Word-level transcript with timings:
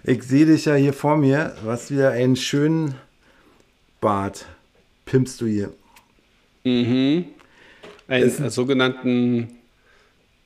Ich 0.02 0.24
sehe 0.24 0.44
dich 0.44 0.64
ja 0.64 0.74
hier 0.74 0.92
vor 0.92 1.16
mir. 1.16 1.54
Hast 1.64 1.92
wieder 1.92 2.10
einen 2.10 2.34
schönen 2.34 2.96
Bart. 4.00 4.46
Pimpst 5.04 5.40
du 5.40 5.46
hier. 5.46 5.72
Mhm. 6.64 7.26
Einen 8.08 8.50
sogenannten 8.50 9.50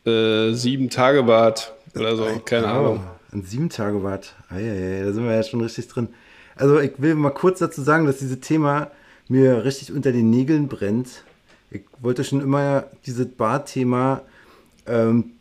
äh, 0.05 0.53
Sieben-Tage-Bad 0.53 1.73
oder 1.95 2.15
so, 2.15 2.27
keine 2.45 2.69
Ahnung. 2.69 3.03
Ein 3.33 3.41
Sieben-Tage-Bad. 3.43 4.35
Eieiei, 4.51 5.03
da 5.03 5.13
sind 5.13 5.25
wir 5.25 5.35
ja 5.35 5.43
schon 5.43 5.63
richtig 5.63 5.89
drin. 5.89 6.09
Also 6.57 6.79
ich 6.79 6.93
will 6.99 7.15
mal 7.15 7.31
kurz 7.31 7.61
dazu 7.61 7.81
sagen, 7.81 8.05
dass 8.05 8.19
dieses 8.19 8.41
Thema 8.41 8.91
mir 9.29 9.65
richtig 9.65 9.93
unter 9.93 10.13
den 10.13 10.31
Nägeln 10.31 10.69
brennt. 10.69 11.25
Ich 11.71 11.83
wollte 12.01 12.25
schon 12.25 12.41
immer 12.41 12.85
dieses 13.07 13.27
Bart-Thema 13.29 14.23
ähm, 14.87 15.33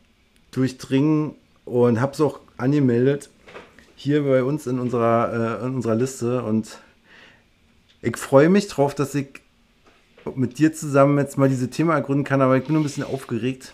durchdringen 0.52 1.36
und 1.66 2.02
habe 2.02 2.14
es 2.14 2.22
auch 2.22 2.40
angemeldet 2.58 3.30
hier 3.96 4.24
bei 4.24 4.44
uns 4.44 4.68
in 4.68 4.80
unserer, 4.80 5.62
äh, 5.62 5.66
in 5.66 5.76
unserer 5.76 5.96
Liste 5.96 6.44
und 6.44 6.80
ich 8.02 8.18
freue 8.18 8.50
mich 8.50 8.68
drauf, 8.68 8.94
dass 8.94 9.16
ich 9.16 9.28
mit 10.36 10.60
dir 10.60 10.74
zusammen 10.74 11.18
jetzt 11.18 11.38
mal 11.38 11.50
diese 11.50 11.70
Thema 11.70 11.96
ergründen 11.96 12.24
kann, 12.24 12.42
aber 12.42 12.58
ich 12.58 12.64
bin 12.64 12.74
nur 12.74 12.82
ein 12.82 12.84
bisschen 12.84 13.04
aufgeregt, 13.04 13.74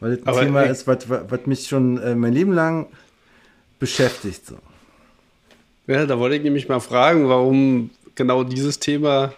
weil 0.00 0.16
das 0.16 0.20
ein 0.20 0.28
Aber 0.28 0.40
Thema 0.40 0.62
ist, 0.62 0.86
was, 0.86 1.08
was 1.08 1.22
was 1.30 1.46
mich 1.46 1.66
schon 1.66 1.98
äh, 1.98 2.14
mein 2.14 2.32
Leben 2.32 2.52
lang 2.52 2.86
beschäftigt. 3.78 4.44
So. 4.46 4.58
Ja, 5.86 6.04
da 6.04 6.18
wollte 6.18 6.36
ich 6.36 6.42
nämlich 6.42 6.68
mal 6.68 6.80
fragen, 6.80 7.28
warum 7.28 7.90
genau 8.18 8.44
dieses 8.44 8.78
Thema 8.78 9.32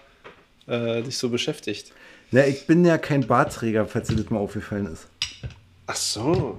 äh, 0.66 1.02
dich 1.02 1.16
so 1.16 1.28
beschäftigt. 1.28 1.92
Na, 2.32 2.44
ich 2.46 2.66
bin 2.66 2.84
ja 2.84 2.98
kein 2.98 3.26
Bartträger, 3.26 3.86
falls 3.86 4.08
dir 4.08 4.16
das 4.16 4.30
mal 4.30 4.38
aufgefallen 4.38 4.86
ist. 4.86 5.06
Ach 5.86 5.96
so. 5.96 6.58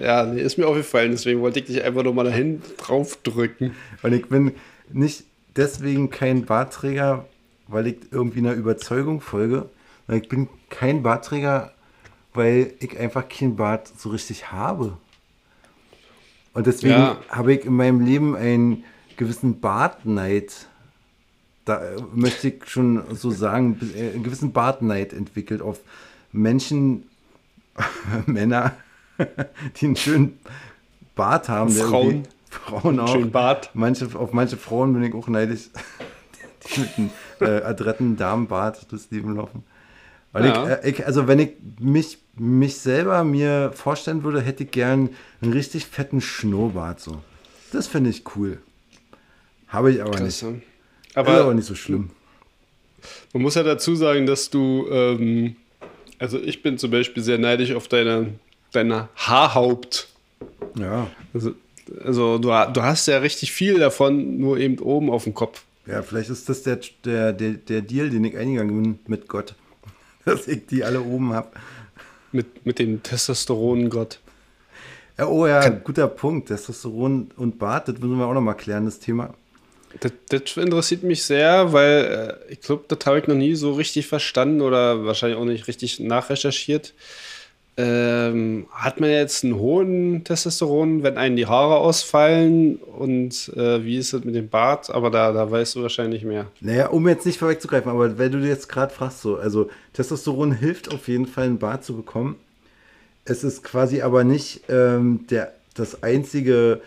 Ja, 0.00 0.24
nee, 0.24 0.40
ist 0.40 0.56
mir 0.58 0.66
aufgefallen, 0.66 1.10
deswegen 1.10 1.40
wollte 1.40 1.58
ich 1.60 1.66
dich 1.66 1.82
einfach 1.82 2.02
nur 2.04 2.14
mal 2.14 2.24
dahin 2.24 2.62
draufdrücken. 2.78 3.74
Und 4.02 4.12
ich 4.12 4.26
bin 4.28 4.52
nicht 4.92 5.24
deswegen 5.56 6.10
kein 6.10 6.44
Bartträger, 6.46 7.26
weil 7.66 7.86
ich 7.88 7.96
irgendwie 8.10 8.38
einer 8.38 8.52
Überzeugung 8.54 9.20
folge. 9.20 9.68
sondern 10.06 10.22
Ich 10.22 10.28
bin 10.28 10.48
kein 10.70 11.02
Bartträger, 11.02 11.72
weil 12.34 12.74
ich 12.80 12.96
einfach 12.98 13.28
kein 13.28 13.56
Bart 13.56 13.90
so 13.98 14.10
richtig 14.10 14.52
habe. 14.52 14.96
Und 16.52 16.66
deswegen 16.66 16.94
Ja. 16.94 17.18
habe 17.28 17.54
ich 17.54 17.64
in 17.64 17.74
meinem 17.74 18.00
Leben 18.04 18.36
einen 18.36 18.84
gewissen 19.16 19.60
Bartneid. 19.60 20.52
Da 21.68 21.82
äh, 21.82 21.96
möchte 22.14 22.48
ich 22.48 22.66
schon 22.66 23.02
so 23.14 23.30
sagen, 23.30 23.78
äh, 23.94 24.12
einen 24.14 24.22
gewissen 24.22 24.52
Bartneid 24.52 25.12
entwickelt 25.12 25.60
auf 25.60 25.80
Menschen, 26.32 27.04
Männer, 28.26 28.74
die 29.76 29.86
einen 29.86 29.96
schönen 29.96 30.38
Bart 31.14 31.50
haben. 31.50 31.70
Frauen. 31.70 32.26
Frauen 32.48 32.98
auch. 32.98 33.12
Schönen 33.12 33.30
Bart. 33.30 33.70
Manche, 33.74 34.08
auf 34.14 34.32
manche 34.32 34.56
Frauen 34.56 34.94
bin 34.94 35.02
ich 35.02 35.14
auch 35.14 35.28
neidisch, 35.28 35.68
die 36.74 36.80
mit 36.80 36.90
einem 36.96 37.10
äh, 37.40 37.62
adretten 37.62 38.16
Damenbart 38.16 38.90
durchs 38.90 39.10
Leben 39.10 39.36
laufen. 39.36 39.62
Ja. 40.32 40.40
ich, 40.44 40.84
äh, 40.84 40.90
ich, 40.90 41.06
also 41.06 41.28
wenn 41.28 41.38
ich 41.38 41.50
mich, 41.78 42.18
mich 42.36 42.78
selber 42.78 43.24
mir 43.24 43.72
vorstellen 43.74 44.22
würde, 44.22 44.40
hätte 44.40 44.64
ich 44.64 44.70
gern 44.70 45.10
einen 45.42 45.52
richtig 45.52 45.84
fetten 45.84 46.22
Schnurrbart 46.22 47.00
so. 47.00 47.18
Das 47.72 47.88
finde 47.88 48.08
ich 48.08 48.24
cool. 48.36 48.58
Habe 49.66 49.92
ich 49.92 50.00
aber 50.00 50.12
Krass, 50.12 50.42
nicht. 50.42 50.62
Ja. 51.14 51.22
Ist 51.22 51.28
aber 51.28 51.40
Aber 51.40 51.54
nicht 51.54 51.66
so 51.66 51.74
schlimm. 51.74 52.10
man 53.32 53.42
muss 53.42 53.54
ja 53.54 53.62
dazu 53.62 53.94
sagen, 53.94 54.26
dass 54.26 54.50
du, 54.50 54.86
ähm, 54.90 55.56
also 56.18 56.38
ich 56.40 56.62
bin 56.62 56.78
zum 56.78 56.90
Beispiel 56.90 57.22
sehr 57.22 57.38
neidisch 57.38 57.72
auf 57.72 57.88
deine, 57.88 58.34
deine 58.72 59.08
Haarhaupt. 59.16 60.08
Ja. 60.78 61.08
Also, 61.34 61.52
also 62.04 62.38
du, 62.38 62.48
du 62.48 62.82
hast 62.82 63.06
ja 63.06 63.18
richtig 63.18 63.52
viel 63.52 63.78
davon, 63.78 64.38
nur 64.38 64.58
eben 64.58 64.78
oben 64.78 65.10
auf 65.10 65.24
dem 65.24 65.34
Kopf. 65.34 65.64
Ja, 65.86 66.02
vielleicht 66.02 66.28
ist 66.28 66.48
das 66.48 66.62
der, 66.62 66.80
der, 67.04 67.32
der, 67.32 67.52
der 67.52 67.80
Deal, 67.80 68.10
den 68.10 68.24
ich 68.24 68.36
eingegangen 68.36 68.82
bin 68.82 68.98
mit 69.06 69.26
Gott. 69.26 69.54
Dass 70.24 70.46
ich 70.46 70.66
die 70.66 70.84
alle 70.84 71.00
oben 71.00 71.32
habe. 71.32 71.48
Mit, 72.30 72.66
mit 72.66 72.78
dem 72.78 73.02
Testosterongott. 73.02 74.20
Ja, 75.16 75.26
oh 75.26 75.46
ja, 75.46 75.66
guter 75.70 76.06
Punkt. 76.06 76.48
Testosteron 76.48 77.30
und 77.36 77.58
Bart, 77.58 77.88
das 77.88 77.98
müssen 77.98 78.18
wir 78.18 78.26
auch 78.26 78.34
noch 78.34 78.42
mal 78.42 78.52
klären, 78.52 78.84
das 78.84 78.98
Thema. 78.98 79.32
Das, 80.00 80.12
das 80.28 80.56
interessiert 80.56 81.02
mich 81.02 81.22
sehr, 81.24 81.72
weil 81.72 82.38
äh, 82.48 82.52
ich 82.52 82.60
glaube, 82.60 82.84
das 82.88 83.06
habe 83.06 83.18
ich 83.18 83.26
noch 83.26 83.34
nie 83.34 83.54
so 83.54 83.72
richtig 83.72 84.06
verstanden 84.06 84.60
oder 84.60 85.04
wahrscheinlich 85.04 85.38
auch 85.38 85.44
nicht 85.44 85.68
richtig 85.68 86.00
nachrecherchiert. 86.00 86.92
Ähm, 87.80 88.66
hat 88.72 88.98
man 88.98 89.08
jetzt 89.08 89.44
einen 89.44 89.54
hohen 89.54 90.24
Testosteron, 90.24 91.04
wenn 91.04 91.16
einem 91.16 91.36
die 91.36 91.46
Haare 91.46 91.76
ausfallen? 91.76 92.74
Und 92.76 93.52
äh, 93.56 93.84
wie 93.84 93.98
ist 93.98 94.12
es 94.12 94.24
mit 94.24 94.34
dem 94.34 94.48
Bart? 94.48 94.90
Aber 94.90 95.10
da, 95.10 95.32
da 95.32 95.48
weißt 95.48 95.76
du 95.76 95.82
wahrscheinlich 95.82 96.24
mehr. 96.24 96.48
Naja, 96.60 96.88
um 96.88 97.06
jetzt 97.06 97.24
nicht 97.24 97.38
vorwegzugreifen, 97.38 97.88
aber 97.88 98.18
wenn 98.18 98.32
du 98.32 98.38
jetzt 98.38 98.68
gerade 98.68 98.92
fragst, 98.92 99.22
so, 99.22 99.36
also 99.36 99.70
Testosteron 99.92 100.50
hilft 100.50 100.92
auf 100.92 101.06
jeden 101.06 101.26
Fall, 101.26 101.44
einen 101.44 101.60
Bart 101.60 101.84
zu 101.84 101.94
bekommen. 101.94 102.34
Es 103.24 103.44
ist 103.44 103.62
quasi 103.62 104.02
aber 104.02 104.24
nicht 104.24 104.62
ähm, 104.68 105.26
der, 105.30 105.52
das 105.74 106.02
einzige, 106.02 106.80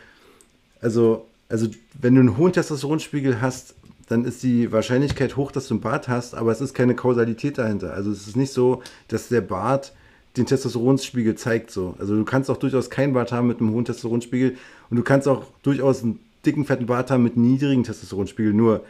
also, 0.82 1.26
also 1.52 1.68
wenn 2.00 2.16
du 2.16 2.22
einen 2.22 2.38
hohen 2.38 2.54
Testosteronspiegel 2.54 3.42
hast, 3.42 3.76
dann 4.08 4.26
ist 4.26 4.42
die 4.44 4.72
Wahrscheinlichkeit 4.72 5.36
hoch, 5.36 5.52
dass 5.52 5.68
du 5.68 5.76
einen 5.76 5.82
Bart 5.82 6.08
hast, 6.08 6.34
aber 6.34 6.52
es 6.52 6.62
ist 6.62 6.74
keine 6.74 6.96
Kausalität 6.96 7.58
dahinter. 7.58 7.94
Also 7.94 8.12
es 8.12 8.28
ist 8.28 8.36
nicht 8.36 8.54
so, 8.54 8.82
dass 9.10 9.28
der 9.28 9.42
Bart 9.42 9.94
den 10.38 10.46
Testosteronspiegel 10.46 11.36
zeigt 11.36 11.72
so. 11.72 11.96
Also 12.00 12.16
du 12.16 12.24
kannst 12.24 12.50
auch 12.50 12.58
durchaus 12.58 12.90
keinen 12.90 13.14
Bart 13.14 13.32
haben 13.32 13.48
mit 13.48 13.60
einem 13.60 13.72
hohen 13.72 13.86
Testosteronspiegel 13.86 14.58
und 14.90 14.98
du 14.98 15.04
kannst 15.04 15.28
auch 15.28 15.44
durchaus 15.62 16.04
einen 16.04 16.20
dicken, 16.46 16.66
fetten 16.66 16.86
Bart 16.86 17.12
haben 17.12 17.24
mit 17.24 17.36
niedrigen 17.36 17.84
Testosteronspiegel. 17.84 18.54
Nur 18.54 18.86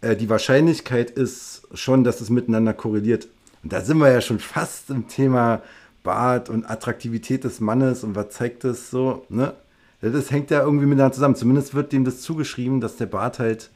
äh, 0.00 0.14
die 0.14 0.28
Wahrscheinlichkeit 0.28 1.10
ist 1.10 1.62
schon, 1.74 2.04
dass 2.04 2.20
es 2.20 2.30
miteinander 2.30 2.72
korreliert. 2.72 3.26
Und 3.64 3.72
da 3.72 3.80
sind 3.80 3.98
wir 3.98 4.12
ja 4.12 4.20
schon 4.20 4.38
fast 4.38 4.90
im 4.90 5.08
Thema 5.08 5.62
Bart 6.04 6.50
und 6.50 6.70
Attraktivität 6.70 7.42
des 7.42 7.58
Mannes 7.58 8.04
und 8.04 8.14
was 8.14 8.30
zeigt 8.30 8.62
das 8.62 8.90
so, 8.90 9.26
ne? 9.28 9.54
Das 10.00 10.30
hängt 10.30 10.50
ja 10.50 10.60
irgendwie 10.62 10.86
miteinander 10.86 11.14
zusammen. 11.14 11.36
Zumindest 11.36 11.74
wird 11.74 11.92
dem 11.92 12.04
das 12.04 12.20
zugeschrieben, 12.20 12.80
dass 12.80 12.96
der 12.96 13.06
Bart 13.06 13.38
halt 13.38 13.70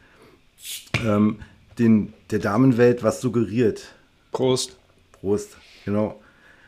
ähm, 1.04 1.41
den, 1.78 2.12
der 2.31 2.38
Damenwelt 2.38 3.03
was 3.03 3.20
suggeriert. 3.20 3.94
Prost. 4.32 4.76
Prost, 5.12 5.56
genau. 5.84 6.20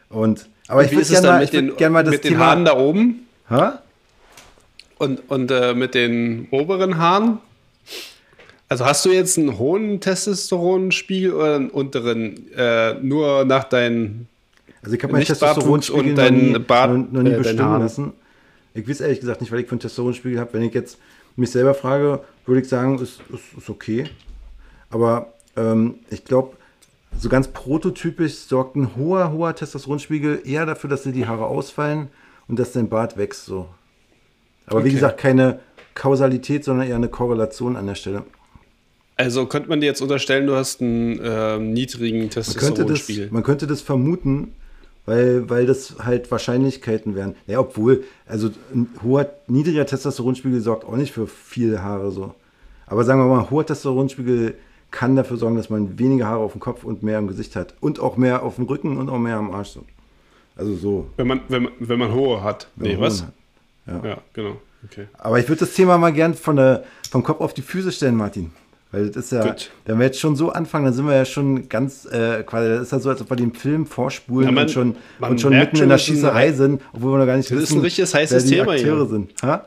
Und, 0.09 0.49
aber 0.69 0.85
ich 0.85 0.91
Wie 0.91 0.97
würde 0.97 1.09
gerne 1.11 1.27
mal, 1.27 1.39
mit, 1.41 1.45
ich 1.45 1.51
den, 1.51 1.77
gern 1.77 1.93
mal 1.93 2.03
das 2.05 2.13
mit 2.13 2.25
den 2.25 2.33
Thema. 2.33 2.47
Haaren 2.47 2.65
da 2.65 2.77
oben 2.77 3.27
Hä? 3.49 3.71
und, 4.99 5.31
und 5.31 5.51
äh, 5.51 5.75
mit 5.75 5.95
den 5.95 6.49
oberen 6.51 6.99
Haaren? 6.99 7.39
Also 8.69 8.87
hast 8.87 9.05
du 9.05 9.11
jetzt 9.11 9.39
einen 9.39 9.59
hohen 9.59 10.01
Testosteronspiegel 10.01 11.35
oder 11.35 11.57
einen 11.57 11.71
unteren? 11.71 12.51
Äh, 12.57 12.95
nur 12.95 13.45
nach 13.45 13.65
deinen 13.65 14.29
Also 14.83 14.97
ich 14.97 15.03
habe 15.03 15.13
meinen 15.13 15.25
Testosteronspiegel 15.25 16.01
und 16.01 16.17
noch 16.17 16.31
nie, 16.31 16.53
dein 16.53 16.65
Bart- 16.65 16.91
noch, 16.91 17.13
noch 17.13 17.23
nie 17.23 17.33
äh, 17.33 17.37
bestimmen 17.37 17.81
lassen. 17.81 18.13
Ich 18.75 18.89
weiß 18.89 19.01
ehrlich 19.01 19.21
gesagt 19.21 19.41
nicht, 19.41 19.53
weil 19.53 19.61
ich 19.61 19.69
von 19.69 19.79
Testosteronspiegel 19.79 20.39
habe. 20.41 20.55
Wenn 20.55 20.63
ich 20.63 20.75
jetzt 20.75 20.99
mich 21.37 21.51
selber 21.51 21.75
frage, 21.75 22.21
würde 22.47 22.61
ich 22.63 22.69
sagen, 22.69 22.99
ist, 22.99 23.21
ist, 23.33 23.59
ist 23.59 23.71
okay. 23.71 24.05
Aber 24.91 25.33
ähm, 25.57 25.97
ich 26.11 26.25
glaube, 26.25 26.57
so 27.19 27.29
ganz 27.29 27.49
prototypisch 27.49 28.35
sorgt 28.35 28.77
ein 28.77 28.97
hoher, 28.97 29.33
hoher 29.33 29.55
Testosteronspiegel 29.55 30.43
eher 30.45 30.65
dafür, 30.67 30.89
dass 30.91 31.03
dir 31.03 31.13
die 31.13 31.27
Haare 31.27 31.47
ausfallen 31.47 32.09
und 32.49 32.59
dass 32.59 32.73
dein 32.73 32.89
Bart 32.89 33.17
wächst 33.17 33.45
so. 33.45 33.69
Aber 34.67 34.81
wie 34.85 34.89
Okay. 34.89 34.95
gesagt, 34.95 35.19
keine 35.19 35.61
Kausalität, 35.95 36.65
sondern 36.65 36.87
eher 36.89 36.97
eine 36.97 37.09
Korrelation 37.09 37.77
an 37.77 37.87
der 37.87 37.95
Stelle. 37.95 38.25
Also 39.17 39.45
könnte 39.47 39.69
man 39.69 39.81
dir 39.81 39.87
jetzt 39.87 40.01
unterstellen, 40.01 40.47
du 40.47 40.57
hast 40.57 40.81
einen 40.81 41.21
ähm, 41.23 41.73
niedrigen 41.75 42.21
Man 42.21 42.31
könnte, 42.31 42.47
das, 42.47 42.47
Testosteronspiegel. 42.57 43.29
man 43.31 43.43
könnte 43.43 43.67
das 43.67 43.83
vermuten, 43.83 44.55
weil, 45.07 45.49
weil 45.51 45.67
das 45.67 45.97
halt 46.01 46.31
Wahrscheinlichkeiten 46.31 47.15
wären. 47.15 47.35
Ja, 47.47 47.61
obwohl, 47.61 48.05
also 48.27 48.51
ein 48.75 48.89
hoher, 49.03 49.31
niedriger 49.47 49.87
Testosteronspiegel 49.87 50.61
sorgt 50.61 50.85
auch 50.85 50.97
nicht 50.97 51.13
für 51.13 51.27
viele 51.27 51.83
Haare 51.83 52.11
so. 52.11 52.35
Aber 52.87 53.05
sagen 53.05 53.21
wir 53.21 53.27
mal, 53.27 53.41
ein 53.41 53.51
hoher 53.51 53.67
Testosteronspiegel 53.67 54.55
kann 54.91 55.17
dafür 55.17 55.39
sorgen, 55.39 55.57
dass 55.57 55.71
man 55.71 55.99
weniger 55.99 56.27
Haare 56.27 56.41
auf 56.41 56.53
dem 56.53 56.61
Kopf 56.61 56.85
und 56.85 57.03
mehr 57.03 57.19
im 57.19 57.27
Gesicht 57.27 57.57
hat. 57.57 57.75
Und 57.81 57.99
auch 57.99 58.17
mehr 58.17 58.43
auf 58.43 58.57
dem 58.57 58.67
Rücken 58.67 58.99
und 58.99 59.09
auch 59.09 59.19
mehr 59.19 59.37
am 59.37 59.51
Arsch. 59.51 59.71
So. 59.71 59.85
Also 60.55 60.75
so. 60.75 61.07
Wenn 61.17 61.27
man, 61.27 61.41
wenn, 61.49 61.65
man, 61.65 61.73
wenn 61.79 61.99
man 61.99 62.13
hohe 62.13 62.43
hat. 62.45 62.69
wenn 62.77 62.93
Nee, 62.93 63.01
was? 63.01 63.23
Hat. 63.23 63.33
Ja, 64.05 64.19
genau. 64.33 64.57
Okay. 64.85 65.07
Aber 65.15 65.39
ich 65.39 65.49
würde 65.49 65.61
das 65.61 65.75
Thema 65.75 65.99
mal 65.99 66.13
gern 66.13 66.35
von 66.35 66.57
der, 66.57 66.85
vom 67.11 67.23
Kopf 67.23 67.41
auf 67.41 67.55
die 67.55 67.63
Füße 67.63 67.93
stellen, 67.93 68.17
Martin. 68.17 68.53
Weil 68.93 69.09
das 69.09 69.25
ist 69.25 69.33
ja, 69.33 69.43
Gut. 69.47 69.71
wenn 69.87 69.99
wir 69.99 70.05
jetzt 70.07 70.21
schon 70.21 70.37
so 70.37 70.51
anfangen, 70.53 70.85
dann 70.85 70.93
sind 70.95 71.07
wir 71.07 71.15
ja 71.17 71.25
schon 71.25 71.69
ganz, 71.69 72.05
äh, 72.05 72.43
quasi, 72.45 72.69
das 72.69 72.83
ist 72.83 72.93
ja 72.93 72.99
so, 73.01 73.09
als 73.09 73.21
ob 73.23 73.31
wir 73.31 73.37
den 73.37 73.55
Film 73.55 73.87
vorspulen 73.87 74.49
Ja, 74.49 74.53
man- 74.53 74.65
und 74.65 74.71
schon, 74.71 74.97
und 75.19 75.41
schon 75.41 75.57
mitten 75.59 75.77
schon, 75.77 75.85
in 75.85 75.89
der 75.89 75.97
das 75.97 76.03
ist 76.03 76.09
ein 76.11 76.15
Schießerei 76.17 76.47
Rei- 76.49 76.53
sind, 76.53 76.83
obwohl 76.93 77.13
wir 77.13 77.19
noch 77.19 77.27
gar 77.27 77.37
nicht 77.39 77.51
Das 77.51 77.57
ist 77.57 77.63
wissen, 77.65 77.79
ein 77.79 77.83
richtiges 77.83 78.15
heißes 78.15 78.45
wer 78.45 78.51
die 78.51 78.57
Thema 78.57 78.73
hier. 78.75 79.07
Sind. 79.07 79.33
Ha? 79.43 79.67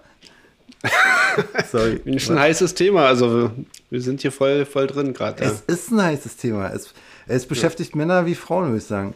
Sorry. 1.71 1.99
Ist 2.05 2.29
ein 2.29 2.39
heißes 2.39 2.75
Thema. 2.75 3.07
Also 3.07 3.51
Wir 3.89 4.01
sind 4.01 4.21
hier 4.21 4.31
voll, 4.31 4.65
voll 4.65 4.87
drin 4.87 5.13
gerade. 5.13 5.43
Ja. 5.43 5.51
Es 5.51 5.61
ist 5.61 5.91
ein 5.91 6.01
heißes 6.01 6.37
Thema. 6.37 6.69
Es, 6.71 6.93
es 7.27 7.45
beschäftigt 7.47 7.91
ja. 7.91 7.97
Männer 7.97 8.25
wie 8.25 8.35
Frauen, 8.35 8.65
würde 8.65 8.77
ich 8.77 8.83
sagen. 8.85 9.13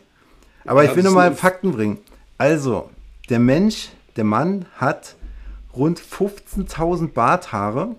Aber 0.66 0.84
ich 0.84 0.96
will 0.96 1.04
nur 1.04 1.14
mal 1.14 1.34
Fakten 1.36 1.72
bringen. 1.72 1.98
Also, 2.38 2.90
der 3.30 3.40
Mensch, 3.40 3.90
der 4.16 4.24
Mann 4.24 4.66
hat 4.78 5.16
rund 5.76 6.00
15.000 6.02 7.14
Barthaare, 7.14 7.96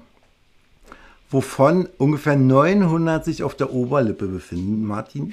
wovon 1.31 1.89
ungefähr 1.99 2.37
900 2.37 3.25
sich 3.25 3.43
auf 3.43 3.55
der 3.55 3.73
Oberlippe 3.73 4.27
befinden, 4.27 4.85
Martin. 4.85 5.33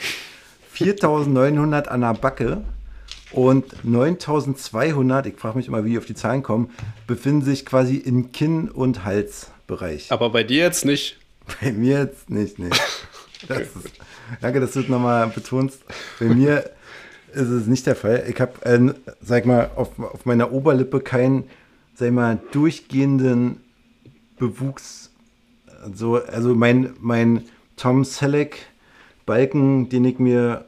4.900 0.76 1.88
an 1.88 2.02
der 2.02 2.14
Backe 2.14 2.62
und 3.32 3.66
9.200, 3.84 5.26
ich 5.26 5.36
frage 5.36 5.58
mich 5.58 5.68
immer, 5.68 5.84
wie 5.84 5.92
die 5.92 5.98
auf 5.98 6.06
die 6.06 6.14
Zahlen 6.14 6.44
kommen, 6.44 6.70
befinden 7.08 7.44
sich 7.44 7.66
quasi 7.66 7.96
im 7.96 8.32
Kinn- 8.32 8.70
und 8.70 9.04
Halsbereich. 9.04 10.12
Aber 10.12 10.30
bei 10.30 10.44
dir 10.44 10.64
jetzt 10.64 10.86
nicht? 10.86 11.18
Bei 11.62 11.72
mir 11.72 12.00
jetzt 12.00 12.30
nicht, 12.30 12.60
nee. 12.60 12.70
Das 13.48 13.60
ist, 13.60 13.92
danke, 14.42 14.60
dass 14.60 14.72
du 14.72 14.80
es 14.80 14.88
nochmal 14.88 15.28
betonst. 15.28 15.84
Bei 16.20 16.26
mir 16.26 16.72
ist 17.34 17.50
es 17.50 17.68
nicht 17.68 17.86
der 17.86 17.96
Fall. 17.96 18.26
Ich 18.28 18.42
habe, 18.42 18.66
äh, 18.66 18.94
sag 19.22 19.46
mal, 19.46 19.70
auf, 19.76 20.00
auf 20.00 20.26
meiner 20.26 20.52
Oberlippe 20.52 21.02
keinen, 21.02 21.44
sag 21.94 22.12
mal, 22.14 22.40
durchgehenden 22.52 23.62
Bewuchs. 24.40 25.07
So, 25.94 26.16
also 26.16 26.56
mein, 26.56 26.94
mein 27.00 27.44
Tom 27.76 28.04
Selleck 28.04 28.68
Balken, 29.26 29.90
den 29.90 30.06
ich 30.06 30.20
mir, 30.20 30.66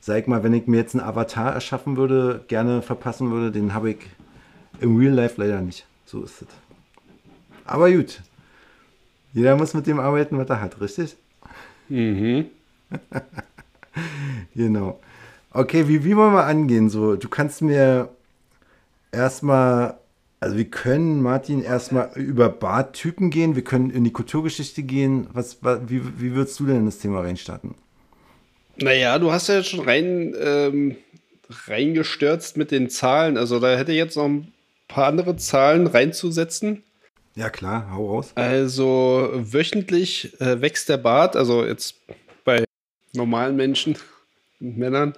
sag 0.00 0.28
mal, 0.28 0.42
wenn 0.42 0.54
ich 0.54 0.66
mir 0.66 0.76
jetzt 0.76 0.94
einen 0.94 1.04
Avatar 1.04 1.52
erschaffen 1.52 1.96
würde, 1.96 2.44
gerne 2.48 2.82
verpassen 2.82 3.30
würde, 3.30 3.50
den 3.50 3.74
habe 3.74 3.90
ich 3.90 3.98
im 4.80 4.96
Real 4.96 5.14
Life 5.14 5.40
leider 5.40 5.60
nicht. 5.60 5.86
So 6.04 6.22
ist 6.22 6.42
es. 6.42 6.48
Aber 7.64 7.90
gut. 7.90 8.20
Jeder 9.32 9.56
muss 9.56 9.74
mit 9.74 9.86
dem 9.86 10.00
arbeiten, 10.00 10.38
was 10.38 10.48
er 10.48 10.60
hat, 10.60 10.80
richtig? 10.80 11.16
Mhm. 11.88 12.46
genau. 14.54 14.98
Okay, 15.52 15.88
wie, 15.88 16.04
wie 16.04 16.16
wollen 16.16 16.34
wir 16.34 16.44
angehen? 16.44 16.90
So, 16.90 17.16
du 17.16 17.28
kannst 17.28 17.62
mir 17.62 18.08
erstmal, 19.12 19.94
also 20.40 20.56
wir 20.56 20.64
können, 20.64 21.20
Martin, 21.20 21.62
erstmal 21.62 22.10
über 22.14 22.48
Bartypen 22.48 23.28
gehen, 23.28 23.56
wir 23.56 23.64
können 23.64 23.90
in 23.90 24.04
die 24.04 24.12
Kulturgeschichte 24.12 24.82
gehen. 24.82 25.28
Was, 25.34 25.58
wie, 25.62 26.00
wie 26.18 26.34
würdest 26.34 26.58
du 26.58 26.66
denn 26.66 26.76
in 26.76 26.86
das 26.86 26.98
Thema 26.98 27.20
reinstarten? 27.20 27.74
Naja, 28.76 29.18
du 29.18 29.30
hast 29.30 29.48
ja 29.48 29.56
jetzt 29.56 29.68
schon 29.68 29.80
rein 29.80 30.34
ähm, 30.40 30.96
reingestürzt 31.66 32.56
mit 32.56 32.70
den 32.70 32.88
Zahlen. 32.88 33.36
Also 33.36 33.60
da 33.60 33.76
hätte 33.76 33.92
ich 33.92 33.98
jetzt 33.98 34.16
noch 34.16 34.24
ein 34.24 34.52
paar 34.88 35.08
andere 35.08 35.36
Zahlen 35.36 35.86
reinzusetzen. 35.86 36.84
Ja, 37.34 37.50
klar, 37.50 37.90
hau 37.92 38.06
raus. 38.08 38.32
Also 38.34 39.30
wöchentlich 39.34 40.40
äh, 40.40 40.62
wächst 40.62 40.88
der 40.88 40.96
Bart, 40.96 41.36
also 41.36 41.66
jetzt 41.66 41.96
bei 42.44 42.64
normalen 43.12 43.56
Menschen, 43.56 43.96
Männern, 44.58 45.14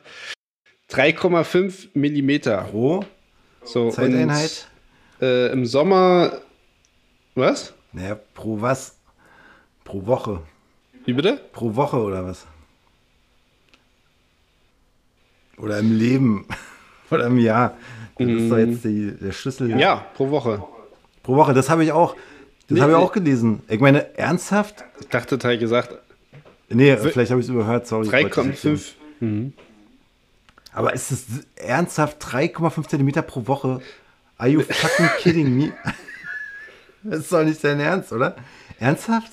3,5 0.90 1.90
Millimeter. 1.94 2.68
Pro 2.70 3.04
so, 3.64 3.90
Zeiteinheit? 3.90 4.68
Äh, 5.22 5.52
Im 5.52 5.66
Sommer, 5.66 6.32
was? 7.36 7.72
Naja, 7.92 8.18
pro 8.34 8.60
was? 8.60 8.96
Pro 9.84 10.04
Woche. 10.04 10.40
Wie 11.04 11.12
bitte? 11.12 11.40
Pro 11.52 11.76
Woche 11.76 11.98
oder 11.98 12.26
was? 12.26 12.44
Oder 15.58 15.78
im 15.78 15.96
Leben. 15.96 16.46
oder 17.10 17.26
im 17.26 17.38
Jahr. 17.38 17.76
Das 18.18 18.26
mm. 18.26 18.36
ist 18.36 18.50
doch 18.50 18.58
jetzt 18.58 18.84
die, 18.84 19.12
der 19.12 19.30
Schlüssel. 19.30 19.78
Ja, 19.78 20.06
pro 20.14 20.28
Woche. 20.30 20.64
Pro 21.22 21.36
Woche, 21.36 21.54
das 21.54 21.70
habe 21.70 21.84
ich 21.84 21.92
auch. 21.92 22.16
Das 22.66 22.76
nee, 22.76 22.80
habe 22.80 22.90
ich 22.90 22.98
auch 22.98 23.12
gelesen. 23.12 23.62
Ich 23.68 23.78
meine, 23.78 24.18
ernsthaft? 24.18 24.82
Ich 25.00 25.06
dachte, 25.06 25.38
Teil 25.38 25.56
gesagt. 25.56 25.96
Nee, 26.68 26.96
vielleicht 26.96 27.30
habe 27.30 27.40
ich 27.40 27.46
es 27.46 27.50
überhört, 27.50 27.86
sorry. 27.86 28.08
3,5. 28.08 28.94
Mhm. 29.20 29.52
Aber 30.72 30.94
ist 30.94 31.12
es 31.12 31.26
ernsthaft 31.54 32.20
3,5 32.24 32.88
Zentimeter 32.88 33.22
pro 33.22 33.46
Woche? 33.46 33.80
Are 34.42 34.48
you 34.48 34.60
fucking 34.62 35.08
kidding 35.20 35.56
me? 35.56 35.72
das 37.04 37.20
ist 37.20 37.32
doch 37.32 37.44
nicht 37.44 37.62
dein 37.62 37.78
Ernst, 37.78 38.12
oder? 38.12 38.34
Ernsthaft? 38.80 39.30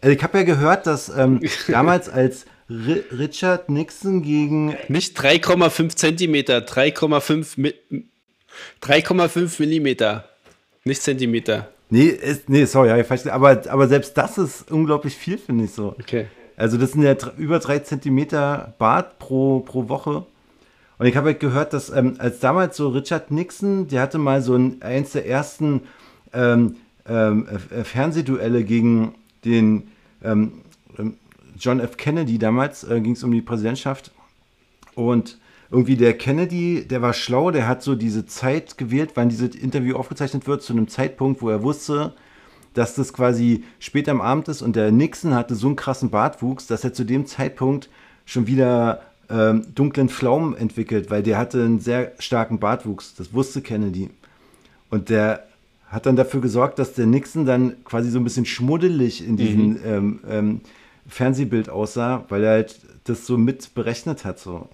Also 0.00 0.16
ich 0.16 0.22
habe 0.22 0.38
ja 0.38 0.44
gehört, 0.44 0.86
dass 0.86 1.10
ähm, 1.10 1.42
damals 1.68 2.08
als 2.08 2.46
R 2.70 3.02
Richard 3.12 3.68
Nixon 3.68 4.22
gegen. 4.22 4.74
Nicht 4.88 5.20
3,5 5.20 5.94
Zentimeter, 5.94 6.60
3,5 6.60 7.74
3,5 8.82 9.60
Millimeter. 9.60 10.26
Nicht 10.84 11.02
Zentimeter. 11.02 11.68
Nee, 11.90 12.06
ist, 12.06 12.48
nee 12.48 12.64
sorry, 12.64 12.88
ja, 12.88 13.32
aber, 13.32 13.62
aber 13.68 13.88
selbst 13.88 14.16
das 14.16 14.38
ist 14.38 14.72
unglaublich 14.72 15.14
viel, 15.16 15.36
finde 15.36 15.64
ich 15.64 15.72
so. 15.72 15.94
Okay. 16.00 16.28
Also 16.56 16.78
das 16.78 16.92
sind 16.92 17.02
ja 17.02 17.14
über 17.36 17.58
drei 17.58 17.80
Zentimeter 17.80 18.74
Bart 18.78 19.18
pro, 19.18 19.60
pro 19.60 19.90
Woche. 19.90 20.24
Und 20.98 21.06
ich 21.06 21.16
habe 21.16 21.28
halt 21.28 21.40
gehört, 21.40 21.72
dass 21.72 21.90
ähm, 21.90 22.14
als 22.18 22.40
damals 22.40 22.76
so 22.76 22.88
Richard 22.88 23.30
Nixon, 23.30 23.88
der 23.88 24.02
hatte 24.02 24.18
mal 24.18 24.40
so 24.42 24.54
ein, 24.54 24.80
eins 24.80 25.12
der 25.12 25.26
ersten 25.28 25.82
ähm, 26.32 26.76
ähm, 27.06 27.46
äh, 27.70 27.84
Fernsehduelle 27.84 28.64
gegen 28.64 29.14
den 29.44 29.88
ähm, 30.22 30.52
ähm, 30.98 31.14
John 31.58 31.80
F. 31.80 31.96
Kennedy 31.96 32.38
damals, 32.38 32.84
äh, 32.84 33.00
ging 33.00 33.12
es 33.12 33.22
um 33.22 33.30
die 33.30 33.42
Präsidentschaft. 33.42 34.10
Und 34.94 35.38
irgendwie 35.70 35.96
der 35.96 36.16
Kennedy, 36.16 36.86
der 36.86 37.02
war 37.02 37.12
schlau, 37.12 37.50
der 37.50 37.66
hat 37.66 37.82
so 37.82 37.94
diese 37.94 38.26
Zeit 38.26 38.78
gewählt, 38.78 39.12
wann 39.14 39.28
dieses 39.28 39.54
Interview 39.54 39.96
aufgezeichnet 39.96 40.46
wird, 40.46 40.62
zu 40.62 40.72
einem 40.72 40.88
Zeitpunkt, 40.88 41.42
wo 41.42 41.50
er 41.50 41.62
wusste, 41.62 42.14
dass 42.72 42.94
das 42.94 43.12
quasi 43.12 43.64
später 43.78 44.12
am 44.12 44.20
Abend 44.20 44.48
ist 44.48 44.62
und 44.62 44.76
der 44.76 44.92
Nixon 44.92 45.34
hatte 45.34 45.54
so 45.54 45.66
einen 45.66 45.76
krassen 45.76 46.10
Bartwuchs, 46.10 46.66
dass 46.66 46.84
er 46.84 46.92
zu 46.92 47.04
dem 47.04 47.26
Zeitpunkt 47.26 47.88
schon 48.26 48.46
wieder 48.46 49.02
ähm, 49.30 49.66
dunklen 49.74 50.08
Pflaumen 50.08 50.56
entwickelt, 50.56 51.10
weil 51.10 51.22
der 51.22 51.38
hatte 51.38 51.62
einen 51.62 51.80
sehr 51.80 52.12
starken 52.18 52.58
Bartwuchs. 52.58 53.14
Das 53.14 53.32
wusste 53.32 53.60
Kennedy. 53.60 54.10
Und 54.90 55.08
der 55.08 55.44
hat 55.88 56.06
dann 56.06 56.16
dafür 56.16 56.40
gesorgt, 56.40 56.78
dass 56.78 56.94
der 56.94 57.06
Nixon 57.06 57.46
dann 57.46 57.84
quasi 57.84 58.10
so 58.10 58.18
ein 58.18 58.24
bisschen 58.24 58.46
schmuddelig 58.46 59.26
in 59.26 59.36
diesem 59.36 59.68
mhm. 59.68 59.80
ähm, 59.84 60.20
ähm, 60.28 60.60
Fernsehbild 61.08 61.68
aussah, 61.68 62.24
weil 62.28 62.44
er 62.44 62.50
halt 62.50 62.80
das 63.04 63.26
so 63.26 63.36
mit 63.38 63.74
berechnet 63.74 64.24
hat. 64.24 64.38
So. 64.38 64.68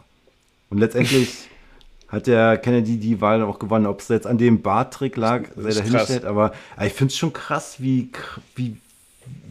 Und 0.71 0.79
letztendlich 0.79 1.49
hat 2.09 2.27
der 2.27 2.57
Kennedy 2.59 2.99
die 2.99 3.21
Wahl 3.21 3.43
auch 3.43 3.59
gewonnen. 3.59 3.87
Ob 3.87 4.01
es 4.01 4.09
jetzt 4.09 4.27
an 4.27 4.39
dem 4.39 4.63
Barttrick 4.63 5.17
lag, 5.17 5.45
sei 5.57 5.71
dahingestellt. 5.71 6.25
Aber, 6.25 6.53
aber 6.77 6.87
ich 6.87 6.93
finde 6.93 7.13
es 7.13 7.19
schon 7.19 7.33
krass, 7.33 7.77
wie, 7.79 8.11
wie, 8.55 8.77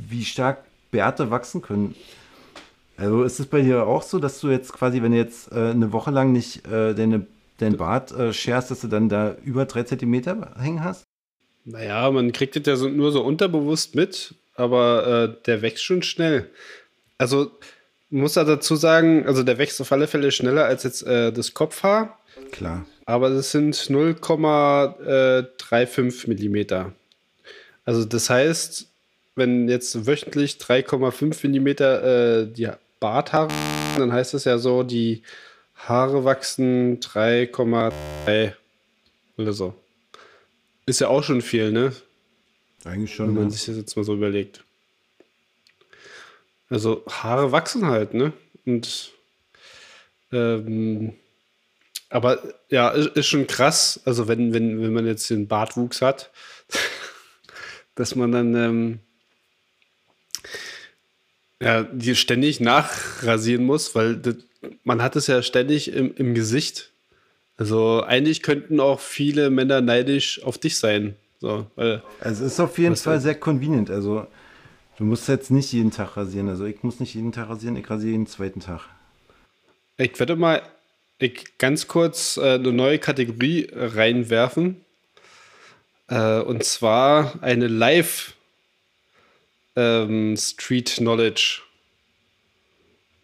wie 0.10 0.25
stark 0.25 0.60
Bärte 0.91 1.31
wachsen 1.31 1.62
können. 1.62 1.96
Also 3.01 3.24
ist 3.24 3.39
es 3.39 3.48
bei 3.48 3.63
dir 3.63 3.88
auch 3.88 4.03
so, 4.03 4.20
dass 4.20 4.39
du 4.41 4.51
jetzt 4.51 4.74
quasi, 4.74 5.01
wenn 5.01 5.12
du 5.12 5.17
jetzt 5.17 5.51
äh, 5.51 5.72
eine 5.72 5.91
Woche 5.91 6.12
lang 6.12 6.31
nicht 6.31 6.67
äh, 6.67 6.93
deine, 6.93 7.25
dein 7.58 7.77
Bart 7.77 8.12
äh, 8.12 8.31
scherst, 8.31 8.70
dass 8.70 8.81
du 8.81 8.88
dann 8.88 9.10
da 9.10 9.36
über 9.43 9.65
drei 9.65 9.81
Zentimeter 9.81 10.53
hängen 10.60 10.84
hast? 10.84 11.08
Naja, 11.65 12.12
man 12.12 12.31
kriegt 12.31 12.55
das 12.55 12.62
ja 12.67 12.75
so, 12.75 12.89
nur 12.89 13.12
so 13.12 13.24
unterbewusst 13.24 13.96
mit, 13.96 14.36
aber 14.53 15.08
äh, 15.08 15.29
der 15.48 15.63
wächst 15.63 15.84
schon 15.84 16.03
schnell. 16.03 16.48
Also 17.17 17.50
muss 18.12 18.36
er 18.36 18.46
dazu 18.46 18.75
sagen, 18.75 19.25
also 19.25 19.41
der 19.41 19.58
wächst 19.58 19.81
auf 19.81 19.91
alle 19.91 20.05
Fälle 20.05 20.31
schneller 20.31 20.65
als 20.65 20.84
jetzt 20.84 21.01
äh, 21.01 21.34
das 21.34 21.55
Kopfhaar. 21.55 22.20
Klar. 22.51 22.86
Aber 23.05 23.31
das 23.31 23.50
sind 23.50 23.74
0,35 23.74 26.29
Millimeter. 26.29 26.91
Also 27.84 28.05
das 28.05 28.29
heißt, 28.29 28.86
wenn 29.36 29.67
jetzt 29.70 30.05
wöchentlich 30.05 30.58
3,5 30.58 31.48
Millimeter 31.48 32.41
äh, 32.41 32.46
die 32.46 32.70
Barthaare, 33.01 33.50
dann 33.98 34.13
heißt 34.13 34.34
das 34.34 34.46
ja 34.46 34.58
so, 34.58 34.84
die 34.84 35.24
Haare 35.75 36.24
wachsen 36.24 37.00
3,3 37.01 38.53
oder 39.38 39.51
so. 39.53 39.74
Ist 40.86 41.01
ja 41.01 41.10
auch 41.10 41.24
schon 41.24 41.41
viel, 41.41 41.72
ne? 41.72 41.93
Eigentlich 42.86 43.13
schon. 43.13 43.27
Wenn 43.27 43.34
man 43.34 43.43
ja. 43.46 43.50
sich 43.50 43.65
das 43.65 43.75
jetzt 43.75 43.98
mal 43.98 44.03
so 44.03 44.13
überlegt. 44.13 44.63
Also 46.70 47.03
Haare 47.10 47.51
wachsen 47.51 47.88
halt, 47.88 48.13
ne? 48.13 48.34
Und 48.65 49.12
ähm, 50.31 51.13
aber 52.10 52.39
ja, 52.70 52.89
ist, 52.89 53.27
schon 53.27 53.48
krass, 53.48 54.00
also 54.05 54.27
wenn, 54.27 54.53
wenn, 54.53 54.81
wenn 54.81 54.93
man 54.93 55.08
jetzt 55.08 55.29
den 55.29 55.48
Bartwuchs 55.48 56.01
hat, 56.01 56.29
dass 57.96 58.15
man 58.15 58.31
dann 58.31 58.55
ähm, 58.55 59.00
ja, 61.62 61.84
die 61.84 62.15
ständig 62.15 62.60
nachrasieren 62.60 63.63
muss, 63.63 63.94
weil 63.96 64.18
das, 64.18 64.36
man 64.84 65.01
hat 65.01 65.15
es 65.15 65.27
ja 65.27 65.41
ständig 65.44 65.94
im, 65.94 66.13
im 66.15 66.34
Gesicht. 66.34 66.91
Also 67.58 68.03
eigentlich 68.03 68.41
könnten 68.41 68.80
auch 68.80 69.00
viele 69.00 69.50
Männer 69.50 69.82
neidisch 69.82 70.41
auf 70.44 70.58
dich 70.58 70.77
sein. 70.77 71.15
So, 71.39 71.68
weil, 71.75 72.01
also 72.20 72.46
es 72.46 72.53
ist 72.53 72.60
auf 72.60 72.77
jeden 72.77 72.96
Fall 72.96 73.20
sehr 73.20 73.36
convenient. 73.36 73.91
Also 73.91 74.25
du 74.98 75.03
musst 75.03 75.27
jetzt 75.27 75.51
nicht 75.51 75.72
jeden 75.72 75.91
Tag 75.91 76.18
rasieren. 76.18 76.50
Also 76.50 76.65
ich 76.65 76.84
muss 76.84 77.00
nicht 77.00 77.13
jeden 77.13 77.32
Tag 77.32 77.50
rasieren, 77.50 77.75
ich 77.75 77.89
rasiere 77.89 78.12
jeden 78.13 78.27
zweiten 78.27 78.60
Tag. 78.60 78.82
Ich 79.98 80.20
werde 80.20 80.36
mal 80.36 80.62
ich 81.20 81.58
ganz 81.60 81.88
kurz 81.88 82.38
äh, 82.38 82.56
eine 82.56 82.72
neue 82.72 82.98
Kategorie 82.98 83.70
reinwerfen. 83.74 84.84
Äh, 86.08 86.39
und 86.39 86.63
zwar 86.63 87.34
eine 87.41 87.68
Live- 87.68 88.34
ähm, 89.75 90.36
Street 90.38 90.96
Knowledge 90.96 91.62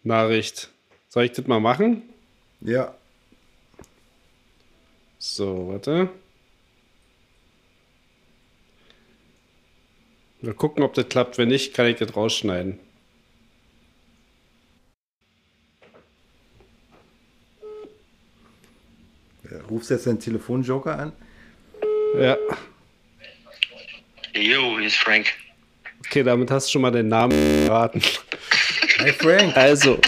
Nachricht. 0.03 0.69
Soll 1.09 1.25
ich 1.25 1.31
das 1.33 1.47
mal 1.47 1.59
machen? 1.59 2.03
Ja. 2.61 2.95
So, 5.19 5.69
warte. 5.69 6.09
Wir 10.41 10.53
gucken, 10.53 10.83
ob 10.83 10.93
das 10.93 11.09
klappt. 11.09 11.37
Wenn 11.37 11.49
nicht, 11.49 11.73
kann 11.73 11.87
ich 11.87 11.97
das 11.97 12.15
rausschneiden. 12.15 12.79
Rufst 19.69 19.89
du 19.89 19.95
jetzt 19.95 20.07
deinen 20.07 20.19
Telefonjoker 20.19 20.97
an? 20.97 21.13
Ja. 22.17 22.37
Yo, 24.33 24.77
hier 24.77 24.87
ist 24.87 24.97
Frank. 24.97 25.33
Okay, 26.09 26.23
damit 26.23 26.49
hast 26.51 26.67
du 26.67 26.71
schon 26.71 26.81
mal 26.81 26.91
den 26.91 27.09
Namen 27.09 27.65
geraten. 27.65 28.01
Hi 28.99 29.11
Frank. 29.11 29.55
Also, 29.57 29.99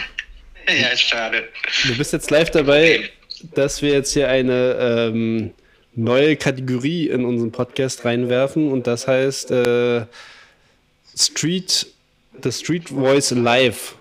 Ja, 0.67 0.87
ist 0.89 1.01
schade. 1.01 1.43
du 1.87 1.97
bist 1.97 2.13
jetzt 2.13 2.31
live 2.31 2.51
dabei, 2.51 3.09
dass 3.53 3.81
wir 3.81 3.91
jetzt 3.91 4.13
hier 4.13 4.29
eine 4.29 4.77
ähm, 4.79 5.51
neue 5.95 6.35
Kategorie 6.37 7.07
in 7.07 7.25
unseren 7.25 7.51
Podcast 7.51 8.05
reinwerfen 8.05 8.71
und 8.71 8.87
das 8.87 9.07
heißt 9.07 9.51
äh, 9.51 10.05
Street, 11.17 11.87
The 12.41 12.51
Street 12.51 12.89
Voice 12.89 13.31
Live. 13.31 13.95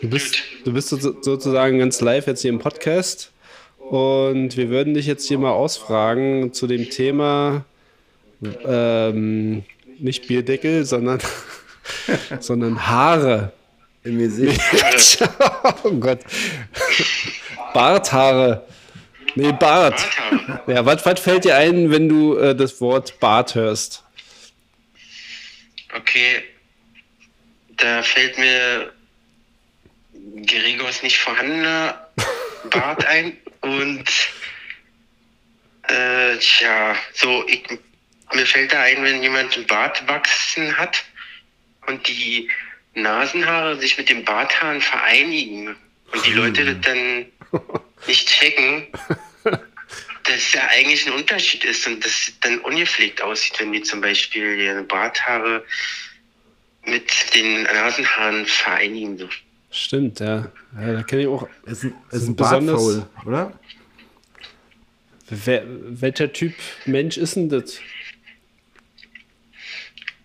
Du 0.00 0.08
bist, 0.08 0.36
du 0.64 0.72
bist 0.72 0.88
so, 0.88 0.96
sozusagen 0.98 1.78
ganz 1.78 2.00
live 2.00 2.26
jetzt 2.26 2.40
hier 2.42 2.50
im 2.50 2.58
Podcast 2.58 3.30
und 3.78 4.56
wir 4.56 4.70
würden 4.70 4.94
dich 4.94 5.06
jetzt 5.06 5.28
hier 5.28 5.38
mal 5.38 5.52
ausfragen 5.52 6.52
zu 6.54 6.66
dem 6.66 6.88
Thema 6.90 7.64
ähm, 8.66 9.62
nicht 9.98 10.26
Bierdeckel, 10.26 10.84
sondern, 10.84 11.20
sondern 12.40 12.86
Haare. 12.86 13.52
Im 14.04 14.18
Gesicht. 14.18 14.60
oh 15.84 15.92
Gott. 15.92 16.20
Barthaare. 17.72 18.66
Nee, 19.34 19.52
Bart. 19.52 20.04
Ja, 20.66 20.84
was, 20.84 21.06
was 21.06 21.20
fällt 21.20 21.44
dir 21.44 21.56
ein, 21.56 21.90
wenn 21.90 22.08
du 22.08 22.36
äh, 22.36 22.54
das 22.54 22.80
Wort 22.80 23.18
Bart 23.20 23.54
hörst? 23.54 24.04
Okay. 25.94 26.42
Da 27.76 28.02
fällt 28.02 28.36
mir 28.38 28.92
Gregors 30.46 31.02
nicht 31.02 31.18
vorhandener 31.18 32.08
Bart 32.70 33.06
ein 33.06 33.36
und 33.60 34.04
äh, 35.88 36.36
tja, 36.38 36.94
so, 37.14 37.46
ich, 37.48 37.62
mir 38.34 38.46
fällt 38.46 38.72
da 38.72 38.80
ein, 38.80 39.02
wenn 39.02 39.22
jemand 39.22 39.56
einen 39.56 39.66
Bart 39.66 40.06
wachsen 40.08 40.76
hat 40.76 41.04
und 41.86 42.06
die 42.08 42.48
Nasenhaare 42.94 43.78
sich 43.78 43.96
mit 43.98 44.08
den 44.08 44.24
Barthaaren 44.24 44.80
vereinigen 44.80 45.76
und 46.12 46.26
die 46.26 46.32
Leute 46.32 46.64
das 46.64 46.80
dann 46.82 47.26
nicht 48.06 48.28
checken, 48.28 48.86
dass 50.24 50.52
ja 50.52 50.62
eigentlich 50.68 51.06
ein 51.06 51.14
Unterschied 51.14 51.64
ist 51.64 51.86
und 51.86 52.04
das 52.04 52.32
dann 52.40 52.58
ungepflegt 52.60 53.22
aussieht, 53.22 53.58
wenn 53.60 53.72
die 53.72 53.82
zum 53.82 54.00
Beispiel 54.00 54.58
ihre 54.58 54.82
Barthaare 54.82 55.64
mit 56.84 57.10
den 57.34 57.62
Nasenhaaren 57.62 58.46
vereinigen. 58.46 59.18
So. 59.18 59.28
Stimmt, 59.70 60.20
ja. 60.20 60.50
ja 60.78 60.92
da 60.92 61.02
kenne 61.02 61.22
ich 61.22 61.28
auch. 61.28 61.48
Ist 61.64 61.84
ein, 61.84 61.94
ist 62.10 62.20
Sind 62.20 62.30
ein 62.30 62.36
besonders- 62.36 63.06
oder? 63.24 63.58
Wer, 65.28 65.62
welcher 65.66 66.32
Typ 66.32 66.52
Mensch 66.84 67.16
ist 67.16 67.36
denn 67.36 67.48
das? 67.48 67.80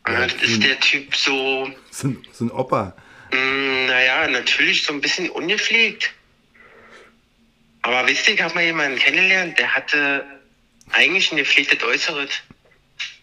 Das 0.08 0.34
ist 0.42 0.64
der 0.64 0.80
Typ 0.80 1.16
so, 1.16 1.70
So 1.92 2.08
ein, 2.08 2.26
so 2.32 2.46
ein 2.46 2.52
Opa. 2.52 2.96
mh, 3.32 3.88
naja, 3.88 4.28
natürlich 4.28 4.84
so 4.84 4.94
ein 4.94 5.02
bisschen 5.02 5.30
ungepflegt. 5.30 6.12
Aber 7.82 8.08
wisst 8.08 8.28
ihr, 8.28 8.34
ich 8.36 8.42
habe 8.42 8.54
mal 8.56 8.64
jemanden 8.64 8.98
kennengelernt, 9.00 9.58
der 9.60 9.74
hatte 9.74 10.26
eigentlich 10.92 11.32
ein 11.32 11.38
gepflegtes 11.38 11.82
Äußeres. 11.84 12.30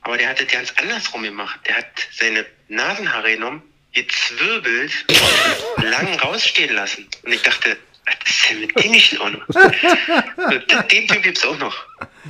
Aber 0.03 0.17
der 0.19 0.29
hat 0.29 0.41
das 0.41 0.49
ganz 0.49 0.73
andersrum 0.77 1.23
gemacht. 1.23 1.59
Der 1.67 1.77
hat 1.79 1.87
seine 2.13 2.45
Nasenhaare 2.69 3.33
genommen, 3.33 3.63
gezwirbelt, 3.93 4.93
lang 5.83 6.15
rausstehen 6.21 6.75
lassen. 6.75 7.09
Und 7.23 7.33
ich 7.33 7.43
dachte, 7.43 7.77
was 8.07 8.31
ist 8.31 8.51
denn 8.51 8.61
mit 8.61 8.83
dem 8.85 8.91
nicht 8.91 9.19
Ordnung? 9.19 9.43
Und 9.49 10.73
den 10.93 11.09
Typ 11.09 11.23
gibt's 11.23 11.45
auch 11.45 11.59
noch. 11.59 11.75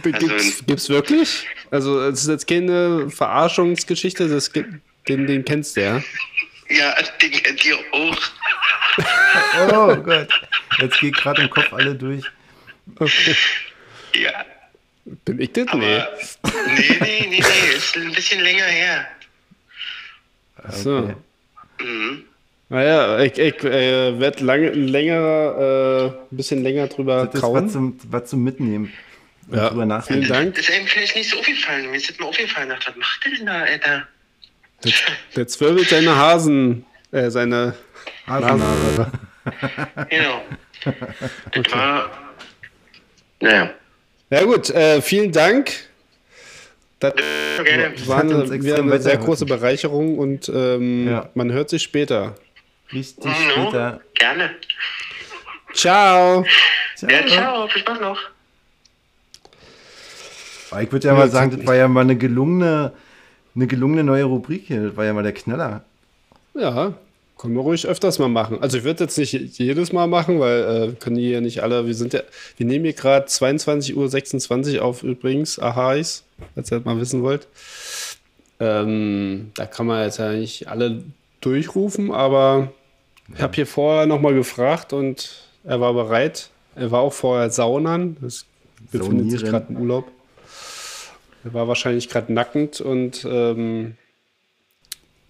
Also, 0.02 0.26
Gibt's, 0.26 0.66
gibt's 0.66 0.88
wirklich? 0.88 1.46
Also, 1.70 2.02
es 2.02 2.22
ist 2.22 2.28
jetzt 2.28 2.46
keine 2.48 3.10
Verarschungsgeschichte, 3.10 4.28
das 4.28 4.52
gibt, 4.52 4.68
den, 5.08 5.26
den 5.26 5.44
kennst 5.44 5.76
du 5.76 5.82
ja. 5.82 6.02
ja, 6.68 6.94
den 7.22 7.30
kennt 7.30 7.64
ihr 7.64 7.78
auch. 7.92 8.16
Oh 9.72 9.96
Gott. 9.96 10.28
Jetzt 10.78 11.00
geht 11.00 11.16
gerade 11.16 11.42
im 11.42 11.50
Kopf 11.50 11.72
alle 11.72 11.94
durch. 11.96 12.24
Okay. 13.00 13.34
Ja. 14.14 14.44
Bin 15.24 15.40
ich 15.40 15.52
das? 15.52 15.66
Nee. 15.74 15.96
Aber, 15.98 16.08
nee, 16.68 16.96
nee, 17.00 17.26
nee, 17.28 17.40
nee, 17.40 17.76
ist 17.76 17.96
ein 17.96 18.12
bisschen 18.12 18.40
länger 18.40 18.64
her. 18.64 19.06
So. 20.70 20.98
Okay. 20.98 21.14
Mhm. 21.82 22.24
Naja, 22.68 23.18
ich, 23.20 23.36
ich 23.38 23.62
äh, 23.64 24.18
werde 24.18 24.44
länger, 24.44 25.58
äh, 25.58 26.04
ein 26.06 26.36
bisschen 26.36 26.62
länger 26.62 26.86
drüber 26.86 27.26
Das 27.26 27.34
ist 27.34 27.40
kauen. 27.40 27.64
was 27.66 27.72
zum, 27.72 27.98
was 28.10 28.30
zum 28.30 28.42
Mitnehmen. 28.44 28.92
Und 29.48 29.56
Ja, 29.56 29.68
drüber 29.70 30.02
vielen. 30.02 30.28
Dank. 30.28 30.54
Das 30.54 30.68
ist 30.68 30.74
einem 30.74 30.86
vielleicht 30.86 31.16
nicht 31.16 31.30
so 31.30 31.38
aufgefallen. 31.38 31.90
Mir 31.90 31.96
ist 31.96 32.18
mal 32.20 32.26
aufgefallen. 32.26 32.70
Ich 32.70 32.74
dachte, 32.84 32.90
was 32.90 32.96
macht 32.96 33.24
der 33.24 33.32
denn 33.32 33.46
da, 33.46 33.60
Alter? 33.62 34.08
Der 35.36 35.46
zwirbelt 35.46 35.88
seine 35.88 36.14
Hasen, 36.16 36.84
äh, 37.12 37.30
seine 37.30 37.74
Hasenhaare. 38.26 39.10
Genau. 40.10 40.42
Das 41.52 41.72
war. 41.72 42.10
Naja. 43.40 43.70
Ja 44.30 44.42
gut, 44.44 44.70
äh, 44.70 45.00
vielen 45.02 45.32
Dank. 45.32 45.70
Das 47.00 47.12
war 48.06 48.20
eine, 48.20 48.44
eine 48.44 49.00
sehr 49.00 49.16
große 49.18 49.44
Bereicherung 49.46 50.18
und 50.18 50.48
ähm, 50.48 51.08
Ja. 51.08 51.28
man 51.34 51.52
hört 51.52 51.68
sich 51.70 51.82
später. 51.82 52.34
Richtig 52.92 53.24
Mhm. 53.26 53.50
später. 53.50 54.00
Gerne. 54.14 54.50
Ciao. 55.74 56.44
Ja, 57.08 57.26
ciao. 57.26 57.68
Viel 57.68 57.80
Spaß 57.82 58.00
noch. 58.00 58.18
Aber 60.74 60.82
Ich 60.82 60.92
würde 60.92 61.08
ja 61.08 61.14
mal 61.14 61.30
sagen, 61.30 61.56
das 61.56 61.66
war 61.66 61.74
ja 61.76 61.86
mal 61.88 62.00
eine 62.00 62.16
gelungene, 62.16 62.92
eine 63.54 63.66
gelungene 63.66 64.04
neue 64.04 64.24
Rubrik 64.24 64.64
hier. 64.66 64.88
Das 64.88 64.96
war 64.96 65.04
ja 65.04 65.12
mal 65.12 65.22
der 65.22 65.32
Knaller. 65.32 65.84
Ja, 66.54 66.94
können 67.38 67.54
wir 67.54 67.62
ruhig 67.62 67.86
öfters 67.86 68.18
mal 68.18 68.28
machen. 68.28 68.58
Also 68.60 68.78
ich 68.78 68.84
würde 68.84 69.04
jetzt 69.04 69.18
nicht 69.18 69.32
jedes 69.32 69.92
Mal 69.92 70.06
machen, 70.06 70.40
weil 70.40 70.60
äh, 70.60 70.92
können 71.00 71.16
die 71.16 71.30
ja 71.30 71.40
nicht 71.40 71.62
alle. 71.62 71.86
Wir 71.86 71.94
sind 71.94 72.12
ja, 72.12 72.20
wir 72.56 72.66
nehmen 72.66 72.84
hier 72.84 72.94
gerade 72.94 73.26
22.26 73.26 74.76
Uhr 74.76 74.84
auf 74.84 75.02
übrigens, 75.02 75.58
Ahais, 75.58 76.24
falls 76.54 76.72
ihr 76.72 76.78
das 76.78 76.84
mal 76.84 76.98
wissen 77.00 77.22
wollt. 77.22 77.46
Ähm, 78.60 79.50
da 79.54 79.66
kann 79.66 79.86
man 79.86 80.04
jetzt 80.04 80.18
ja 80.18 80.32
nicht 80.32 80.68
alle 80.68 81.02
durchrufen, 81.40 82.12
aber 82.12 82.72
ich 83.34 83.42
habe 83.42 83.54
hier 83.54 83.66
vorher 83.66 84.06
nochmal 84.06 84.34
gefragt 84.34 84.92
und 84.92 85.44
er 85.64 85.80
war 85.80 85.92
bereit. 85.92 86.50
Er 86.76 86.90
war 86.90 87.00
auch 87.00 87.12
vorher 87.12 87.50
saunern. 87.50 88.16
Das 88.20 88.44
befindet 88.90 89.30
sich 89.30 89.40
Saunieren. 89.40 89.50
gerade 89.50 89.72
im 89.72 89.80
Urlaub. 89.80 90.10
Er 91.44 91.52
war 91.54 91.68
wahrscheinlich 91.68 92.08
gerade 92.08 92.32
nackend 92.32 92.80
und 92.80 93.26
ähm, 93.28 93.96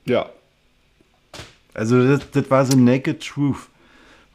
ja, 0.07 0.29
Also 1.73 2.07
das, 2.07 2.21
das 2.31 2.51
war 2.51 2.65
so 2.65 2.77
Naked 2.79 3.21
Truth 3.27 3.57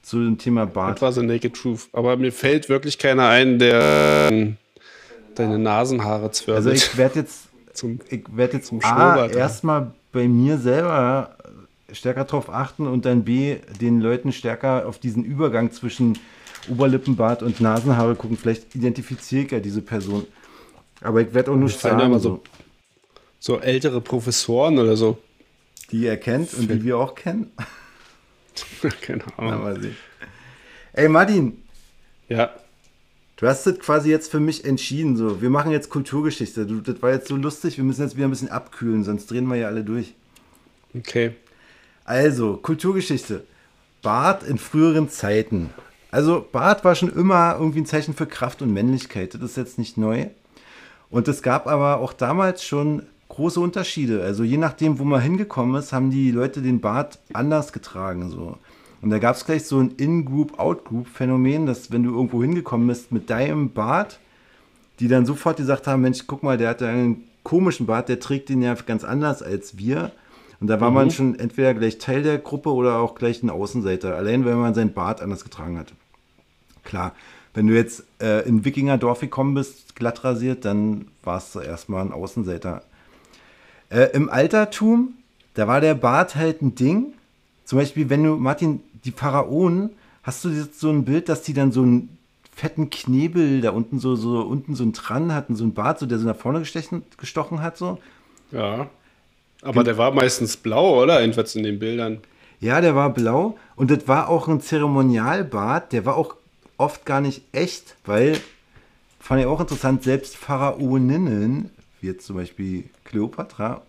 zu 0.02 0.20
dem 0.24 0.38
Thema 0.38 0.66
Das 0.66 0.74
Bart. 0.74 1.02
war 1.02 1.12
so 1.14 1.22
Naked 1.22 1.54
Truth. 1.56 1.88
Aber 1.94 2.18
mir 2.18 2.32
fällt 2.32 2.68
wirklich 2.70 2.98
keiner 2.98 3.28
ein, 3.30 3.60
der 3.60 4.30
ähm, 4.32 4.58
deine 5.36 5.58
Nasenhaare 5.60 6.24
Also 6.28 6.44
zwirbelt. 6.44 6.76
ich 6.76 6.98
werde 6.98 7.20
jetzt, 7.20 7.44
Zum, 7.74 8.00
ich 8.10 8.24
werde 8.32 8.58
jetzt 8.58 8.68
Zum 8.68 8.84
A, 8.84 9.28
erstmal 9.28 9.92
bei 10.12 10.28
mir 10.28 10.58
selber 10.58 11.36
stärker 11.92 12.26
drauf 12.26 12.50
achten 12.50 12.88
und 12.88 13.06
dann 13.06 13.24
B, 13.24 13.58
den 13.80 14.02
Leuten 14.02 14.32
stärker 14.34 14.86
auf 14.88 15.00
diesen 15.00 15.24
Übergang 15.24 15.72
zwischen 15.72 16.18
Oberlippenbart 16.70 17.42
und 17.42 17.62
Nasenhaare 17.62 18.16
gucken. 18.16 18.38
Vielleicht 18.38 18.76
identifiziere 18.76 19.46
ich 19.46 19.52
ja 19.52 19.60
diese 19.60 19.82
Person. 19.82 20.26
Aber 21.02 21.22
ich 21.22 21.34
werde 21.34 21.52
auch 21.52 21.56
nicht 21.56 21.80
fallen 21.80 21.94
ja 21.96 22.00
sagen, 22.00 22.12
immer 22.12 22.20
so- 22.20 22.44
so, 23.40 23.60
ältere 23.60 24.02
Professoren 24.02 24.78
oder 24.80 24.98
so. 24.98 25.18
die 25.92 26.04
ihr 26.04 26.18
kennt 26.18 26.54
und 26.54 26.70
die 26.70 26.84
wir 26.84 26.98
auch 26.98 27.16
kennen. 27.16 27.52
Keine 29.02 29.24
Na, 29.38 29.44
Ahnung. 29.66 29.92
Ey 30.94 31.08
Martin, 31.08 31.62
Ja, 32.28 32.52
Du 33.38 33.48
hast 33.48 33.66
das 33.66 33.80
quasi 33.80 34.10
jetzt 34.10 34.30
für 34.30 34.42
mich 34.42 34.66
entschieden. 34.66 35.16
So, 35.16 35.42
wir 35.42 35.50
machen 35.50 35.72
jetzt 35.72 35.90
Kulturgeschichte. 35.90 36.66
Du, 36.66 36.82
das 36.82 37.02
war 37.02 37.12
jetzt 37.14 37.30
so 37.30 37.38
lustig. 37.38 37.78
Wir 37.78 37.86
müssen 37.86 38.02
jetzt 38.02 38.18
wieder 38.18 38.28
ein 38.28 38.32
bisschen 38.32 38.50
abkühlen, 38.50 39.06
sonst 39.06 39.32
drehen 39.32 39.48
wir 39.48 39.56
ja 39.56 39.68
alle 39.68 39.86
durch. 39.86 40.14
okay. 40.94 41.32
Also, 42.04 42.58
Kulturgeschichte. 42.58 43.46
Bart 44.02 44.44
in 44.44 44.58
früheren 44.58 45.08
Zeiten. 45.10 45.70
Also, 46.12 46.46
Bart 46.52 46.84
war 46.84 46.96
schon 46.96 47.14
immer 47.14 47.56
irgendwie 47.58 47.80
ein 47.80 47.86
Zeichen 47.86 48.14
für 48.14 48.26
Kraft 48.26 48.62
und 48.62 48.74
Männlichkeit. 48.74 49.36
Das 49.36 49.42
ist 49.52 49.56
jetzt 49.58 49.78
nicht 49.80 49.98
neu. 49.98 50.28
Und 51.10 51.28
es 51.28 51.42
gab 51.42 51.68
aber 51.68 52.00
auch 52.00 52.14
damals 52.14 52.64
schon 52.64 53.04
große 53.30 53.60
Unterschiede. 53.60 54.22
Also 54.22 54.44
je 54.44 54.58
nachdem, 54.58 55.00
wo 55.00 55.04
man 55.04 55.22
hingekommen 55.22 55.76
ist, 55.76 55.94
haben 55.94 56.12
die 56.12 56.32
Leute 56.32 56.62
den 56.62 56.82
Bart 56.82 57.20
anders 57.34 57.74
getragen. 57.74 58.30
So. 58.30 58.58
Und 59.02 59.10
da 59.10 59.20
gab 59.20 59.36
es 59.36 59.46
gleich 59.46 59.66
so 59.66 59.80
ein 59.80 59.92
In-Group, 59.98 60.60
Out-Group-Phänomen, 60.60 61.66
dass 61.66 61.92
wenn 61.92 62.04
du 62.04 62.12
irgendwo 62.12 62.42
hingekommen 62.42 62.88
bist 62.88 63.12
mit 63.12 63.30
deinem 63.30 63.72
Bart, 63.72 64.20
die 65.00 65.08
dann 65.08 65.26
sofort 65.26 65.58
gesagt 65.58 65.88
haben, 65.88 66.02
Mensch, 66.02 66.26
guck 66.28 66.44
mal, 66.44 66.58
der 66.58 66.70
hat 66.70 66.82
ja 66.82 66.90
einen 66.90 67.24
komischen 67.44 67.86
Bart, 67.86 68.10
der 68.10 68.20
trägt 68.20 68.50
den 68.50 68.62
ja 68.62 68.74
ganz 68.74 69.04
anders 69.04 69.42
als 69.42 69.78
wir. 69.78 70.12
Und 70.60 70.68
da 70.68 70.82
war 70.82 70.90
mhm. 70.90 70.96
man 70.96 71.12
schon 71.12 71.40
entweder 71.40 71.74
gleich 71.74 72.00
Teil 72.00 72.24
der 72.24 72.38
Gruppe 72.38 72.74
oder 72.74 73.00
auch 73.00 73.16
gleich 73.16 73.42
ein 73.42 73.50
Außenseiter, 73.50 74.16
allein 74.16 74.44
wenn 74.44 74.58
man 74.58 74.74
seinen 74.74 74.94
Bart 74.94 75.22
anders 75.22 75.44
getragen 75.44 75.78
hat. 75.78 75.94
Klar, 76.84 77.14
wenn 77.54 77.68
du 77.68 77.76
jetzt 77.76 78.04
äh, 78.22 78.48
in 78.48 78.64
Wikingerdorf 78.64 79.22
gekommen 79.22 79.54
bist, 79.54 79.96
glatt 79.96 80.24
rasiert, 80.24 80.66
dann 80.66 81.08
warst 81.24 81.56
du 81.56 81.60
erstmal 81.60 82.06
ein 82.06 82.12
Außenseiter. 82.12 82.84
Äh, 83.90 84.12
Im 84.14 84.30
Altertum, 84.30 85.16
da 85.56 85.68
war 85.68 85.82
der 85.82 85.96
Bart 85.96 86.36
halt 86.36 86.62
ein 86.62 86.76
Ding. 86.76 87.14
Zum 87.66 87.80
Beispiel, 87.80 88.10
wenn 88.10 88.24
du, 88.24 88.36
Martin, 88.36 88.82
die 89.04 89.12
Pharaonen, 89.12 89.92
hast 90.24 90.46
du 90.46 90.50
jetzt 90.50 90.80
so 90.80 90.90
ein 90.90 91.06
Bild, 91.06 91.30
dass 91.30 91.42
die 91.42 91.54
dann 91.54 91.72
so 91.72 91.82
einen 91.82 92.18
fetten 92.56 92.90
Knebel 92.90 93.62
da 93.62 93.72
unten 93.72 94.00
so, 94.00 94.16
so 94.16 94.42
unten 94.42 94.76
so 94.76 94.84
ein 94.84 94.92
dran 94.92 95.34
hatten, 95.34 95.56
so 95.56 95.64
ein 95.64 95.74
Bart, 95.74 96.00
so 96.00 96.06
der 96.06 96.20
so 96.20 96.28
nach 96.28 96.36
vorne 96.36 96.60
gestechen, 96.60 97.04
gestochen 97.18 97.62
hat, 97.62 97.78
so. 97.78 98.00
Ja. 98.52 98.88
Aber 99.62 99.84
der 99.84 99.98
war 99.98 100.12
meistens 100.12 100.58
blau, 100.58 101.02
oder? 101.04 101.22
Jedenfalls 101.22 101.56
in 101.56 101.64
den 101.64 101.80
Bildern. 101.80 102.20
Ja, 102.60 102.82
der 102.82 102.96
war 102.96 103.10
blau 103.12 103.58
und 103.76 103.92
das 103.92 104.08
war 104.08 104.30
auch 104.30 104.48
ein 104.48 104.62
Zeremonialbart, 104.62 105.94
der 105.94 106.06
war 106.06 106.18
auch 106.18 106.36
oft 106.80 107.06
gar 107.06 107.22
nicht 107.22 107.44
echt, 107.52 107.96
weil, 108.06 108.40
fand 109.20 109.42
ich 109.42 109.48
auch 109.48 109.60
interessant, 109.60 110.04
selbst 110.04 110.36
Pharaoninnen, 110.36 111.70
wie 112.02 112.08
jetzt 112.08 112.26
zum 112.26 112.38
Beispiel 112.38 112.86
Kleopatra, 113.04 113.84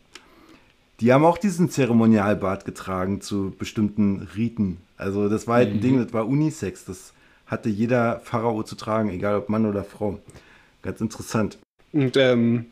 die 1.01 1.13
haben 1.13 1.25
auch 1.25 1.39
diesen 1.39 1.71
Zeremonialbart 1.71 2.67
getragen 2.67 3.23
zu 3.23 3.55
bestimmten 3.59 4.29
Riten. 4.37 4.79
Also 4.99 5.31
das 5.31 5.47
war 5.47 5.57
halt 5.57 5.71
ein 5.71 5.77
mhm. 5.77 5.81
Ding, 5.81 6.05
das 6.05 6.13
war 6.13 6.27
Unisex, 6.27 6.85
das 6.85 7.15
hatte 7.47 7.71
jeder 7.71 8.21
Pharao 8.21 8.63
zu 8.65 8.75
tragen, 8.75 9.09
egal 9.09 9.37
ob 9.37 9.49
Mann 9.49 9.65
oder 9.65 9.83
Frau. 9.83 10.19
Ganz 10.83 11.01
interessant. 11.01 11.59
Und 11.93 12.17
ähm, 12.17 12.67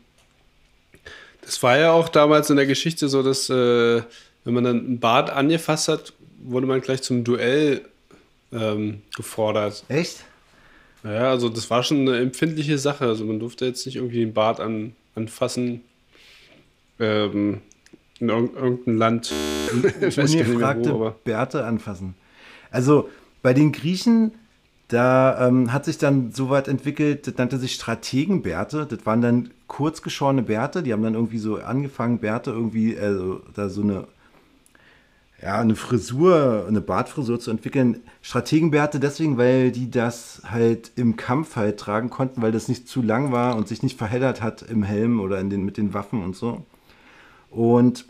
das 1.41 1.61
war 1.63 1.77
ja 1.77 1.91
auch 1.91 2.09
damals 2.09 2.49
in 2.49 2.57
der 2.57 2.67
Geschichte 2.67 3.09
so, 3.09 3.23
dass 3.23 3.49
äh, 3.49 4.01
wenn 4.43 4.53
man 4.53 4.63
dann 4.63 4.79
einen 4.79 4.99
Bart 4.99 5.29
angefasst 5.29 5.87
hat, 5.87 6.13
wurde 6.43 6.67
man 6.67 6.81
gleich 6.81 7.01
zum 7.01 7.23
Duell 7.23 7.81
ähm, 8.51 9.01
gefordert. 9.15 9.83
Echt? 9.89 10.23
Ja, 11.03 11.29
also 11.29 11.49
das 11.49 11.69
war 11.69 11.83
schon 11.83 12.01
eine 12.01 12.17
empfindliche 12.17 12.77
Sache. 12.77 13.05
Also 13.05 13.25
man 13.25 13.39
durfte 13.39 13.65
jetzt 13.65 13.85
nicht 13.85 13.95
irgendwie 13.95 14.19
den 14.19 14.33
Bart 14.33 14.59
an, 14.59 14.95
anfassen. 15.15 15.81
Ähm, 16.99 17.61
in 18.19 18.29
irg 18.29 18.53
irgendein 18.55 18.97
Land. 18.97 19.33
Ungefragte 19.71 21.15
Bärte 21.23 21.65
anfassen. 21.65 22.15
Also 22.71 23.09
bei 23.41 23.53
den 23.53 23.71
Griechen, 23.71 24.33
da 24.89 25.47
ähm, 25.47 25.71
hat 25.71 25.85
sich 25.85 25.97
dann 25.97 26.31
so 26.31 26.49
weit 26.49 26.67
entwickelt, 26.67 27.27
das 27.27 27.37
nannte 27.37 27.57
sich 27.57 27.75
Strategenbärte. 27.75 28.85
Das 28.85 29.05
waren 29.05 29.21
dann 29.21 29.51
kurzgeschorene 29.67 30.41
Bärte. 30.41 30.83
Die 30.83 30.91
haben 30.91 31.03
dann 31.03 31.13
irgendwie 31.13 31.37
so 31.37 31.57
angefangen, 31.57 32.19
Bärte 32.19 32.51
irgendwie, 32.51 32.97
also 32.97 33.41
da 33.53 33.69
so 33.69 33.81
eine 33.81 34.07
ja, 35.41 35.59
eine 35.59 35.75
Frisur, 35.75 36.65
eine 36.67 36.81
Bartfrisur 36.81 37.39
zu 37.39 37.51
entwickeln. 37.51 38.01
Strategenbärte 38.21 38.99
deswegen, 38.99 39.37
weil 39.37 39.71
die 39.71 39.89
das 39.89 40.41
halt 40.49 40.91
im 40.95 41.15
Kampf 41.15 41.55
halt 41.55 41.79
tragen 41.79 42.09
konnten, 42.09 42.41
weil 42.41 42.51
das 42.51 42.67
nicht 42.67 42.89
zu 42.89 43.01
lang 43.01 43.31
war 43.31 43.55
und 43.55 43.67
sich 43.67 43.81
nicht 43.81 43.97
verheddert 43.97 44.41
hat 44.41 44.63
im 44.63 44.83
Helm 44.83 45.21
oder 45.21 45.39
in 45.39 45.49
den, 45.49 45.63
mit 45.63 45.77
den 45.77 45.93
Waffen 45.93 46.23
und 46.23 46.35
so. 46.35 46.65
Und 47.49 48.05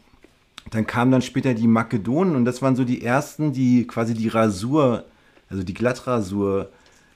dann 0.71 0.87
kamen 0.87 1.11
dann 1.11 1.21
später 1.21 1.53
die 1.53 1.67
Makedonen 1.67 2.35
und 2.35 2.45
das 2.45 2.61
waren 2.61 2.75
so 2.75 2.83
die 2.83 3.03
ersten, 3.03 3.53
die 3.53 3.85
quasi 3.85 4.13
die 4.13 4.27
Rasur, 4.27 5.05
also 5.49 5.63
die 5.63 5.73
Glattrasur 5.73 6.69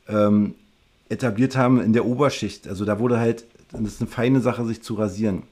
ähm, 0.07 0.55
etabliert 1.09 1.55
haben 1.55 1.81
in 1.81 1.93
der 1.93 2.05
Oberschicht. 2.05 2.67
Also 2.67 2.85
da 2.85 2.99
wurde 2.99 3.19
halt, 3.19 3.45
das 3.71 3.81
ist 3.81 4.01
eine 4.01 4.09
feine 4.09 4.41
Sache, 4.41 4.65
sich 4.65 4.81
zu 4.83 4.93
rasieren. 4.95 5.43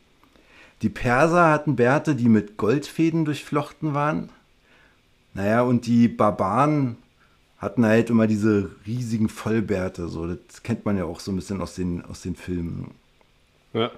Die 0.82 0.90
Perser 0.90 1.50
hatten 1.50 1.76
Bärte, 1.76 2.16
die 2.16 2.30
mit 2.30 2.58
Goldfäden 2.58 3.26
durchflochten 3.26 3.94
waren. 3.94 4.30
Naja, 5.34 5.62
und 5.62 5.86
die 5.86 6.08
Barbaren 6.08 6.98
hatten 7.58 7.86
halt 7.86 8.10
immer 8.10 8.28
diese 8.28 8.72
riesigen 8.86 9.30
Vollbärte. 9.30 10.08
So. 10.08 10.28
Das 10.28 10.63
kennt 10.63 10.84
man 10.86 10.98
ja 10.98 11.06
auch 11.06 11.20
so 11.20 11.32
ein 11.32 11.36
bisschen 11.36 11.62
aus 11.62 11.76
den, 11.76 12.04
aus 12.04 12.22
den 12.22 12.36
Filmen. 12.36 12.91
Ja. 13.74 13.91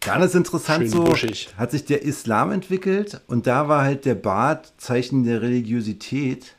Dann 0.00 0.22
ist 0.22 0.34
interessant 0.34 0.84
Schön 0.84 0.90
so, 0.90 1.04
buschig. 1.04 1.50
hat 1.58 1.72
sich 1.72 1.84
der 1.84 2.02
Islam 2.02 2.52
entwickelt 2.52 3.20
und 3.26 3.46
da 3.46 3.68
war 3.68 3.82
halt 3.82 4.06
der 4.06 4.14
Bart 4.14 4.72
Zeichen 4.78 5.24
der 5.24 5.42
Religiosität. 5.42 6.54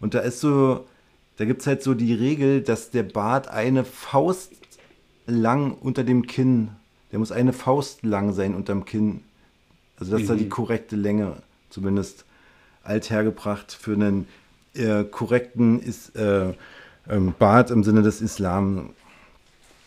Und 0.00 0.14
da 0.14 0.20
ist 0.20 0.40
so, 0.40 0.84
da 1.36 1.44
gibt 1.44 1.60
es 1.60 1.68
halt 1.68 1.82
so 1.84 1.94
die 1.94 2.12
Regel, 2.12 2.62
dass 2.62 2.90
der 2.90 3.04
Bart 3.04 3.46
eine 3.46 3.84
Faust 3.84 4.52
lang 5.26 5.74
unter 5.74 6.02
dem 6.02 6.26
Kinn, 6.26 6.70
der 7.12 7.20
muss 7.20 7.30
eine 7.30 7.52
Faust 7.52 8.02
lang 8.02 8.32
sein 8.32 8.54
unterm 8.54 8.84
Kinn. 8.84 9.22
Also 9.98 10.12
das 10.12 10.20
mhm. 10.20 10.24
ist 10.24 10.30
da 10.30 10.34
die 10.34 10.48
korrekte 10.48 10.96
Länge 10.96 11.42
zumindest 11.76 12.24
althergebracht 12.84 13.70
für 13.70 13.92
einen 13.92 14.26
äh, 14.74 15.04
korrekten 15.04 15.78
Is, 15.82 16.08
äh, 16.10 16.54
ähm, 17.06 17.34
Bart 17.38 17.70
im 17.70 17.84
Sinne 17.84 18.02
des 18.02 18.22
Islam. 18.22 18.94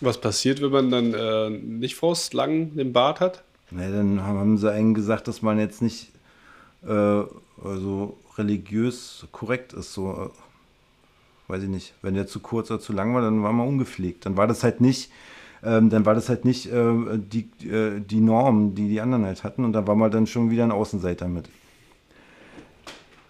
Was 0.02 0.22
passiert, 0.22 0.62
wenn 0.62 0.70
man 0.70 0.92
dann 0.92 1.14
äh, 1.16 1.50
nicht 1.50 1.96
faustlang 1.96 2.76
den 2.76 2.94
Bart 2.94 3.22
hat? 3.22 3.44
Na, 3.72 3.90
dann 3.90 4.22
haben 4.22 4.60
sie 4.60 4.72
einen 4.72 4.94
gesagt, 4.94 5.28
dass 5.28 5.42
man 5.42 5.58
jetzt 5.58 5.82
nicht 5.82 6.12
äh, 6.86 7.24
also 7.64 8.18
religiös 8.38 9.26
korrekt 9.32 9.74
ist. 9.74 9.92
So, 9.92 10.12
äh, 10.12 11.52
weiß 11.52 11.64
ich 11.64 11.70
nicht. 11.70 11.96
Wenn 12.04 12.14
der 12.14 12.28
zu 12.28 12.40
kurz 12.40 12.70
oder 12.70 12.80
zu 12.80 12.94
lang 12.94 13.16
war, 13.16 13.24
dann 13.24 13.42
war 13.42 13.52
man 13.52 13.68
ungepflegt. 13.68 14.28
Dann 14.28 14.38
war 14.38 14.46
das 14.46 14.64
halt 14.64 14.80
nicht 14.80 15.10
ähm, 15.64 15.90
dann 15.90 16.06
war 16.06 16.16
das 16.16 16.30
halt 16.30 16.46
nicht 16.46 16.72
äh, 16.72 16.94
die, 17.18 17.50
äh, 17.68 18.00
die 18.00 18.22
Norm, 18.22 18.76
die 18.76 18.88
die 18.88 19.02
anderen 19.02 19.26
halt 19.26 19.44
hatten 19.44 19.66
und 19.66 19.74
da 19.74 19.86
war 19.88 19.96
man 19.96 20.12
dann 20.12 20.28
schon 20.28 20.50
wieder 20.52 20.64
ein 20.64 20.72
Außenseiter 20.72 21.28
mit. 21.28 21.50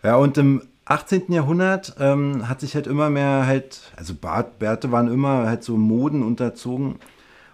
Ja, 0.04 0.16
und 0.16 0.38
im 0.38 0.62
18. 0.86 1.32
Jahrhundert 1.32 1.96
ähm, 2.00 2.50
hat 2.50 2.62
sich 2.62 2.76
halt 2.76 2.88
immer 2.88 3.10
mehr 3.10 3.46
halt, 3.46 3.82
also 3.96 4.16
Bart, 4.16 4.60
Bärte 4.60 4.92
waren 4.92 5.08
immer 5.12 5.46
halt 5.48 5.64
so 5.64 5.78
Moden 5.78 6.24
unterzogen. 6.24 6.96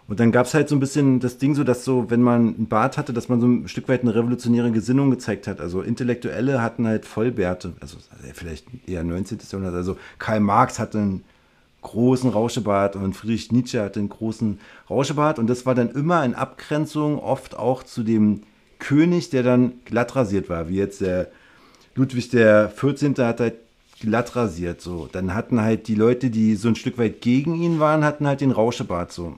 Und 0.08 0.20
dann 0.20 0.32
gab 0.32 0.46
es 0.46 0.54
halt 0.54 0.70
so 0.70 0.76
ein 0.76 0.80
bisschen 0.80 1.20
das 1.20 1.40
Ding 1.40 1.56
so, 1.56 1.64
dass 1.64 1.84
so, 1.84 2.12
wenn 2.12 2.22
man 2.22 2.56
einen 2.56 2.68
Bart 2.68 2.98
hatte, 2.98 3.12
dass 3.12 3.28
man 3.28 3.42
so 3.42 3.48
ein 3.48 3.68
Stück 3.68 3.90
weit 3.90 4.04
eine 4.04 4.14
revolutionäre 4.14 4.72
Gesinnung 4.72 5.10
gezeigt 5.10 5.48
hat. 5.48 5.60
Also 5.60 5.82
Intellektuelle 5.82 6.62
hatten 6.62 6.86
halt 6.86 7.06
Vollbärte, 7.06 7.74
also, 7.82 7.98
vielleicht 8.34 8.68
eher 8.88 9.04
19. 9.04 9.40
Jahrhundert. 9.52 9.74
Also 9.74 9.98
Karl 10.20 10.42
Marx 10.42 10.78
hatte 10.78 11.00
einen 11.00 11.24
großen 11.82 12.30
Rauschebart 12.30 12.96
und 12.96 13.16
Friedrich 13.16 13.52
Nietzsche 13.52 13.82
hatte 13.82 14.00
einen 14.00 14.10
großen 14.10 14.60
Rauschebart. 14.90 15.40
Und 15.40 15.48
das 15.48 15.66
war 15.66 15.74
dann 15.74 15.90
immer 15.90 16.24
in 16.24 16.36
Abgrenzung 16.36 17.20
oft 17.20 17.58
auch 17.58 17.84
zu 17.84 18.04
dem 18.04 18.44
König, 18.78 19.32
der 19.32 19.44
dann 19.44 19.74
glatt 19.86 20.16
rasiert 20.16 20.50
war, 20.50 20.70
wie 20.70 20.76
jetzt 20.76 21.02
der 21.02 21.32
Ludwig 21.96 22.30
der 22.30 22.70
14. 22.70 23.16
hat 23.18 23.40
halt 23.40 23.56
glatt 24.00 24.36
rasiert. 24.36 24.82
So. 24.82 25.08
Dann 25.12 25.34
hatten 25.34 25.62
halt 25.62 25.88
die 25.88 25.96
Leute, 25.96 26.30
die 26.30 26.56
so 26.56 26.68
ein 26.68 26.76
Stück 26.76 26.98
weit 26.98 27.22
gegen 27.22 27.56
ihn 27.56 27.80
waren, 27.80 28.04
hatten 28.04 28.28
halt 28.28 28.42
den 28.42 28.52
Rauschebart 28.52 29.12
so. 29.12 29.38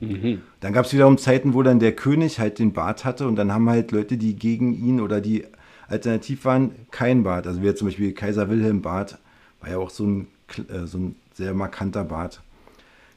Mhm. 0.00 0.42
Dann 0.60 0.72
gab 0.72 0.84
es 0.84 0.92
wiederum 0.92 1.16
Zeiten, 1.16 1.54
wo 1.54 1.62
dann 1.62 1.78
der 1.78 1.92
König 1.92 2.38
halt 2.38 2.58
den 2.58 2.72
Bart 2.72 3.04
hatte 3.04 3.26
und 3.26 3.36
dann 3.36 3.52
haben 3.52 3.70
halt 3.70 3.92
Leute, 3.92 4.18
die 4.18 4.34
gegen 4.34 4.74
ihn 4.74 5.00
oder 5.00 5.20
die 5.20 5.44
alternativ 5.88 6.44
waren, 6.44 6.72
keinen 6.90 7.22
Bart. 7.22 7.46
Also 7.46 7.62
wie 7.62 7.74
zum 7.74 7.88
Beispiel 7.88 8.12
Kaiser 8.12 8.50
Wilhelm 8.50 8.82
Bart, 8.82 9.18
war 9.60 9.70
ja 9.70 9.78
auch 9.78 9.90
so 9.90 10.04
ein, 10.04 10.26
äh, 10.68 10.86
so 10.86 10.98
ein 10.98 11.16
sehr 11.32 11.54
markanter 11.54 12.04
Bart. 12.04 12.42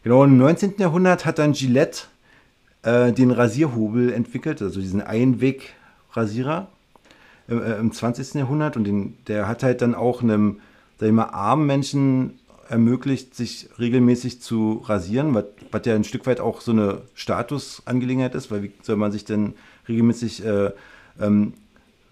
Genau, 0.03 0.23
im 0.23 0.37
19. 0.37 0.75
Jahrhundert 0.77 1.25
hat 1.25 1.39
dann 1.39 1.51
Gillette 1.51 2.03
äh, 2.83 3.11
den 3.11 3.31
Rasierhobel 3.31 4.13
entwickelt, 4.13 4.61
also 4.61 4.79
diesen 4.79 5.01
Einwegrasierer 5.01 6.69
äh, 7.49 7.79
im 7.79 7.91
20. 7.91 8.35
Jahrhundert 8.35 8.77
und 8.77 8.83
den, 8.83 9.17
der 9.27 9.47
hat 9.47 9.63
halt 9.63 9.81
dann 9.81 9.95
auch 9.95 10.21
einem, 10.21 10.59
sag 10.99 11.07
ich 11.07 11.13
mal, 11.13 11.25
armen 11.25 11.65
Menschen 11.65 12.39
ermöglicht, 12.69 13.35
sich 13.35 13.67
regelmäßig 13.79 14.41
zu 14.41 14.83
rasieren, 14.85 15.33
was, 15.33 15.45
was 15.71 15.85
ja 15.85 15.95
ein 15.95 16.03
Stück 16.03 16.27
weit 16.27 16.39
auch 16.39 16.61
so 16.61 16.71
eine 16.71 17.01
Statusangelegenheit 17.15 18.35
ist, 18.35 18.51
weil 18.51 18.63
wie 18.63 18.71
soll 18.83 18.95
man 18.95 19.11
sich 19.11 19.25
denn 19.25 19.55
regelmäßig 19.87 20.45
äh, 20.45 20.71
ähm, 21.19 21.53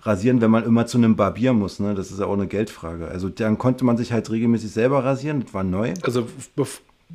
rasieren, 0.02 0.42
wenn 0.42 0.52
man 0.52 0.64
immer 0.64 0.88
zu 0.88 0.98
einem 0.98 1.16
Barbier 1.16 1.54
muss, 1.54 1.80
ne? 1.80 1.94
Das 1.94 2.12
ist 2.12 2.20
ja 2.20 2.26
auch 2.26 2.34
eine 2.34 2.48
Geldfrage. 2.48 3.08
Also 3.08 3.30
dann 3.30 3.58
konnte 3.58 3.86
man 3.86 3.98
sich 3.98 4.12
halt 4.12 4.30
regelmäßig 4.32 4.72
selber 4.72 5.04
rasieren, 5.04 5.42
das 5.44 5.54
war 5.54 5.64
neu. 5.64 5.94
Also 6.02 6.28
be 6.56 6.66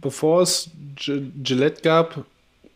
bevor 0.01 0.41
es 0.41 0.71
Gillette 0.97 1.83
gab, 1.83 2.25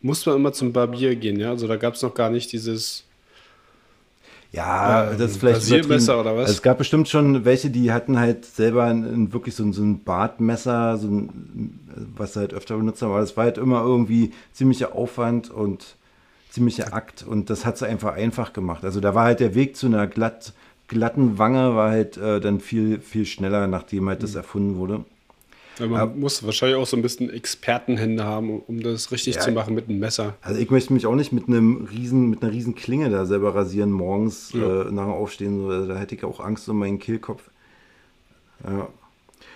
musste 0.02 0.30
man 0.30 0.40
immer 0.40 0.52
zum 0.52 0.72
Barbier 0.72 1.16
gehen, 1.16 1.40
ja? 1.40 1.50
Also 1.50 1.66
da 1.66 1.76
gab 1.76 1.94
es 1.94 2.02
noch 2.02 2.14
gar 2.14 2.28
nicht 2.28 2.52
dieses 2.52 3.05
ja, 4.52 5.12
das 5.14 5.32
ist 5.32 5.36
vielleicht 5.38 5.58
Rasiermesser 5.58 6.20
oder 6.20 6.34
was? 6.34 6.42
Also 6.46 6.52
es 6.52 6.62
gab 6.62 6.78
bestimmt 6.78 7.08
schon 7.08 7.44
welche, 7.44 7.70
die 7.70 7.92
hatten 7.92 8.18
halt 8.18 8.44
selber 8.44 8.84
ein, 8.84 9.32
wirklich 9.32 9.54
so 9.54 9.64
ein, 9.64 9.72
so 9.72 9.82
ein 9.82 10.02
Bartmesser, 10.04 10.96
so 10.96 11.08
ein, 11.08 11.80
was 12.16 12.32
sie 12.34 12.40
halt 12.40 12.54
öfter 12.54 12.76
benutzt 12.76 13.02
haben, 13.02 13.10
aber 13.10 13.20
das 13.20 13.36
war 13.36 13.44
halt 13.44 13.58
immer 13.58 13.82
irgendwie 13.82 14.32
ziemlicher 14.52 14.94
Aufwand 14.94 15.50
und 15.50 15.96
ziemlicher 16.50 16.94
Akt 16.94 17.22
und 17.26 17.50
das 17.50 17.66
hat 17.66 17.76
sie 17.76 17.86
einfach 17.86 18.14
einfach 18.14 18.52
gemacht. 18.52 18.84
Also 18.84 19.00
da 19.00 19.14
war 19.14 19.24
halt 19.24 19.40
der 19.40 19.54
Weg 19.54 19.76
zu 19.76 19.86
einer 19.86 20.06
glatt, 20.06 20.52
glatten 20.88 21.38
Wange 21.38 21.74
war 21.74 21.90
halt 21.90 22.16
äh, 22.16 22.40
dann 22.40 22.60
viel, 22.60 23.00
viel 23.00 23.26
schneller, 23.26 23.66
nachdem 23.66 24.08
halt 24.08 24.22
das 24.22 24.30
Mhm. 24.32 24.36
erfunden 24.38 24.76
wurde. 24.76 25.04
Ja, 25.78 25.86
man 25.86 26.18
muss 26.18 26.42
wahrscheinlich 26.44 26.78
auch 26.78 26.86
so 26.86 26.96
ein 26.96 27.02
bisschen 27.02 27.28
Expertenhände 27.28 28.24
haben, 28.24 28.60
um 28.60 28.82
das 28.82 29.12
richtig 29.12 29.34
Ja. 29.34 29.40
zu 29.42 29.52
machen 29.52 29.74
mit 29.74 29.88
einem 29.88 29.98
Messer. 29.98 30.34
Also 30.40 30.60
ich 30.60 30.70
möchte 30.70 30.92
mich 30.92 31.06
auch 31.06 31.14
nicht 31.14 31.32
mit 31.32 31.48
einem 31.48 31.86
riesen, 31.92 32.30
mit 32.30 32.42
einer 32.42 32.52
riesen 32.52 32.74
Klinge 32.74 33.10
da 33.10 33.26
selber 33.26 33.54
rasieren 33.54 33.90
morgens 33.92 34.52
Ja. 34.52 34.82
äh, 34.82 34.90
nach 34.92 35.04
dem 35.04 35.12
Aufstehen. 35.12 35.60
So. 35.60 35.68
Also 35.68 35.88
da 35.88 35.96
hätte 35.96 36.14
ich 36.14 36.24
auch 36.24 36.40
Angst 36.40 36.68
um 36.68 36.78
meinen 36.78 36.98
Kehlkopf. 36.98 37.42
Ja. 38.66 38.88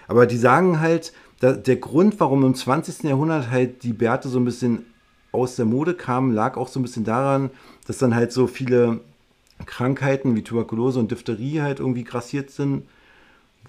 Aber 0.09 0.27
die 0.27 0.37
sagen 0.37 0.81
halt, 0.81 1.13
der 1.43 1.77
Grund, 1.77 2.21
warum 2.21 2.45
im 2.45 2.55
20. 2.55 3.05
Jahrhundert 3.05 3.51
halt 3.51 3.83
die 3.83 3.95
Bärte 3.95 4.29
so 4.29 4.39
ein 4.39 4.45
bisschen 4.45 4.85
aus 5.33 5.57
der 5.57 5.65
Mode 5.65 5.95
kamen, 5.95 6.35
lag 6.35 6.57
auch 6.59 6.69
so 6.69 6.79
ein 6.81 6.83
bisschen 6.83 7.05
daran, 7.05 7.51
dass 7.87 7.97
dann 7.99 8.15
halt 8.15 8.31
so 8.33 8.47
viele 8.47 9.01
Krankheiten 9.65 10.37
wie 10.37 10.43
Tuberkulose 10.43 10.99
und 10.99 11.11
Diphtherie 11.11 11.61
halt 11.63 11.81
irgendwie 11.81 12.05
grassiert 12.05 12.51
sind, 12.51 12.83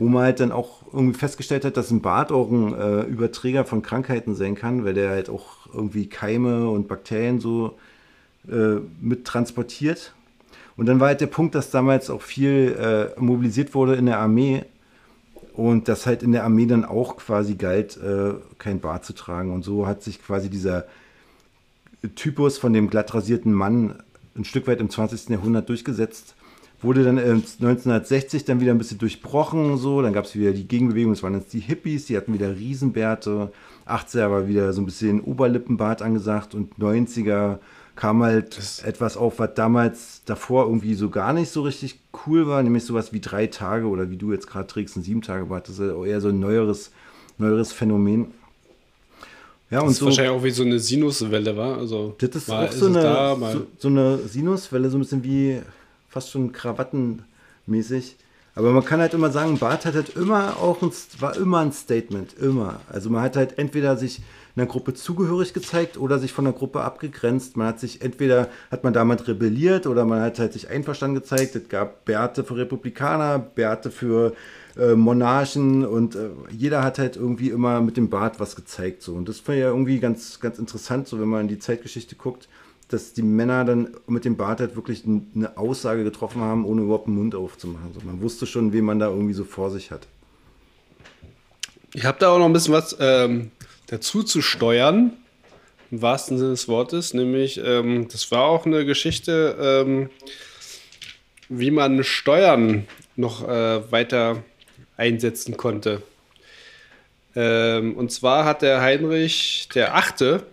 wo 0.02 0.08
man 0.08 0.24
halt 0.24 0.40
dann 0.40 0.52
auch 0.52 0.82
irgendwie 0.92 1.18
festgestellt 1.18 1.64
hat, 1.64 1.78
dass 1.78 1.92
ein 1.92 2.02
Bart 2.02 2.32
auch 2.32 2.50
ein 2.50 2.74
äh, 2.74 3.04
Überträger 3.04 3.66
von 3.66 3.84
Krankheiten 3.84 4.34
sein 4.34 4.56
kann, 4.56 4.84
weil 4.84 4.96
der 4.96 5.12
halt 5.12 5.30
auch 5.30 5.68
irgendwie 5.72 6.10
Keime 6.10 6.72
und 6.72 6.88
Bakterien 6.88 7.40
so 7.40 7.78
äh, 8.50 8.78
mit 9.00 9.26
transportiert. 9.26 10.16
Und 10.76 10.88
dann 10.88 11.00
war 11.00 11.10
halt 11.10 11.22
der 11.22 11.28
Punkt, 11.28 11.54
dass 11.54 11.70
damals 11.70 12.10
auch 12.10 12.24
viel 12.24 12.76
äh, 13.16 13.20
mobilisiert 13.22 13.76
wurde 13.76 13.94
in 13.94 14.08
der 14.08 14.18
Armee 14.18 14.66
und 15.54 15.88
dass 15.88 16.08
halt 16.08 16.24
in 16.24 16.32
der 16.32 16.46
Armee 16.46 16.66
dann 16.66 16.84
auch 16.84 17.18
quasi 17.18 17.54
galt, 17.54 17.96
äh, 17.98 18.34
kein 18.58 18.80
Bart 18.80 19.06
zu 19.06 19.14
tragen. 19.14 19.54
Und 19.54 19.62
so 19.62 19.86
hat 19.86 20.02
sich 20.02 20.20
quasi 20.20 20.50
dieser 20.50 20.86
Typus 22.16 22.58
von 22.58 22.74
dem 22.74 22.90
glatt 22.90 23.14
rasierten 23.14 23.54
Mann 23.54 24.02
ein 24.36 24.46
Stück 24.46 24.66
weit 24.66 24.80
im 24.80 24.90
20. 24.90 25.30
Jahrhundert 25.30 25.70
durchgesetzt. 25.70 26.34
Wurde 26.82 27.04
dann 27.04 27.18
äh, 27.18 27.22
1960 27.22 28.46
dann 28.46 28.60
wieder 28.60 28.72
ein 28.72 28.78
bisschen 28.80 28.98
durchbrochen, 28.98 29.78
so. 29.78 30.02
Dann 30.02 30.14
gab 30.14 30.26
es 30.26 30.36
wieder 30.36 30.52
die 30.52 30.68
Gegenbewegung, 30.68 31.14
das 31.14 31.22
waren 31.24 31.36
jetzt 31.36 31.54
die 31.54 31.60
Hippies, 31.60 32.06
die 32.08 32.18
hatten 32.18 32.34
wieder 32.34 32.56
Riesenbärte. 32.56 33.52
80er 33.88 34.32
war 34.32 34.48
wieder 34.48 34.74
so 34.74 34.82
ein 34.82 34.86
bisschen 34.86 35.22
Oberlippenbart 35.22 36.02
angesagt 36.02 36.56
und 36.56 36.76
90er 36.80 37.58
kam 37.96 38.24
halt 38.24 38.58
etwas 38.86 39.18
auf, 39.18 39.38
was 39.40 39.54
damals 39.54 40.22
davor 40.26 40.66
irgendwie 40.66 40.94
so 40.96 41.10
gar 41.10 41.34
nicht 41.34 41.52
so 41.52 41.62
richtig 41.62 42.00
cool 42.26 42.48
war, 42.48 42.64
nämlich 42.64 42.84
sowas 42.86 43.14
wie 43.14 43.20
drei 43.20 43.48
Tage 43.48 43.86
oder 43.88 44.10
wie 44.10 44.18
du 44.18 44.32
jetzt 44.32 44.48
gerade 44.48 44.66
trägst, 44.68 44.96
ein 44.98 45.04
sieben 45.04 45.22
Tage 45.22 45.46
Bart. 45.46 45.68
Das 45.68 45.78
ist 45.78 45.86
ja 45.88 46.04
eher 46.06 46.22
so 46.22 46.30
ein 46.30 46.40
neueres, 46.40 46.92
neueres 47.38 47.74
Phänomen. 47.74 48.28
Ja, 49.70 49.80
Das 49.80 49.84
und 49.84 49.92
ist 49.92 49.98
so. 50.00 50.06
wahrscheinlich 50.06 50.32
auch 50.34 50.44
wie 50.44 50.52
so 50.52 50.64
eine 50.64 50.80
Sinuswelle, 50.80 51.56
war. 51.56 51.78
Also 51.78 52.16
Das 52.18 52.30
ist 52.36 52.48
mal 52.48 52.66
auch 52.68 52.72
so 52.72 52.88
es 52.88 52.96
eine, 52.96 53.04
da, 53.04 53.36
so, 53.36 53.68
so 53.78 53.88
eine 53.88 54.18
Sinuswelle, 54.20 54.90
so 54.90 54.98
ein 54.98 55.02
bisschen 55.02 55.24
wie 55.24 55.62
fast 56.12 56.30
schon 56.30 56.52
krawattenmäßig. 56.52 58.18
Aber 58.54 58.72
man 58.72 58.84
kann 58.84 59.00
halt 59.00 59.14
immer 59.14 59.32
sagen, 59.32 59.58
Bart 59.58 59.86
hat 59.86 59.96
halt 59.96 60.16
immer 60.18 60.58
auch 60.58 60.82
ein, 60.82 60.92
war 61.20 61.38
immer 61.38 61.60
ein 61.60 61.72
Statement, 61.72 62.34
immer. 62.38 62.82
Also 62.90 63.10
man 63.10 63.24
hat 63.24 63.38
halt 63.38 63.58
entweder 63.58 63.96
sich 63.96 64.22
einer 64.58 64.66
Gruppe 64.66 64.94
zugehörig 64.94 65.54
gezeigt 65.54 65.98
oder 65.98 66.20
sich 66.20 66.34
von 66.34 66.44
der 66.44 66.54
Gruppe 66.54 66.82
abgegrenzt. 66.82 67.56
Man 67.56 67.68
hat 67.68 67.80
sich 67.80 68.02
entweder 68.02 68.50
hat 68.70 68.84
man 68.84 68.92
damit 68.92 69.26
rebelliert 69.30 69.88
oder 69.88 70.04
man 70.04 70.22
hat 70.22 70.40
halt 70.40 70.52
sich 70.52 70.70
einverstanden 70.70 71.16
gezeigt. 71.16 71.56
Es 71.56 71.70
gab 71.70 72.04
Bärte 72.04 72.44
für 72.44 72.58
Republikaner, 72.58 73.40
Bärte 73.40 73.90
für 73.90 74.34
äh, 74.78 74.96
Monarchen 74.96 75.86
und 75.86 76.16
äh, 76.16 76.32
jeder 76.50 76.84
hat 76.84 77.00
halt 77.00 77.16
irgendwie 77.16 77.50
immer 77.50 77.80
mit 77.80 77.96
dem 77.96 78.10
Bart 78.10 78.42
was 78.42 78.58
gezeigt. 78.58 79.02
So. 79.02 79.14
Und 79.14 79.30
das 79.30 79.48
war 79.48 79.56
ja 79.56 79.70
irgendwie 79.70 80.00
ganz, 80.00 80.42
ganz 80.42 80.60
interessant, 80.60 81.08
so 81.08 81.22
wenn 81.22 81.30
man 81.30 81.42
in 81.42 81.48
die 81.48 81.60
Zeitgeschichte 81.60 82.18
guckt, 82.18 82.50
dass 82.94 83.14
die 83.14 83.22
Männer 83.22 83.66
dann 83.66 83.96
mit 84.08 84.26
dem 84.26 84.38
Bart 84.38 84.60
halt 84.60 84.76
wirklich 84.76 85.04
eine 85.06 85.58
Aussage 85.58 86.04
getroffen 86.04 86.42
haben, 86.42 86.66
ohne 86.66 86.82
überhaupt 86.82 87.08
den 87.08 87.16
Mund 87.16 87.36
aufzumachen. 87.36 87.94
So, 87.94 88.02
man 88.06 88.22
wusste 88.22 88.46
schon, 88.46 88.74
wen 88.74 88.86
man 88.86 89.00
da 89.00 89.08
irgendwie 89.08 89.34
so 89.34 89.44
vor 89.44 89.72
sich 89.72 89.92
hat. 89.92 90.08
Ich 91.94 92.06
habe 92.06 92.20
da 92.20 92.30
auch 92.30 92.40
noch 92.40 92.46
ein 92.46 92.54
bisschen 92.54 92.74
was 92.74 92.96
ähm, 93.00 93.52
dazu 93.88 94.24
zu 94.24 94.42
steuern, 94.42 95.14
im 95.90 96.02
wahrsten 96.02 96.38
Sinne 96.38 96.52
des 96.52 96.68
Wortes. 96.68 97.14
Nämlich, 97.14 97.62
ähm, 97.64 98.08
das 98.10 98.32
war 98.32 98.44
auch 98.44 98.66
eine 98.66 98.86
Geschichte, 98.86 99.58
ähm, 99.60 100.10
wie 101.50 101.72
man 101.72 102.04
Steuern 102.04 102.88
noch 103.16 103.48
äh, 103.48 103.92
weiter 103.92 104.44
einsetzen 104.98 105.58
konnte. 105.58 106.02
Ähm, 107.36 107.96
und 107.96 108.12
zwar 108.12 108.46
hat 108.46 108.62
der 108.62 108.82
Heinrich 108.82 109.70
der 109.74 109.96
Achte 109.96 110.46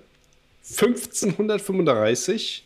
1535 0.71 2.65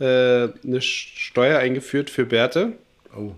äh, 0.00 0.04
eine 0.04 0.80
Steuer 0.80 1.58
eingeführt 1.58 2.10
für 2.10 2.26
Bärte. 2.26 2.72
Oh. 3.16 3.32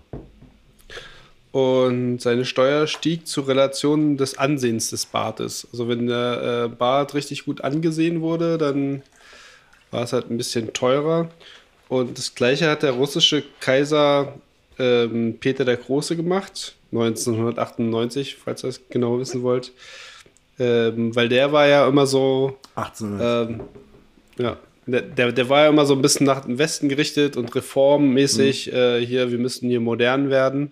Und 1.51 2.19
seine 2.21 2.45
Steuer 2.45 2.87
stieg 2.87 3.27
zur 3.27 3.47
Relation 3.47 4.17
des 4.17 4.37
Ansehens 4.37 4.89
des 4.89 5.05
Bartes. 5.05 5.67
Also 5.71 5.87
wenn 5.87 6.07
der 6.07 6.65
äh, 6.65 6.75
Bart 6.75 7.13
richtig 7.15 7.45
gut 7.45 7.61
angesehen 7.61 8.21
wurde, 8.21 8.57
dann 8.57 9.01
war 9.91 10.03
es 10.03 10.13
halt 10.13 10.29
ein 10.29 10.37
bisschen 10.37 10.73
teurer. 10.73 11.29
Und 11.89 12.17
das 12.17 12.35
gleiche 12.35 12.69
hat 12.69 12.83
der 12.83 12.91
russische 12.91 13.43
Kaiser 13.59 14.33
ähm, 14.77 15.37
Peter 15.39 15.65
der 15.65 15.77
Große 15.77 16.15
gemacht, 16.15 16.75
1998, 16.91 18.35
falls 18.35 18.63
ihr 18.63 18.67
das 18.67 18.81
genau 18.89 19.19
wissen 19.19 19.41
wollt. 19.41 19.71
Ähm, 20.59 21.15
weil 21.15 21.29
der 21.29 21.51
war 21.51 21.67
ja 21.67 21.87
immer 21.87 22.07
so, 22.07 22.57
1800. 22.75 23.49
ähm, 23.49 23.61
ja, 24.37 24.57
der, 24.87 25.01
der, 25.01 25.31
der 25.31 25.49
war 25.49 25.63
ja 25.63 25.69
immer 25.69 25.85
so 25.85 25.93
ein 25.93 26.01
bisschen 26.01 26.25
nach 26.25 26.45
dem 26.45 26.57
Westen 26.57 26.89
gerichtet 26.89 27.35
und 27.35 27.53
reformmäßig. 27.53 28.71
Äh, 28.71 29.05
hier, 29.05 29.31
wir 29.31 29.37
müssen 29.37 29.69
hier 29.69 29.81
modern 29.81 30.29
werden. 30.29 30.71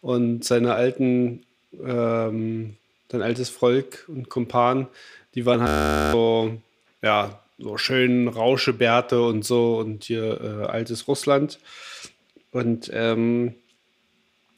Und 0.00 0.44
seine 0.44 0.74
alten, 0.74 1.44
ähm, 1.84 2.76
sein 3.10 3.22
altes 3.22 3.48
Volk 3.50 4.04
und 4.08 4.28
Kumpan, 4.28 4.86
die 5.34 5.44
waren 5.44 5.60
halt 5.60 6.12
so, 6.12 6.56
ja, 7.02 7.40
so 7.58 7.76
schön 7.76 8.28
Rauschebärte 8.28 9.20
und 9.20 9.44
so 9.44 9.78
und 9.78 10.04
hier 10.04 10.40
äh, 10.40 10.66
altes 10.66 11.08
Russland. 11.08 11.58
Und 12.52 12.90
ähm, 12.94 13.54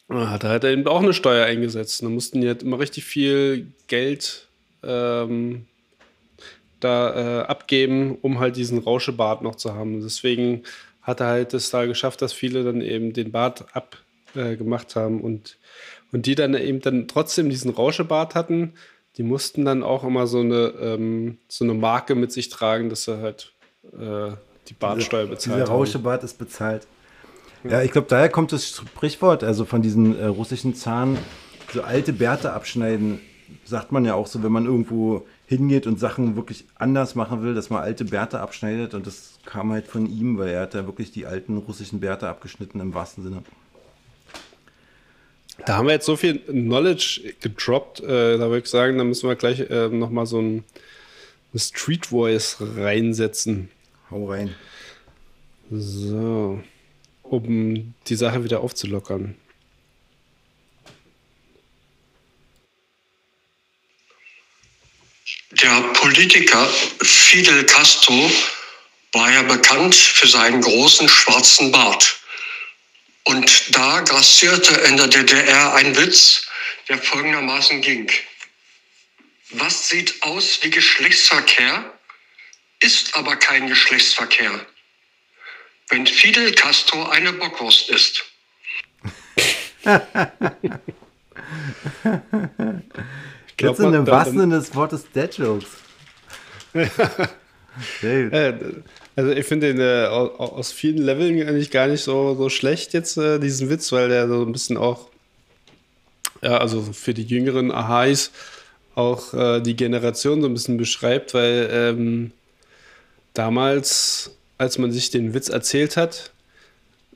da 0.08 0.28
hat 0.28 0.44
er 0.44 0.50
halt 0.50 0.64
eben 0.64 0.86
auch 0.86 1.02
eine 1.02 1.14
Steuer 1.14 1.46
eingesetzt. 1.46 2.02
Da 2.02 2.08
mussten 2.08 2.42
die 2.42 2.48
halt 2.48 2.62
immer 2.62 2.78
richtig 2.78 3.04
viel 3.04 3.68
Geld 3.86 4.48
ähm, 4.82 5.66
da 6.80 7.42
äh, 7.42 7.46
abgeben, 7.46 8.18
um 8.22 8.40
halt 8.40 8.56
diesen 8.56 8.78
Rauschebart 8.78 9.42
noch 9.42 9.54
zu 9.54 9.74
haben. 9.74 10.00
Deswegen 10.00 10.62
hat 11.02 11.20
er 11.20 11.26
halt 11.26 11.54
es 11.54 11.70
da 11.70 11.86
geschafft, 11.86 12.22
dass 12.22 12.32
viele 12.32 12.64
dann 12.64 12.80
eben 12.80 13.12
den 13.12 13.32
Bart 13.32 13.66
abgemacht 13.72 14.96
äh, 14.96 15.00
haben 15.00 15.20
und, 15.20 15.58
und 16.12 16.26
die 16.26 16.34
dann 16.34 16.54
eben 16.54 16.80
dann 16.80 17.08
trotzdem 17.08 17.48
diesen 17.50 17.70
Rauschebart 17.70 18.34
hatten, 18.34 18.74
die 19.16 19.22
mussten 19.22 19.64
dann 19.64 19.82
auch 19.82 20.04
immer 20.04 20.26
so 20.26 20.40
eine, 20.40 20.72
ähm, 20.80 21.38
so 21.48 21.64
eine 21.64 21.74
Marke 21.74 22.14
mit 22.14 22.32
sich 22.32 22.48
tragen, 22.48 22.88
dass 22.88 23.04
sie 23.04 23.20
halt 23.20 23.52
äh, 23.92 24.32
die 24.68 24.74
Bartsteuer 24.74 25.26
bezahlt 25.26 25.56
Dieser 25.56 25.66
haben. 25.68 25.76
Rauschebart 25.76 26.24
ist 26.24 26.38
bezahlt. 26.38 26.86
Ja, 27.64 27.82
ich 27.82 27.90
glaube, 27.90 28.06
daher 28.08 28.28
kommt 28.30 28.52
das 28.52 28.68
Sprichwort, 28.68 29.44
also 29.44 29.64
von 29.64 29.82
diesen 29.82 30.18
äh, 30.18 30.26
russischen 30.26 30.74
Zahn, 30.74 31.18
so 31.72 31.82
alte 31.82 32.12
Bärte 32.12 32.52
abschneiden, 32.52 33.20
sagt 33.64 33.92
man 33.92 34.04
ja 34.04 34.14
auch 34.14 34.26
so, 34.26 34.42
wenn 34.42 34.52
man 34.52 34.64
irgendwo 34.64 35.26
hingeht 35.50 35.88
und 35.88 35.98
Sachen 35.98 36.36
wirklich 36.36 36.64
anders 36.76 37.16
machen 37.16 37.42
will, 37.42 37.54
dass 37.54 37.70
man 37.70 37.82
alte 37.82 38.04
Bärte 38.04 38.38
abschneidet 38.38 38.94
und 38.94 39.04
das 39.04 39.40
kam 39.44 39.72
halt 39.72 39.88
von 39.88 40.06
ihm, 40.06 40.38
weil 40.38 40.50
er 40.50 40.62
hat 40.62 40.74
da 40.74 40.86
wirklich 40.86 41.10
die 41.10 41.26
alten 41.26 41.56
russischen 41.56 41.98
Bärte 41.98 42.28
abgeschnitten 42.28 42.78
im 42.78 42.94
wahrsten 42.94 43.24
Sinne. 43.24 43.42
Da 45.66 45.76
haben 45.76 45.88
wir 45.88 45.94
jetzt 45.94 46.06
so 46.06 46.14
viel 46.14 46.38
Knowledge 46.38 47.34
gedroppt, 47.40 47.98
äh, 47.98 48.38
da 48.38 48.46
würde 48.46 48.58
ich 48.58 48.66
sagen, 48.66 48.96
da 48.96 49.02
müssen 49.02 49.28
wir 49.28 49.34
gleich 49.34 49.58
äh, 49.58 49.88
nochmal 49.88 50.24
so 50.24 50.40
ein, 50.40 50.62
eine 51.52 51.60
Street 51.60 52.06
Voice 52.06 52.58
reinsetzen. 52.60 53.70
Hau 54.08 54.30
rein. 54.30 54.54
So, 55.68 56.60
um 57.24 57.94
die 58.06 58.14
Sache 58.14 58.44
wieder 58.44 58.60
aufzulockern. 58.60 59.34
Der 65.62 65.80
Politiker 65.92 66.66
Fidel 67.02 67.66
Castro 67.66 68.30
war 69.12 69.30
ja 69.30 69.42
bekannt 69.42 69.94
für 69.94 70.26
seinen 70.26 70.62
großen 70.62 71.06
schwarzen 71.06 71.70
Bart. 71.70 72.18
Und 73.24 73.74
da 73.74 74.00
grassierte 74.00 74.72
in 74.88 74.96
der 74.96 75.08
DDR 75.08 75.74
ein 75.74 75.94
Witz, 75.96 76.46
der 76.88 76.96
folgendermaßen 76.96 77.82
ging. 77.82 78.10
Was 79.50 79.88
sieht 79.88 80.22
aus 80.22 80.60
wie 80.62 80.70
Geschlechtsverkehr, 80.70 81.92
ist 82.78 83.14
aber 83.14 83.36
kein 83.36 83.66
Geschlechtsverkehr. 83.66 84.64
Wenn 85.90 86.06
Fidel 86.06 86.54
Castro 86.54 87.06
eine 87.10 87.34
Bockwurst 87.34 87.90
ist. 87.90 88.24
glaub, 93.60 93.78
Jetzt 93.78 93.84
in 93.84 93.92
dem 93.92 94.06
wahrsten 94.06 94.38
Sinne 94.38 94.58
des 94.58 94.74
Wortes 94.74 95.04
Dead 95.14 95.32
Jokes. 95.36 95.66
Äh, 98.02 98.52
Also 99.16 99.32
ich 99.32 99.46
finde 99.46 99.72
den 99.72 99.80
äh, 99.80 100.06
aus 100.06 100.72
vielen 100.72 100.98
Leveln 100.98 101.46
eigentlich 101.46 101.70
gar 101.70 101.86
nicht 101.86 102.02
so, 102.02 102.34
so 102.34 102.48
schlecht 102.48 102.92
jetzt, 102.94 103.16
äh, 103.16 103.38
diesen 103.38 103.68
Witz, 103.70 103.92
weil 103.92 104.08
der 104.08 104.28
so 104.28 104.42
ein 104.42 104.52
bisschen 104.52 104.76
auch, 104.76 105.08
ja, 106.42 106.58
also 106.58 106.82
für 106.82 107.14
die 107.14 107.24
jüngeren 107.24 107.70
Ahais 107.70 108.30
auch 108.94 109.34
äh, 109.34 109.60
die 109.60 109.76
Generation 109.76 110.40
so 110.40 110.48
ein 110.48 110.54
bisschen 110.54 110.78
beschreibt, 110.78 111.34
weil 111.34 111.68
ähm, 111.70 112.32
damals, 113.34 114.36
als 114.58 114.78
man 114.78 114.90
sich 114.90 115.10
den 115.10 115.34
Witz 115.34 115.48
erzählt 115.48 115.96
hat, 115.96 116.32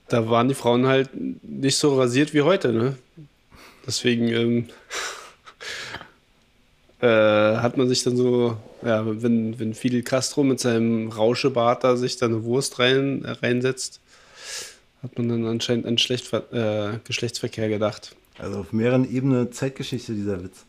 da 0.09 0.29
waren 0.29 0.49
die 0.49 0.55
Frauen 0.55 0.87
halt 0.87 1.11
nicht 1.43 1.79
so 1.79 1.99
rasiert 1.99 2.35
wie 2.35 2.43
heute, 2.43 2.73
ne? 2.73 2.97
Deswegen 3.87 4.29
ähm, 4.29 4.69
äh, 7.01 7.07
hat 7.07 7.77
man 7.77 7.89
sich 7.89 8.03
dann 8.05 8.17
so, 8.17 8.57
ja, 8.85 9.05
wenn, 9.23 9.59
wenn 9.59 9.75
Fidel 9.75 10.03
Castro 10.03 10.43
mit 10.43 10.61
seinem 10.61 11.09
Rauschebart 11.09 11.85
da 11.85 11.97
sich 11.97 12.17
da 12.17 12.27
eine 12.27 12.45
Wurst 12.45 12.79
rein, 12.79 13.25
äh, 13.25 13.31
reinsetzt, 13.31 14.01
hat 15.03 15.19
man 15.19 15.29
dann 15.29 15.47
anscheinend 15.47 15.87
an 15.87 15.99
Schlecht, 15.99 16.33
äh, 16.33 16.99
Geschlechtsverkehr 17.05 17.69
gedacht. 17.69 18.17
Also 18.39 18.61
auf 18.61 18.73
mehreren 18.73 19.11
Ebenen 19.11 19.53
Zeitgeschichte 19.53 20.15
dieser 20.15 20.43
Witz. 20.43 20.65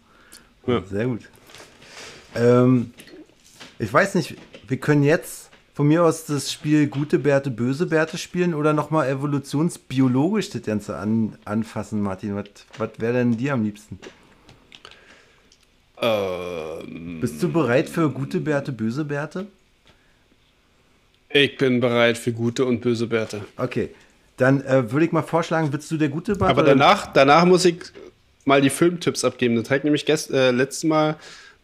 Ja. 0.68 0.84
Sehr 0.90 1.06
gut. 1.06 1.22
Ähm, 2.36 2.94
ich 3.80 3.92
weiß 3.92 4.16
nicht, 4.16 4.36
wir 4.68 4.78
können 4.78 5.04
jetzt 5.04 5.50
von 5.74 5.88
mir 5.88 6.04
aus 6.04 6.26
das 6.26 6.52
Spiel 6.52 6.88
Gute 6.88 7.20
Bärte, 7.20 7.52
Böse 7.52 7.86
Bärte 7.86 8.18
spielen 8.18 8.54
oder 8.54 8.74
nochmal 8.74 9.10
evolutionsbiologisch 9.10 10.50
das 10.50 10.62
Ganze 10.64 10.98
an, 10.98 11.38
anfassen, 11.46 12.02
Martin. 12.02 12.36
Was 12.78 12.90
wäre 12.98 13.14
denn 13.14 13.38
dir 13.38 13.54
am 13.54 13.64
liebsten? 13.64 14.00
Ähm, 16.02 17.20
Bist 17.22 17.42
du 17.42 17.52
bereit 17.52 17.90
für 17.90 18.10
gute 18.10 18.40
Bärte, 18.40 18.72
böse 18.72 19.06
Bärte? 19.06 19.48
Ich 21.30 21.58
bin 21.58 21.80
bereit 21.80 22.18
für 22.18 22.32
gute 22.32 22.66
und 22.66 22.82
böse 22.82 23.08
Bärte. 23.08 23.42
Okay, 23.58 23.90
dann 24.38 24.62
äh, 24.66 24.92
würde 24.92 25.06
ich 25.06 25.12
mal 25.12 25.22
vorschlagen, 25.22 25.72
willst 25.72 25.90
du 25.92 25.98
der 25.98 26.10
gute 26.10 26.36
Bart? 26.36 26.52
Aber 26.52 26.64
danach, 26.64 27.12
danach 27.12 27.46
muss 27.46 27.66
ich 27.66 27.78
mal 28.46 28.62
die 28.62 28.70
Filmtipps 28.70 29.24
abgeben. 29.24 29.56
Das 29.56 29.66
habe 29.70 29.80
ich 29.80 29.84
nämlich 29.84 30.06
gest, 30.06 30.32
äh, 30.32 30.52
letztes 30.52 30.84
Mal 30.84 31.12
in 31.12 31.16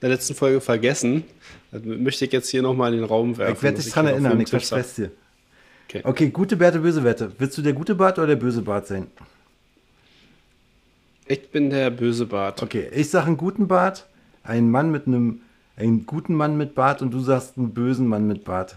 der 0.02 0.10
letzten 0.10 0.36
Folge 0.36 0.62
vergessen. 0.62 1.24
Das 1.72 1.84
möchte 1.84 2.26
ich 2.26 2.32
jetzt 2.32 2.50
hier 2.50 2.62
nochmal 2.62 2.94
in 2.94 3.00
den 3.00 3.08
Raum 3.08 3.38
werfen. 3.38 3.56
Ich 3.56 3.64
werde 3.64 3.78
dich 3.78 3.90
daran 3.90 4.08
erinnern, 4.08 4.40
ich 4.40 4.50
verspreche 4.50 4.96
dir. 4.96 5.12
Okay. 5.88 6.02
okay, 6.06 6.30
gute 6.30 6.56
Bärte, 6.56 6.80
böse 6.80 7.02
Bärte. 7.02 7.32
Willst 7.38 7.58
du 7.58 7.62
der 7.62 7.74
gute 7.74 7.96
Bart 7.96 8.18
oder 8.18 8.28
der 8.28 8.36
böse 8.38 8.62
Bart 8.62 8.88
sein? 8.88 9.08
Ich 11.28 11.50
bin 11.50 11.70
der 11.70 11.90
böse 11.90 12.26
Bart. 12.26 12.64
Okay, 12.64 12.90
ich 12.94 13.10
sage 13.10 13.28
einen 13.28 13.38
guten 13.38 13.68
Bart 13.68 14.06
einen 14.44 14.72
Mann 14.72 14.92
mit 14.92 15.08
einem, 15.08 15.42
einen 15.76 16.06
guten 16.06 16.36
Mann 16.36 16.58
mit 16.58 16.76
Bart 16.76 17.02
und 17.02 17.12
du 17.12 17.20
sagst 17.20 17.58
einen 17.58 17.74
bösen 17.74 18.08
Mann 18.08 18.28
mit 18.28 18.44
Bart. 18.44 18.76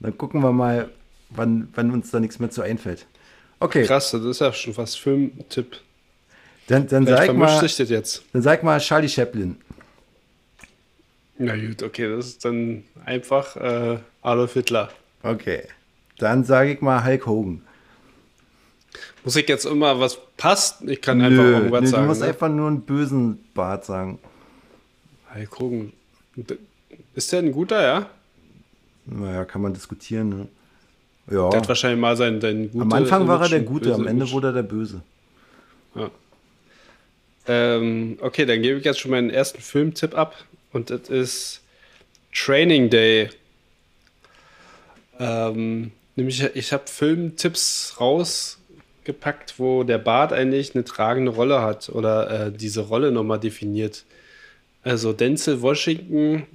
Dann 0.00 0.16
gucken 0.16 0.42
wir 0.42 0.52
mal, 0.52 0.90
wann, 1.30 1.68
wann 1.74 1.90
uns 1.90 2.10
da 2.10 2.20
nichts 2.20 2.38
mehr 2.38 2.50
zu 2.50 2.62
einfällt. 2.62 3.06
Okay. 3.60 3.84
Krass, 3.84 4.10
das 4.10 4.24
ist 4.24 4.40
ja 4.40 4.52
schon 4.52 4.74
fast 4.74 4.98
Filmtipp. 4.98 5.76
Dann, 6.68 6.86
dann, 6.88 7.06
sag 7.06 7.32
mal, 7.34 7.64
jetzt. 7.64 8.24
dann 8.32 8.42
sag 8.42 8.62
mal 8.62 8.80
Charlie 8.80 9.08
Chaplin. 9.08 9.56
Na 11.38 11.54
gut, 11.54 11.82
okay, 11.82 12.08
das 12.08 12.28
ist 12.28 12.44
dann 12.44 12.84
einfach 13.04 13.56
äh, 13.56 13.98
Adolf 14.22 14.54
Hitler. 14.54 14.88
Okay. 15.22 15.62
Dann 16.18 16.44
sage 16.44 16.72
ich 16.72 16.80
mal 16.80 17.04
Hulk 17.04 17.26
Hogan. 17.26 17.62
Muss 19.22 19.36
ich 19.36 19.48
jetzt 19.48 19.66
immer 19.66 20.00
was 20.00 20.18
passt? 20.36 20.82
Ich 20.82 21.00
kann 21.02 21.20
einfach 21.20 21.42
Nö, 21.42 21.52
irgendwas 21.54 21.80
nee, 21.82 21.86
sagen. 21.88 22.02
Du 22.04 22.08
musst 22.08 22.20
ne? 22.22 22.28
einfach 22.28 22.48
nur 22.48 22.68
einen 22.68 22.82
bösen 22.82 23.44
Bart 23.54 23.84
sagen. 23.84 24.18
Hulk 25.36 25.58
Hogan. 25.58 25.92
Ist 27.14 27.32
der 27.32 27.40
ein 27.40 27.52
guter, 27.52 27.82
ja? 27.82 28.10
Naja, 29.06 29.44
kann 29.44 29.62
man 29.62 29.72
diskutieren, 29.72 30.28
ne? 30.28 30.48
Ja. 31.30 31.48
Der 31.50 31.60
hat 31.60 31.68
wahrscheinlich 31.68 32.00
mal 32.00 32.16
seinen, 32.16 32.40
seinen 32.40 32.70
guten. 32.70 32.82
Am 32.82 32.92
Anfang 32.92 33.26
war 33.26 33.42
er 33.42 33.48
der 33.48 33.60
Gute, 33.60 33.94
am 33.94 34.06
Ende 34.06 34.30
wurde 34.30 34.48
er 34.48 34.52
der 34.52 34.62
Böse. 34.62 35.02
Ja. 35.94 36.10
Ähm, 37.48 38.18
okay, 38.20 38.44
dann 38.46 38.62
gebe 38.62 38.78
ich 38.78 38.84
jetzt 38.84 39.00
schon 39.00 39.10
meinen 39.10 39.30
ersten 39.30 39.60
Filmtipp 39.60 40.16
ab. 40.16 40.34
Und 40.72 40.90
das 40.90 41.08
ist 41.08 41.62
Training 42.32 42.90
Day. 42.90 43.30
Ähm, 45.18 45.92
nämlich, 46.16 46.42
ich 46.54 46.72
habe 46.72 46.84
Filmtipps 46.86 47.96
rausgepackt, 47.98 49.58
wo 49.58 49.84
der 49.84 49.98
Bart 49.98 50.32
eigentlich 50.32 50.74
eine 50.74 50.84
tragende 50.84 51.32
Rolle 51.32 51.62
hat 51.62 51.88
oder 51.88 52.46
äh, 52.46 52.52
diese 52.52 52.82
Rolle 52.82 53.10
nochmal 53.10 53.40
definiert. 53.40 54.04
Also 54.86 55.12
Denzel 55.12 55.62
Washington 55.62 56.46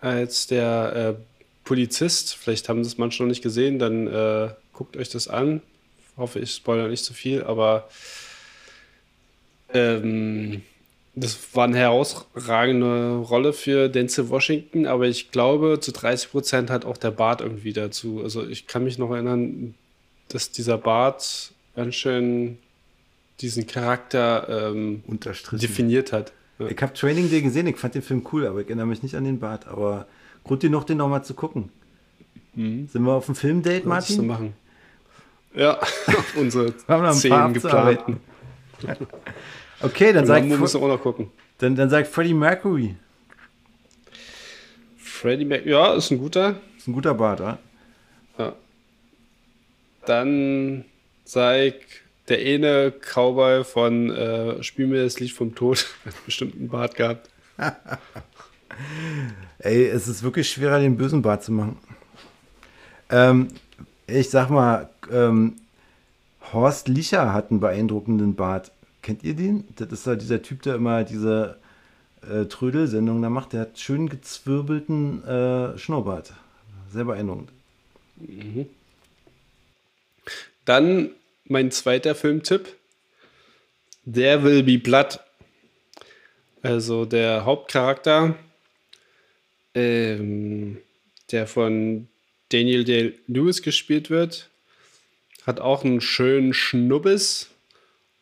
als 0.00 0.46
der 0.46 1.16
äh, 1.18 1.22
Polizist, 1.64 2.36
vielleicht 2.36 2.68
haben 2.68 2.84
das 2.84 2.96
manche 2.96 3.24
noch 3.24 3.28
nicht 3.28 3.42
gesehen, 3.42 3.80
dann 3.80 4.06
äh, 4.06 4.50
guckt 4.72 4.96
euch 4.96 5.08
das 5.08 5.26
an. 5.26 5.62
Hoffe, 6.16 6.38
ich 6.38 6.54
spoilere 6.54 6.88
nicht 6.88 7.04
zu 7.04 7.12
viel, 7.12 7.42
aber 7.42 7.88
ähm, 9.74 10.62
das 11.16 11.36
war 11.54 11.64
eine 11.64 11.78
herausragende 11.78 13.16
Rolle 13.16 13.52
für 13.52 13.88
Denzel 13.88 14.28
Washington, 14.28 14.86
aber 14.86 15.06
ich 15.08 15.32
glaube, 15.32 15.80
zu 15.80 15.90
30 15.90 16.30
Prozent 16.30 16.70
hat 16.70 16.84
auch 16.84 16.96
der 16.96 17.10
Bart 17.10 17.40
irgendwie 17.40 17.72
dazu. 17.72 18.22
Also 18.22 18.46
ich 18.46 18.68
kann 18.68 18.84
mich 18.84 18.96
noch 18.96 19.10
erinnern, 19.10 19.74
dass 20.28 20.52
dieser 20.52 20.78
Bart 20.78 21.50
ganz 21.74 21.96
schön 21.96 22.58
diesen 23.40 23.66
Charakter 23.66 24.68
ähm, 24.68 25.02
definiert 25.50 26.12
hat. 26.12 26.32
Ja. 26.58 26.68
Ich 26.68 26.80
habe 26.80 26.92
Training 26.94 27.30
Day 27.30 27.42
gesehen, 27.42 27.66
ich 27.66 27.76
fand 27.76 27.94
den 27.94 28.02
Film 28.02 28.26
cool, 28.32 28.46
aber 28.46 28.60
ich 28.60 28.66
erinnere 28.66 28.86
mich 28.86 29.02
nicht 29.02 29.14
an 29.14 29.24
den 29.24 29.38
Bart. 29.38 29.66
Aber 29.66 30.06
Grund 30.44 30.62
genug, 30.62 30.86
den 30.86 30.98
nochmal 30.98 31.24
zu 31.24 31.34
gucken. 31.34 31.70
Mhm. 32.54 32.88
Sind 32.88 33.02
wir 33.02 33.12
auf 33.12 33.26
dem 33.26 33.34
Filmdate, 33.34 33.86
Martin? 33.86 34.16
Zu 34.16 34.22
machen. 34.22 34.54
Ja, 35.54 35.78
auf 36.06 36.36
unsere 36.36 36.76
zehn 37.12 37.52
geplanten. 37.52 38.20
okay, 39.80 40.12
dann 40.12 40.26
sag 40.26 40.44
ich. 40.44 40.52
auch 40.54 40.88
noch 40.88 41.00
gucken. 41.00 41.30
Dann, 41.58 41.74
dann 41.74 41.90
sagt 41.90 42.08
Freddie 42.08 42.34
Mercury. 42.34 42.96
Freddie 44.96 45.44
Mercury, 45.44 45.70
ja, 45.70 45.94
ist 45.94 46.10
ein 46.10 46.18
guter. 46.18 46.56
Ist 46.76 46.86
ein 46.86 46.92
guter 46.92 47.14
Bart, 47.14 47.40
oder? 47.40 47.58
Ja. 48.38 48.52
Dann 50.04 50.84
sag 51.24 51.74
der 52.28 52.38
eine 52.38 52.92
Cowboy 52.92 53.64
von 53.64 54.10
äh, 54.10 54.62
Spiel 54.62 54.86
mir 54.86 55.04
das 55.04 55.20
Lied 55.20 55.32
vom 55.32 55.54
Tod 55.54 55.86
hat 56.04 56.24
bestimmt 56.24 56.54
einen 56.56 56.68
Bart 56.68 56.94
gehabt. 56.94 57.30
Ey, 59.58 59.86
es 59.86 60.08
ist 60.08 60.22
wirklich 60.22 60.50
schwerer, 60.50 60.80
den 60.80 60.96
bösen 60.96 61.22
Bart 61.22 61.42
zu 61.42 61.52
machen. 61.52 61.78
Ähm, 63.10 63.48
ich 64.06 64.30
sag 64.30 64.50
mal, 64.50 64.90
ähm, 65.10 65.56
Horst 66.52 66.88
Licher 66.88 67.32
hat 67.32 67.50
einen 67.50 67.60
beeindruckenden 67.60 68.34
Bart. 68.34 68.72
Kennt 69.02 69.22
ihr 69.24 69.34
den? 69.34 69.64
Das 69.76 69.90
ist 69.92 70.06
ja 70.06 70.14
dieser 70.16 70.42
Typ, 70.42 70.62
der 70.62 70.74
immer 70.74 71.04
diese 71.04 71.58
äh, 72.28 72.44
Trödel-Sendung 72.44 73.22
da 73.22 73.30
macht. 73.30 73.52
Der 73.52 73.62
hat 73.62 73.78
schön 73.78 74.08
gezwirbelten 74.08 75.24
äh, 75.24 75.78
Schnurrbart. 75.78 76.34
Sehr 76.92 77.04
beeindruckend. 77.04 77.50
Mhm. 78.16 78.66
Dann 80.64 81.10
mein 81.48 81.70
zweiter 81.70 82.14
Filmtipp. 82.14 82.68
There 84.10 84.42
Will 84.42 84.62
Be 84.62 84.78
Blood. 84.78 85.20
Also 86.62 87.04
der 87.04 87.44
Hauptcharakter, 87.44 88.34
ähm, 89.74 90.78
der 91.30 91.46
von 91.46 92.08
Daniel 92.48 92.84
Day-Lewis 92.84 93.62
gespielt 93.62 94.10
wird, 94.10 94.48
hat 95.46 95.60
auch 95.60 95.84
einen 95.84 96.00
schönen 96.00 96.54
Schnubbis. 96.54 97.50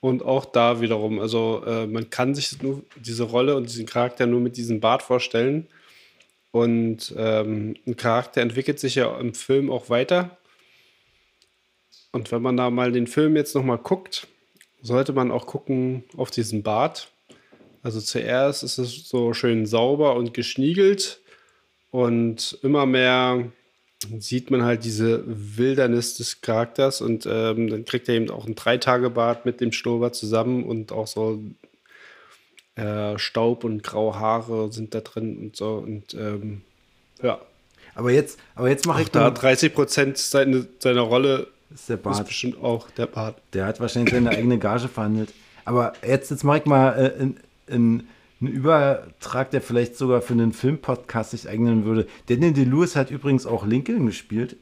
Und 0.01 0.23
auch 0.23 0.45
da 0.45 0.83
wiederum, 0.83 1.19
also 1.19 1.63
äh, 1.67 1.87
man 1.87 2.11
kann 2.11 2.35
sich 2.35 2.61
nur 2.61 2.83
diese 2.97 3.23
Rolle 3.23 3.57
und 3.57 3.71
diesen 3.71 3.87
Charakter 3.87 4.27
nur 4.27 4.41
mit 4.41 4.59
diesem 4.59 4.81
Bart 4.81 5.03
vorstellen. 5.03 5.67
Und 6.51 7.15
ähm, 7.17 7.75
ein 7.87 7.97
Charakter 7.97 8.43
entwickelt 8.43 8.79
sich 8.79 8.97
ja 8.97 9.19
im 9.19 9.33
Film 9.33 9.71
auch 9.71 9.89
weiter. 9.89 10.37
Und 12.15 12.31
wenn 12.31 12.43
man 12.43 12.57
da 12.57 12.71
mal 12.71 12.93
den 12.93 13.09
Film 13.09 13.35
jetzt 13.35 13.57
nochmal 13.57 13.79
guckt, 13.79 14.29
sollte 14.83 15.13
man 15.13 15.33
auch 15.33 15.47
gucken 15.47 16.05
auf 16.17 16.31
diesen 16.31 16.63
Bart. 16.63 17.11
Also 17.83 18.01
zuerst 18.01 18.63
ist 18.63 18.79
es 18.79 19.09
so 19.09 19.35
schön 19.35 19.67
sauber 19.67 20.15
und 20.15 20.33
geschniegelt 20.33 21.21
und 21.91 22.59
immer 22.63 22.87
mehr 22.87 23.51
sieht 24.19 24.51
man 24.51 24.63
halt 24.63 24.85
diese 24.85 25.25
Wildernis 25.27 26.17
des 26.17 26.41
Charakters 26.41 27.01
und 27.01 27.27
ähm, 27.27 27.69
dann 27.69 27.85
kriegt 27.85 28.09
er 28.09 28.15
eben 28.15 28.31
auch 28.31 28.47
ein 28.47 28.55
Dreitagebart 28.55 29.45
mit 29.45 29.61
dem 29.61 29.73
Schnurrbart 29.73 30.15
zusammen 30.15 30.65
und 30.65 30.93
auch 30.93 31.07
so 31.07 31.43
äh, 32.77 33.19
Staub 33.19 33.65
und 33.65 33.83
graue 33.83 34.19
Haare 34.19 34.73
sind 34.73 34.95
da 34.95 35.01
drin 35.01 35.37
und 35.39 35.57
so 35.57 35.75
und 35.77 36.15
ähm, 36.15 36.63
ja. 37.23 37.41
Aber 37.97 38.11
jetzt, 38.11 38.39
aber 38.55 38.69
jetzt 38.69 38.87
mache 38.87 39.03
ich 39.03 39.11
da 39.11 39.31
30 39.31 39.73
Prozent 39.73 40.19
seine, 40.19 40.67
seiner 40.81 41.03
Rolle 41.03 41.47
ist 41.73 41.89
der 41.89 41.97
Bart. 41.97 42.21
ist 42.21 42.27
bestimmt 42.27 42.63
auch 42.63 42.91
der 42.91 43.07
Bart. 43.07 43.41
Der 43.53 43.67
hat 43.67 43.81
wahrscheinlich 43.81 44.13
seine 44.13 44.31
eigene 44.31 44.59
Gage 44.59 44.89
verhandelt. 44.89 45.33
Aber 45.65 45.95
jetzt, 46.07 46.31
jetzt 46.31 46.45
mache 46.45 46.59
ich 46.59 46.67
mal 46.67 46.91
äh, 46.93 47.23
in, 47.23 47.37
in, 47.67 48.09
einen 48.41 48.53
Übertrag, 48.53 49.51
der 49.51 49.63
vielleicht 49.63 49.97
sogar 49.97 50.21
für 50.21 50.35
einen 50.35 50.53
Filmpodcast 50.53 51.31
sich 51.31 51.49
eignen 51.49 51.85
würde. 51.85 52.07
Daniel 52.27 52.53
DeLewis 52.53 52.97
hat 52.97 53.11
übrigens 53.11 53.47
auch 53.47 53.65
Lincoln 53.65 54.07
gespielt. 54.07 54.57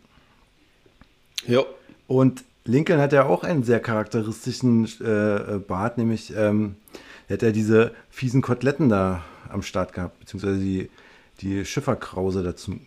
Ja. 1.47 1.65
Und 2.07 2.45
Lincoln 2.65 3.01
hat 3.01 3.13
ja 3.13 3.27
auch 3.27 3.43
einen 3.43 3.65
sehr 3.65 3.81
charakteristischen 3.81 4.85
äh, 5.01 5.59
Bart, 5.59 5.99
nämlich 5.99 6.33
ähm, 6.37 6.77
er 7.29 7.35
hat 7.35 7.43
ja 7.43 7.51
diese 7.51 7.93
fiesen 8.11 8.43
Koteletten 8.43 8.89
da 8.89 9.25
am 9.49 9.63
Start 9.63 9.93
gehabt, 9.93 10.21
beziehungsweise 10.21 10.59
die, 10.59 10.91
die 11.41 11.65
Schifferkrause 11.65 12.43
dazu. 12.43 12.79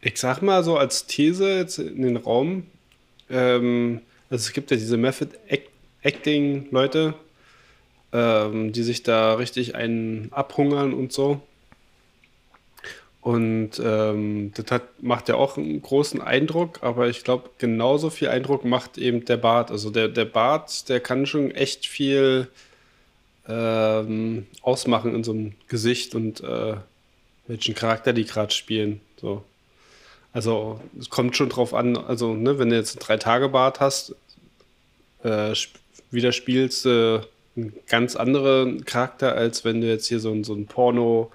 Ich 0.00 0.18
sag 0.18 0.42
mal 0.42 0.62
so 0.64 0.78
als 0.78 1.06
These 1.06 1.56
jetzt 1.56 1.78
in 1.78 2.02
den 2.02 2.16
Raum, 2.16 2.66
ähm, 3.30 4.00
also 4.30 4.42
es 4.42 4.52
gibt 4.52 4.70
ja 4.70 4.76
diese 4.76 4.96
Method 4.96 5.30
Acting 6.02 6.68
Leute, 6.70 7.14
ähm, 8.12 8.72
die 8.72 8.82
sich 8.82 9.02
da 9.02 9.34
richtig 9.34 9.74
einen 9.74 10.28
abhungern 10.32 10.94
und 10.94 11.12
so. 11.12 11.40
Und 13.20 13.72
ähm, 13.84 14.52
das 14.54 14.70
hat, 14.70 15.02
macht 15.02 15.28
ja 15.28 15.34
auch 15.34 15.58
einen 15.58 15.82
großen 15.82 16.22
Eindruck, 16.22 16.82
aber 16.82 17.08
ich 17.08 17.24
glaube, 17.24 17.50
genauso 17.58 18.10
viel 18.10 18.28
Eindruck 18.28 18.64
macht 18.64 18.96
eben 18.96 19.24
der 19.24 19.36
Bart. 19.36 19.70
Also 19.70 19.90
der, 19.90 20.08
der 20.08 20.24
Bart, 20.24 20.88
der 20.88 21.00
kann 21.00 21.26
schon 21.26 21.50
echt 21.50 21.86
viel 21.86 22.48
ähm, 23.48 24.46
ausmachen 24.62 25.14
in 25.14 25.24
so 25.24 25.32
einem 25.32 25.52
Gesicht 25.68 26.14
und 26.14 26.42
äh, 26.42 26.76
welchen 27.48 27.74
Charakter 27.74 28.12
die 28.12 28.24
gerade 28.24 28.52
spielen. 28.52 29.00
So. 29.20 29.42
Also 30.32 30.80
es 30.98 31.10
kommt 31.10 31.36
schon 31.36 31.48
drauf 31.48 31.74
an, 31.74 31.96
also 31.96 32.34
ne, 32.34 32.58
wenn 32.58 32.70
du 32.70 32.76
jetzt 32.76 32.96
einen 32.96 33.00
Drei-Tage-Bart 33.06 33.80
hast, 33.80 34.14
äh, 35.22 35.54
wieder 36.10 36.32
spielst 36.32 36.86
äh, 36.86 37.20
einen 37.56 37.72
ganz 37.88 38.16
anderen 38.16 38.84
Charakter, 38.84 39.34
als 39.34 39.64
wenn 39.64 39.80
du 39.80 39.86
jetzt 39.88 40.06
hier 40.06 40.20
so, 40.20 40.42
so 40.44 40.52
einen 40.54 40.66
Porno-Bart 40.66 41.32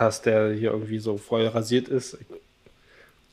hast, 0.00 0.26
der 0.26 0.52
hier 0.52 0.72
irgendwie 0.72 0.98
so 0.98 1.16
voll 1.16 1.46
rasiert 1.46 1.88
ist 1.88 2.18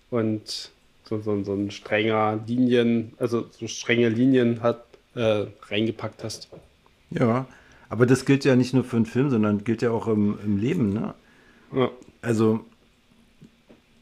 und 0.10 0.72
so, 1.04 1.20
so, 1.20 1.44
so 1.44 1.54
ein 1.54 1.72
strenger 1.72 2.40
Linien, 2.48 3.14
also 3.18 3.48
so 3.52 3.68
strenge 3.68 4.10
Linien 4.10 4.62
hat, 4.62 4.86
äh, 5.16 5.46
reingepackt 5.68 6.24
hast. 6.24 6.48
Ja, 7.10 7.48
aber 7.90 8.06
das 8.06 8.24
gilt 8.24 8.46
ja 8.46 8.56
nicht 8.56 8.74
nur 8.74 8.86
für 8.86 8.96
einen 8.96 9.06
Film, 9.06 9.30
sondern 9.30 9.66
gilt 9.66 9.82
ja 9.82 9.92
auch 9.92 10.08
im, 10.08 10.40
im 10.46 10.58
Leben, 10.58 10.94
ne? 10.94 11.14
Ja. 11.76 11.90
Also 12.22 12.66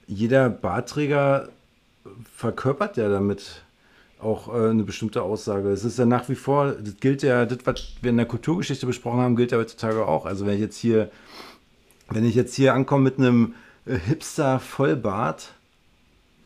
jeder 0.09 0.49
Barträger 0.49 1.49
verkörpert 2.35 2.97
ja 2.97 3.09
damit 3.09 3.61
auch 4.19 4.53
äh, 4.53 4.69
eine 4.69 4.83
bestimmte 4.83 5.21
Aussage. 5.21 5.69
Es 5.69 5.85
ist 5.85 5.99
ja 5.99 6.05
nach 6.05 6.27
wie 6.27 6.35
vor, 6.35 6.71
das 6.71 6.97
gilt 6.97 7.21
ja, 7.21 7.45
das, 7.45 7.59
was 7.63 7.93
wir 8.01 8.09
in 8.09 8.17
der 8.17 8.25
Kulturgeschichte 8.25 8.87
besprochen 8.87 9.21
haben, 9.21 9.35
gilt 9.35 9.51
ja 9.51 9.59
heutzutage 9.59 10.05
auch. 10.05 10.25
Also 10.25 10.45
wenn 10.45 10.55
ich 10.55 10.59
jetzt 10.59 10.77
hier, 10.77 11.11
wenn 12.09 12.25
ich 12.25 12.35
jetzt 12.35 12.55
hier 12.55 12.73
ankomme 12.73 13.03
mit 13.03 13.19
einem 13.19 13.53
äh, 13.85 13.97
Hipster-Vollbart 13.97 15.53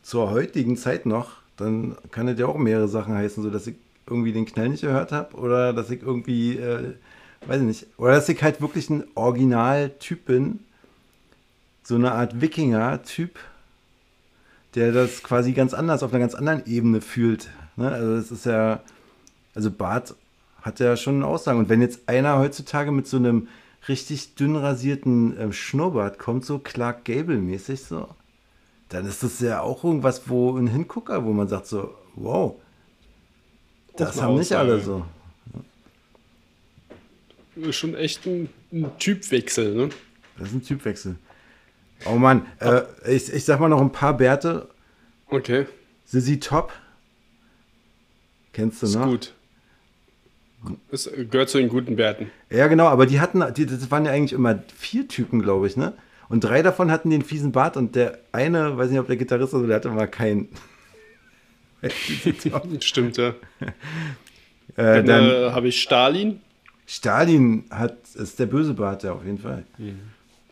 zur 0.04 0.30
heutigen 0.30 0.76
Zeit 0.76 1.06
noch, 1.06 1.38
dann 1.56 1.96
kann 2.12 2.28
das 2.28 2.38
ja 2.38 2.48
auch 2.48 2.58
mehrere 2.58 2.90
Sachen 2.90 3.16
heißen, 3.16 3.42
so 3.42 3.50
dass 3.50 3.66
ich 3.66 3.76
irgendwie 4.08 4.34
den 4.34 4.46
Knall 4.46 4.70
nicht 4.70 4.82
gehört 4.82 5.14
habe 5.14 5.38
oder 5.38 5.72
dass 5.72 5.90
ich 5.90 6.02
irgendwie, 6.02 6.58
äh, 6.58 6.96
weiß 7.48 7.62
ich 7.62 7.68
nicht, 7.68 7.88
oder 7.98 8.12
dass 8.12 8.28
ich 8.28 8.44
halt 8.44 8.60
wirklich 8.60 8.90
ein 8.90 9.06
Originaltyp 9.16 10.26
bin, 10.26 10.60
so 11.84 11.96
eine 11.96 12.12
Art 12.12 12.42
Wikinger-Typ, 12.42 13.40
der 14.76 14.92
das 14.92 15.24
quasi 15.24 15.54
ganz 15.54 15.74
anders, 15.74 16.04
auf 16.04 16.12
einer 16.12 16.20
ganz 16.20 16.36
anderen 16.36 16.66
Ebene 16.66 17.02
fühlt. 17.02 17.50
Ne? 17.76 17.92
Also 17.92 18.16
es 18.16 18.32
ist 18.32 18.46
ja, 18.46 18.82
also 19.56 19.72
Bart 19.72 20.16
hat 20.62 20.80
ja 20.80 20.98
schon 20.98 21.16
eine 21.16 21.28
Aussage. 21.28 21.58
Und 21.60 21.70
wenn 21.70 21.82
jetzt 21.82 22.08
einer 22.08 22.40
heutzutage 22.40 22.92
mit 22.92 23.08
so 23.08 23.18
einem 23.18 23.48
richtig 23.88 24.36
dünn 24.36 24.56
rasierten 24.56 25.38
äh, 25.38 25.54
Schnurrbart 25.54 26.18
kommt, 26.18 26.46
so 26.46 26.60
Clark 26.60 27.06
Gable-mäßig 27.06 27.82
so, 27.82 28.08
dann 28.90 29.06
ist 29.06 29.24
das 29.24 29.40
ja 29.40 29.62
auch 29.62 29.84
irgendwas, 29.84 30.30
wo 30.30 30.58
ein 30.58 30.68
Hingucker, 30.68 31.26
wo 31.26 31.34
man 31.34 31.48
sagt 31.48 31.68
so, 31.68 31.94
wow, 32.16 32.56
das 33.98 34.22
haben 34.22 34.36
nicht 34.36 34.54
alle 34.54 34.80
so. 34.80 35.06
Schon 37.72 37.94
echt 37.94 38.26
ein, 38.26 38.50
ein 38.72 38.90
Typwechsel, 38.98 39.76
ne? 39.76 39.90
Das 40.38 40.50
ist 40.50 40.56
ein 40.56 40.64
Typwechsel. 40.64 41.16
Oh 42.06 42.16
Mann, 42.16 42.46
äh, 42.60 42.82
ich, 43.08 43.32
ich 43.32 43.46
sag 43.46 43.60
mal 43.60 43.70
noch 43.70 43.82
ein 43.82 43.92
paar 43.92 44.16
Bärte. 44.18 44.68
Okay. 45.28 45.66
Sissy 46.06 46.40
Top. 46.40 46.72
Kennst 48.52 48.82
du 48.82 48.86
Ist 48.86 48.96
noch? 48.96 49.06
gut. 49.06 49.34
Es 50.92 51.10
gehört 51.30 51.50
zu 51.50 51.58
den 51.58 51.68
guten 51.70 51.96
Bärten. 51.96 52.32
Ja, 52.50 52.68
genau, 52.68 52.88
aber 52.88 53.06
die 53.06 53.20
hatten, 53.20 53.44
die, 53.54 53.66
das 53.66 53.92
waren 53.92 54.06
ja 54.06 54.12
eigentlich 54.12 54.34
immer 54.34 54.64
vier 54.78 55.08
Typen, 55.08 55.42
glaube 55.42 55.68
ich, 55.68 55.76
ne? 55.76 55.94
Und 56.30 56.44
drei 56.44 56.62
davon 56.62 56.90
hatten 56.90 57.10
den 57.10 57.22
fiesen 57.22 57.52
Bart 57.52 57.76
und 57.76 57.96
der 57.96 58.20
eine, 58.32 58.78
weiß 58.78 58.90
nicht, 58.90 59.00
ob 59.00 59.08
der 59.08 59.18
Gitarrist 59.18 59.54
ist, 59.54 59.68
der 59.68 59.76
hatte 59.76 59.90
mal 59.90 60.08
keinen. 60.08 60.48
Stimmt, 62.80 63.18
ja. 63.18 63.30
äh, 64.78 65.04
Dann 65.04 65.30
äh, 65.30 65.52
habe 65.52 65.68
ich 65.68 65.82
Stalin. 65.82 66.40
Stalin 66.86 67.66
hat, 67.70 67.98
ist 68.16 68.40
der 68.40 68.46
böse 68.46 68.74
Bart, 68.74 69.04
ja, 69.04 69.14
auf 69.14 69.26
jeden 69.26 69.40
Fall. 69.40 69.66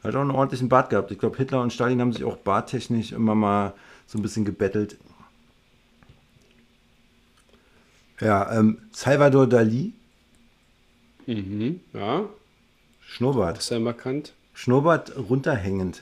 Hat 0.04 0.16
auch 0.16 0.22
einen 0.22 0.32
ordentlichen 0.32 0.70
Bart 0.70 0.90
gehabt. 0.90 1.12
Ich 1.12 1.20
glaube, 1.20 1.38
Hitler 1.38 1.62
und 1.62 1.72
Stalin 1.74 2.02
haben 2.02 2.14
sich 2.14 2.24
auch 2.24 2.38
barttechnisch 2.38 3.12
immer 3.12 3.36
mal 3.36 3.74
so 4.08 4.18
ein 4.18 4.22
bisschen 4.22 4.46
gebettelt. 4.46 4.98
Ja, 8.20 8.58
ähm, 8.58 8.80
Salvador 8.92 9.48
Dali, 9.48 9.94
Mhm. 11.28 11.80
Ja, 11.94 12.26
Schnurrbart. 13.06 13.60
ist 13.60 13.70
ja 13.70 13.80
markant. 13.80 14.34
Schnurrbart 14.54 15.16
runterhängend. 15.16 16.02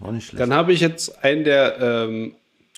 Auch 0.00 0.10
nicht 0.10 0.26
schlecht. 0.26 0.40
Dann 0.40 0.54
habe 0.54 0.72
ich 0.72 0.80
jetzt 0.80 1.22
einen, 1.22 1.44
der 1.44 1.78
ähm, 1.80 2.34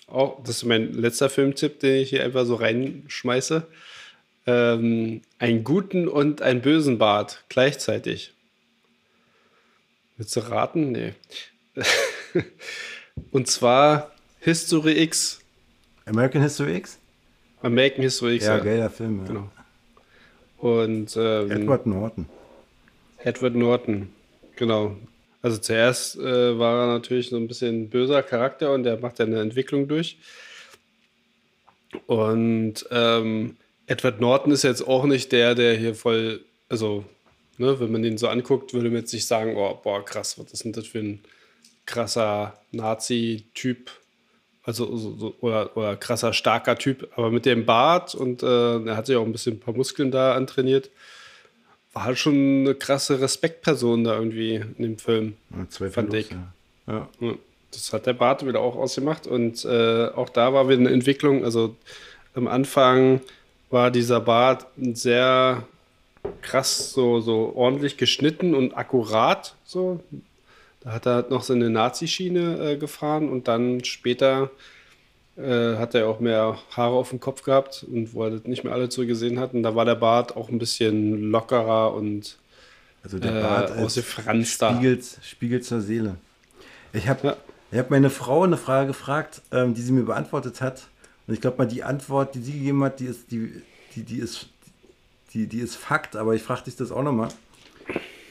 auch, 0.08 0.42
das 0.42 0.58
ist 0.58 0.64
mein 0.64 0.92
letzter 0.92 1.30
Filmtipp, 1.30 1.80
den 1.80 2.02
ich 2.02 2.10
hier 2.10 2.24
einfach 2.24 2.44
so 2.44 2.56
reinschmeiße. 2.56 3.66
Ähm, 4.46 5.22
einen 5.38 5.64
guten 5.64 6.06
und 6.08 6.42
einen 6.42 6.60
bösen 6.60 6.98
Bart 6.98 7.44
gleichzeitig. 7.48 8.32
Willst 10.16 10.34
du 10.36 10.40
raten? 10.40 10.92
Nee. 10.92 11.12
und 13.30 13.48
zwar 13.48 14.12
History 14.40 15.02
X. 15.02 15.40
American 16.06 16.42
History 16.42 16.76
X? 16.76 16.98
American 17.62 18.02
History 18.02 18.36
X. 18.36 18.46
Ja, 18.46 18.58
geiler 18.58 18.90
Film. 18.90 19.20
Ja. 19.20 19.26
Genau. 19.26 19.50
Und 20.58 21.16
ähm, 21.16 21.50
Edward 21.50 21.86
Norton. 21.86 22.28
Edward 23.18 23.54
Norton, 23.54 24.08
genau. 24.56 24.96
Also 25.42 25.58
zuerst 25.58 26.16
äh, 26.16 26.58
war 26.58 26.82
er 26.82 26.86
natürlich 26.86 27.28
so 27.28 27.36
ein 27.36 27.48
bisschen 27.48 27.82
ein 27.82 27.90
böser 27.90 28.22
Charakter 28.22 28.72
und 28.72 28.84
der 28.84 28.98
macht 28.98 29.18
ja 29.18 29.26
eine 29.26 29.40
Entwicklung 29.40 29.88
durch. 29.88 30.18
Und 32.06 32.86
ähm, 32.90 33.56
Edward 33.86 34.20
Norton 34.20 34.52
ist 34.52 34.64
jetzt 34.64 34.86
auch 34.86 35.04
nicht 35.04 35.32
der, 35.32 35.54
der 35.54 35.76
hier 35.76 35.94
voll, 35.94 36.40
also, 36.68 37.04
ne, 37.58 37.80
wenn 37.80 37.92
man 37.92 38.02
den 38.02 38.18
so 38.18 38.28
anguckt, 38.28 38.74
würde 38.74 38.90
man 38.90 39.00
jetzt 39.00 39.12
nicht 39.12 39.26
sagen, 39.26 39.56
oh, 39.56 39.78
boah, 39.82 40.04
krass, 40.04 40.38
was 40.38 40.52
ist 40.52 40.64
denn 40.64 40.72
das 40.72 40.86
für 40.86 40.98
ein 40.98 41.20
krasser 41.84 42.58
Nazi-Typ? 42.72 43.90
Also, 44.62 44.96
so, 44.96 45.16
so, 45.16 45.34
oder, 45.40 45.76
oder 45.76 45.96
krasser, 45.96 46.32
starker 46.32 46.76
Typ. 46.76 47.08
Aber 47.16 47.30
mit 47.30 47.46
dem 47.46 47.66
Bart 47.66 48.14
und 48.14 48.42
äh, 48.42 48.78
er 48.84 48.96
hat 48.96 49.06
sich 49.06 49.16
auch 49.16 49.24
ein 49.24 49.32
bisschen 49.32 49.54
ein 49.54 49.60
paar 49.60 49.74
Muskeln 49.74 50.10
da 50.10 50.34
antrainiert, 50.34 50.90
war 51.92 52.04
halt 52.04 52.18
schon 52.18 52.34
eine 52.34 52.74
krasse 52.74 53.20
Respektperson 53.20 54.04
da 54.04 54.16
irgendwie 54.18 54.56
in 54.56 54.82
dem 54.82 54.98
Film. 54.98 55.36
Ja, 55.50 55.68
zwei 55.68 55.90
Fand 55.90 56.10
Verlust, 56.10 56.32
ich. 56.32 56.36
Ja. 56.86 57.08
Ja. 57.20 57.34
Das 57.70 57.92
hat 57.92 58.06
der 58.06 58.12
Bart 58.12 58.46
wieder 58.46 58.60
auch 58.60 58.76
ausgemacht 58.76 59.26
und 59.26 59.64
äh, 59.64 60.08
auch 60.08 60.28
da 60.28 60.52
war 60.52 60.68
wieder 60.68 60.80
eine 60.80 60.90
Entwicklung. 60.90 61.44
Also 61.44 61.76
am 62.34 62.48
Anfang 62.48 63.20
war 63.70 63.90
dieser 63.90 64.20
Bart 64.20 64.66
sehr 64.76 65.66
krass, 66.42 66.92
so, 66.92 67.20
so 67.20 67.52
ordentlich 67.54 67.96
geschnitten 67.96 68.54
und 68.54 68.76
akkurat. 68.76 69.54
So. 69.64 70.00
Da 70.80 70.92
hat 70.92 71.06
er 71.06 71.26
noch 71.30 71.42
so 71.42 71.52
eine 71.52 71.70
Nazi-Schiene 71.70 72.72
äh, 72.72 72.76
gefahren 72.76 73.28
und 73.28 73.48
dann 73.48 73.82
später 73.84 74.50
äh, 75.36 75.76
hat 75.76 75.94
er 75.94 76.08
auch 76.08 76.20
mehr 76.20 76.58
Haare 76.76 76.94
auf 76.94 77.10
dem 77.10 77.20
Kopf 77.20 77.42
gehabt 77.42 77.84
und 77.90 78.14
wo 78.14 78.24
er 78.24 78.30
das 78.30 78.44
nicht 78.44 78.64
mehr 78.64 78.72
alle 78.72 78.90
so 78.90 79.04
gesehen 79.06 79.38
hat. 79.40 79.52
Und 79.54 79.62
da 79.62 79.74
war 79.74 79.84
der 79.84 79.96
Bart 79.96 80.36
auch 80.36 80.48
ein 80.48 80.58
bisschen 80.58 81.30
lockerer 81.30 81.92
und 81.94 82.38
Also 83.02 83.18
der 83.18 83.36
Äh, 83.38 83.42
Bart 83.42 83.70
als 83.72 83.80
ausgefranster. 83.98 84.74
Spiegel, 84.76 85.00
Spiegel 85.22 85.60
zur 85.62 85.80
Seele. 85.80 86.16
Ich 86.92 87.08
habe 87.08 87.26
Ja. 87.28 87.36
ich 87.72 87.78
hab 87.78 87.90
meine 87.90 88.10
Frau 88.10 88.44
eine 88.44 88.56
Frage 88.56 88.88
gefragt, 88.88 89.42
ähm, 89.52 89.74
die 89.74 89.82
sie 89.82 89.92
mir 89.92 90.04
beantwortet 90.04 90.60
hat. 90.60 90.86
Und 91.26 91.34
ich 91.34 91.40
glaube 91.40 91.58
mal, 91.58 91.66
die 91.66 91.82
Antwort, 91.82 92.34
die 92.36 92.40
sie 92.40 92.52
gegeben 92.52 92.82
hat, 92.84 93.00
die 93.00 93.06
ist, 93.06 93.30
die, 93.32 93.60
die, 93.96 94.02
die 94.04 94.18
ist, 94.18 94.48
die, 95.34 95.46
die 95.46 95.60
ist 95.60 95.76
Fakt, 95.76 96.16
aber 96.16 96.34
ich 96.34 96.42
frage 96.42 96.62
dich 96.64 96.76
das 96.76 96.90
auch 96.92 97.02
nochmal. 97.02 97.28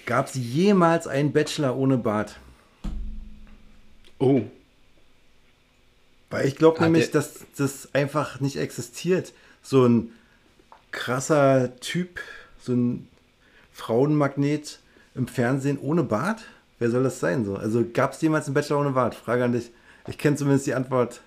Gab 0.05 0.27
es 0.27 0.35
jemals 0.35 1.07
einen 1.07 1.31
Bachelor 1.33 1.75
ohne 1.75 1.97
Bart? 1.97 2.37
oh, 4.19 4.41
Weil 6.29 6.47
ich 6.47 6.55
glaube 6.55 6.81
nämlich, 6.81 7.11
der- 7.11 7.21
dass 7.21 7.45
das 7.57 7.93
einfach 7.93 8.39
nicht 8.39 8.57
existiert. 8.57 9.33
So 9.61 9.85
ein 9.85 10.11
krasser 10.91 11.75
Typ, 11.79 12.19
so 12.61 12.73
ein 12.73 13.07
Frauenmagnet 13.73 14.79
im 15.15 15.27
Fernsehen 15.27 15.77
ohne 15.79 16.03
Bart? 16.03 16.41
Wer 16.79 16.89
soll 16.91 17.03
das 17.03 17.19
sein? 17.19 17.45
So? 17.45 17.55
Also 17.55 17.85
gab 17.93 18.13
es 18.13 18.21
jemals 18.21 18.45
einen 18.45 18.53
Bachelor 18.53 18.79
ohne 18.79 18.91
Bart? 18.91 19.15
Frage 19.15 19.43
an 19.43 19.53
dich. 19.53 19.71
Ich 20.07 20.17
kenne 20.17 20.35
zumindest 20.35 20.67
die 20.67 20.73
Antwort 20.73 21.21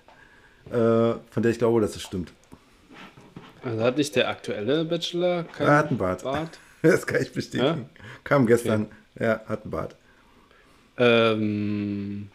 äh, 0.69 0.73
von 0.73 1.43
der 1.43 1.51
ich 1.51 1.57
glaube, 1.57 1.81
dass 1.81 1.95
es 1.95 2.01
stimmt. 2.01 2.31
Also 3.63 3.83
hat 3.83 3.97
nicht 3.97 4.15
der 4.15 4.29
aktuelle 4.29 4.85
Bachelor 4.85 5.43
keinen 5.43 5.67
Er 5.67 5.77
hat 5.77 5.87
einen 5.89 5.97
Bart. 5.97 6.23
Das 6.81 7.05
kann 7.05 7.21
ich 7.21 7.33
bestätigen. 7.33 7.89
Kam 8.23 8.45
gestern. 8.47 8.87
Ja, 9.19 9.41
hat 9.47 9.63
einen 9.63 9.71
Bart. 9.71 9.95
Ähm, 10.97 12.29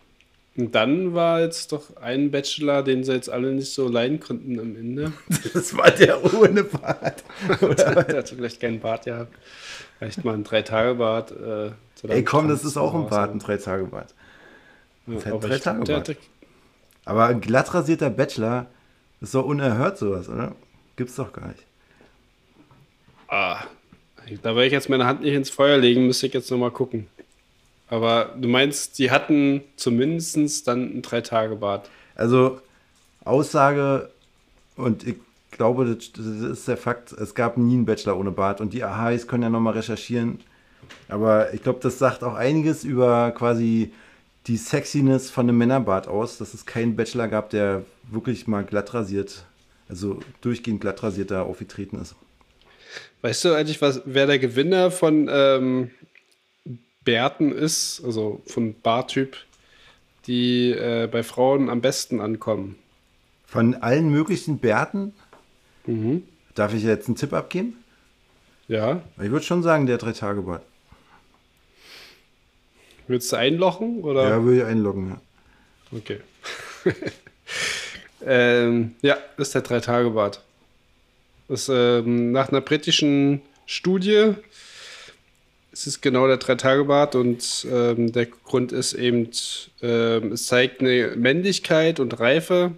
und 0.56 0.74
dann 0.74 1.14
war 1.14 1.40
jetzt 1.40 1.72
doch 1.72 1.96
ein 1.96 2.30
Bachelor, 2.30 2.82
den 2.82 3.04
sie 3.04 3.12
jetzt 3.12 3.28
alle 3.30 3.52
nicht 3.52 3.72
so 3.72 3.88
leiden 3.88 4.20
konnten 4.20 4.58
am 4.60 4.76
Ende. 4.76 5.12
Das 5.54 5.76
war 5.76 5.90
der 5.90 6.22
ohne 6.34 6.64
Bart. 6.64 7.24
der 8.08 8.16
hat 8.18 8.28
vielleicht 8.28 8.60
keinen 8.60 8.80
Bart 8.80 9.04
gehabt. 9.06 9.34
Vielleicht 9.98 10.24
mal 10.24 10.34
ein 10.34 10.44
Drei-Tage-Bart. 10.44 11.32
Äh, 11.32 11.70
Ey, 12.08 12.22
komm, 12.24 12.48
das 12.48 12.64
ist 12.64 12.76
auch 12.76 12.94
ein. 12.94 13.08
Bart, 13.08 13.32
ein 13.32 13.38
Drei-Tage-Bart. 13.38 14.14
Ja, 15.06 15.14
Das 15.14 15.26
hat 15.26 15.32
aber 15.32 15.48
drei 15.48 15.56
ich- 15.56 15.62
Tage 15.62 15.84
der 15.84 15.94
Bart. 15.94 16.08
hatte- 16.10 16.18
Aber 17.06 17.26
ein 17.26 17.40
glatt 17.40 17.72
rasierter 17.74 18.10
Bachelor 18.10 18.66
ist 19.20 19.34
doch 19.34 19.44
unerhört 19.44 19.98
sowas, 19.98 20.28
oder? 20.28 20.54
Gibt's 20.96 21.16
doch 21.16 21.32
gar 21.32 21.48
nicht. 21.48 21.64
Ah, 23.28 23.64
da 24.42 24.54
werde 24.54 24.66
ich 24.66 24.72
jetzt 24.72 24.88
meine 24.88 25.06
Hand 25.06 25.22
nicht 25.22 25.34
ins 25.34 25.50
Feuer 25.50 25.76
legen, 25.76 26.06
müsste 26.06 26.26
ich 26.26 26.34
jetzt 26.34 26.50
nochmal 26.50 26.70
gucken. 26.70 27.08
Aber 27.88 28.34
du 28.36 28.48
meinst, 28.48 28.98
die 28.98 29.10
hatten 29.10 29.62
zumindest 29.76 30.66
dann 30.66 30.98
ein 30.98 31.02
Drei-Tage-Bart. 31.02 31.90
Also 32.14 32.60
Aussage, 33.24 34.10
und 34.76 35.06
ich 35.06 35.16
glaube, 35.50 35.84
das, 35.84 36.12
das 36.12 36.26
ist 36.26 36.68
der 36.68 36.76
Fakt, 36.76 37.12
es 37.12 37.34
gab 37.34 37.56
nie 37.56 37.74
einen 37.74 37.86
Bachelor 37.86 38.16
ohne 38.16 38.30
Bart. 38.30 38.60
Und 38.60 38.72
die 38.72 38.84
AHs 38.84 39.26
können 39.26 39.42
ja 39.42 39.50
nochmal 39.50 39.74
recherchieren. 39.74 40.40
Aber 41.08 41.52
ich 41.54 41.62
glaube, 41.62 41.80
das 41.82 41.98
sagt 41.98 42.22
auch 42.24 42.34
einiges 42.34 42.84
über 42.84 43.30
quasi 43.32 43.92
die 44.46 44.56
Sexiness 44.56 45.30
von 45.30 45.48
einem 45.48 45.58
Männerbart 45.58 46.08
aus, 46.08 46.38
dass 46.38 46.54
es 46.54 46.66
keinen 46.66 46.96
Bachelor 46.96 47.28
gab, 47.28 47.50
der 47.50 47.82
wirklich 48.10 48.46
mal 48.46 48.64
glatt 48.64 48.92
rasiert, 48.92 49.44
also 49.88 50.20
durchgehend 50.40 50.80
glatt 50.80 51.02
rasierter 51.02 51.44
aufgetreten 51.44 52.00
ist. 52.00 52.14
Weißt 53.22 53.44
du 53.44 53.54
eigentlich, 53.54 53.80
was, 53.80 54.02
wer 54.04 54.26
der 54.26 54.38
Gewinner 54.38 54.90
von 54.90 55.28
ähm, 55.30 55.90
Bärten 57.04 57.52
ist, 57.52 58.02
also 58.04 58.42
von 58.46 58.74
Bartyp, 58.80 59.36
die 60.26 60.70
äh, 60.70 61.08
bei 61.10 61.22
Frauen 61.22 61.68
am 61.70 61.80
besten 61.80 62.20
ankommen? 62.20 62.76
Von 63.46 63.74
allen 63.76 64.10
möglichen 64.10 64.58
Bärten, 64.58 65.12
Mhm. 65.86 66.22
darf 66.54 66.72
ich 66.72 66.82
jetzt 66.82 67.08
einen 67.08 67.16
Tipp 67.16 67.34
abgeben? 67.34 67.76
Ja. 68.68 69.02
Ich 69.22 69.30
würde 69.30 69.44
schon 69.44 69.62
sagen, 69.62 69.84
der 69.86 69.98
Drei-Tage-Bart. 69.98 70.62
Willst 73.06 73.30
du 73.32 73.36
einlochen? 73.36 74.00
Oder? 74.00 74.28
Ja, 74.30 74.42
würde 74.42 74.58
ich 74.60 74.64
einloggen. 74.64 75.10
Ja. 75.10 75.98
Okay. 75.98 76.20
ähm, 78.26 78.94
ja, 79.02 79.16
ist 79.36 79.54
der 79.54 79.62
Drei-Tage-Bart. 79.62 80.40
Das 81.48 81.68
ähm, 81.68 82.32
nach 82.32 82.48
einer 82.48 82.60
britischen 82.60 83.42
Studie. 83.66 84.34
Es 85.72 85.86
ist 85.86 86.00
genau 86.00 86.26
der 86.26 86.36
Drei-Tage-Bart 86.36 87.16
und 87.16 87.66
ähm, 87.70 88.12
der 88.12 88.26
Grund 88.26 88.72
ist 88.72 88.92
eben, 88.94 89.28
ähm, 89.82 90.32
es 90.32 90.46
zeigt 90.46 90.80
eine 90.80 91.14
Männlichkeit 91.16 91.98
und 91.98 92.18
Reife, 92.20 92.72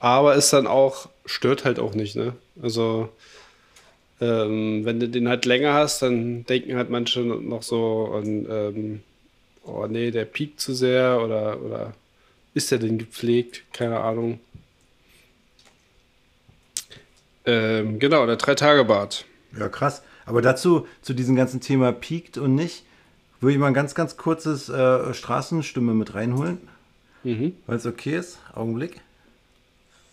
aber 0.00 0.34
ist 0.34 0.52
dann 0.52 0.66
auch, 0.66 1.08
stört 1.24 1.64
halt 1.64 1.78
auch 1.78 1.94
nicht, 1.94 2.16
ne? 2.16 2.34
Also, 2.60 3.10
ähm, 4.20 4.84
wenn 4.84 4.98
du 4.98 5.08
den 5.08 5.28
halt 5.28 5.44
länger 5.44 5.74
hast, 5.74 6.02
dann 6.02 6.44
denken 6.46 6.76
halt 6.76 6.90
manche 6.90 7.20
noch 7.20 7.62
so 7.62 8.12
an, 8.12 8.46
ähm, 8.50 9.02
oh 9.64 9.86
nee, 9.88 10.10
der 10.10 10.24
piekt 10.24 10.60
zu 10.60 10.74
sehr 10.74 11.20
oder, 11.22 11.60
oder 11.62 11.94
ist 12.54 12.70
der 12.70 12.78
denn 12.78 12.98
gepflegt? 12.98 13.62
Keine 13.72 14.00
Ahnung. 14.00 14.40
Ähm, 17.46 17.98
genau, 17.98 18.26
der 18.26 18.36
Drei-Tage-Bart. 18.36 19.24
Ja, 19.58 19.68
krass. 19.68 20.02
Aber 20.26 20.42
dazu, 20.42 20.86
zu 21.02 21.14
diesem 21.14 21.36
ganzen 21.36 21.60
Thema 21.60 21.92
piekt 21.92 22.36
und 22.36 22.54
nicht, 22.54 22.84
würde 23.40 23.52
ich 23.52 23.58
mal 23.58 23.68
ein 23.68 23.74
ganz, 23.74 23.94
ganz 23.94 24.16
kurzes 24.16 24.68
äh, 24.68 25.14
Straßenstimme 25.14 25.94
mit 25.94 26.14
reinholen. 26.14 26.68
Mhm. 27.22 27.56
Weil 27.66 27.76
es 27.76 27.86
okay 27.86 28.16
ist. 28.16 28.38
Augenblick. 28.52 29.00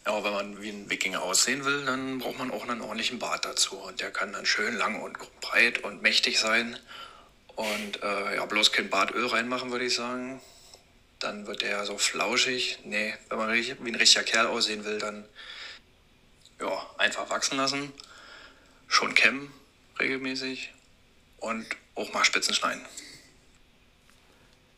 Ja, 0.05 0.23
wenn 0.23 0.33
man 0.33 0.61
wie 0.61 0.69
ein 0.69 0.89
Wikinger 0.89 1.21
aussehen 1.21 1.65
will, 1.65 1.85
dann 1.85 2.19
braucht 2.19 2.37
man 2.37 2.51
auch 2.51 2.67
einen 2.67 2.81
ordentlichen 2.81 3.19
Bart 3.19 3.45
dazu. 3.45 3.77
Und 3.77 4.01
der 4.01 4.11
kann 4.11 4.33
dann 4.33 4.45
schön 4.45 4.75
lang 4.75 5.01
und 5.01 5.17
breit 5.41 5.83
und 5.83 6.01
mächtig 6.01 6.39
sein. 6.39 6.77
Und 7.55 8.03
äh, 8.03 8.35
ja, 8.35 8.45
bloß 8.45 8.71
kein 8.71 8.89
Bartöl 8.89 9.25
reinmachen, 9.27 9.71
würde 9.71 9.85
ich 9.85 9.95
sagen. 9.95 10.41
Dann 11.19 11.47
wird 11.47 11.61
der 11.61 11.85
so 11.85 11.97
flauschig. 11.97 12.79
Nee, 12.83 13.13
wenn 13.29 13.37
man 13.37 13.53
wie 13.53 13.89
ein 13.89 13.95
richtiger 13.95 14.23
Kerl 14.23 14.47
aussehen 14.47 14.83
will, 14.85 14.99
dann 14.99 15.23
ja, 16.59 16.71
einfach 16.97 17.29
wachsen 17.29 17.57
lassen. 17.57 17.91
Schon 18.87 19.13
kämmen 19.15 19.49
regelmäßig. 19.99 20.73
Und 21.37 21.65
auch 21.95 22.13
mal 22.13 22.23
Spitzen 22.23 22.53
schneiden. 22.53 22.81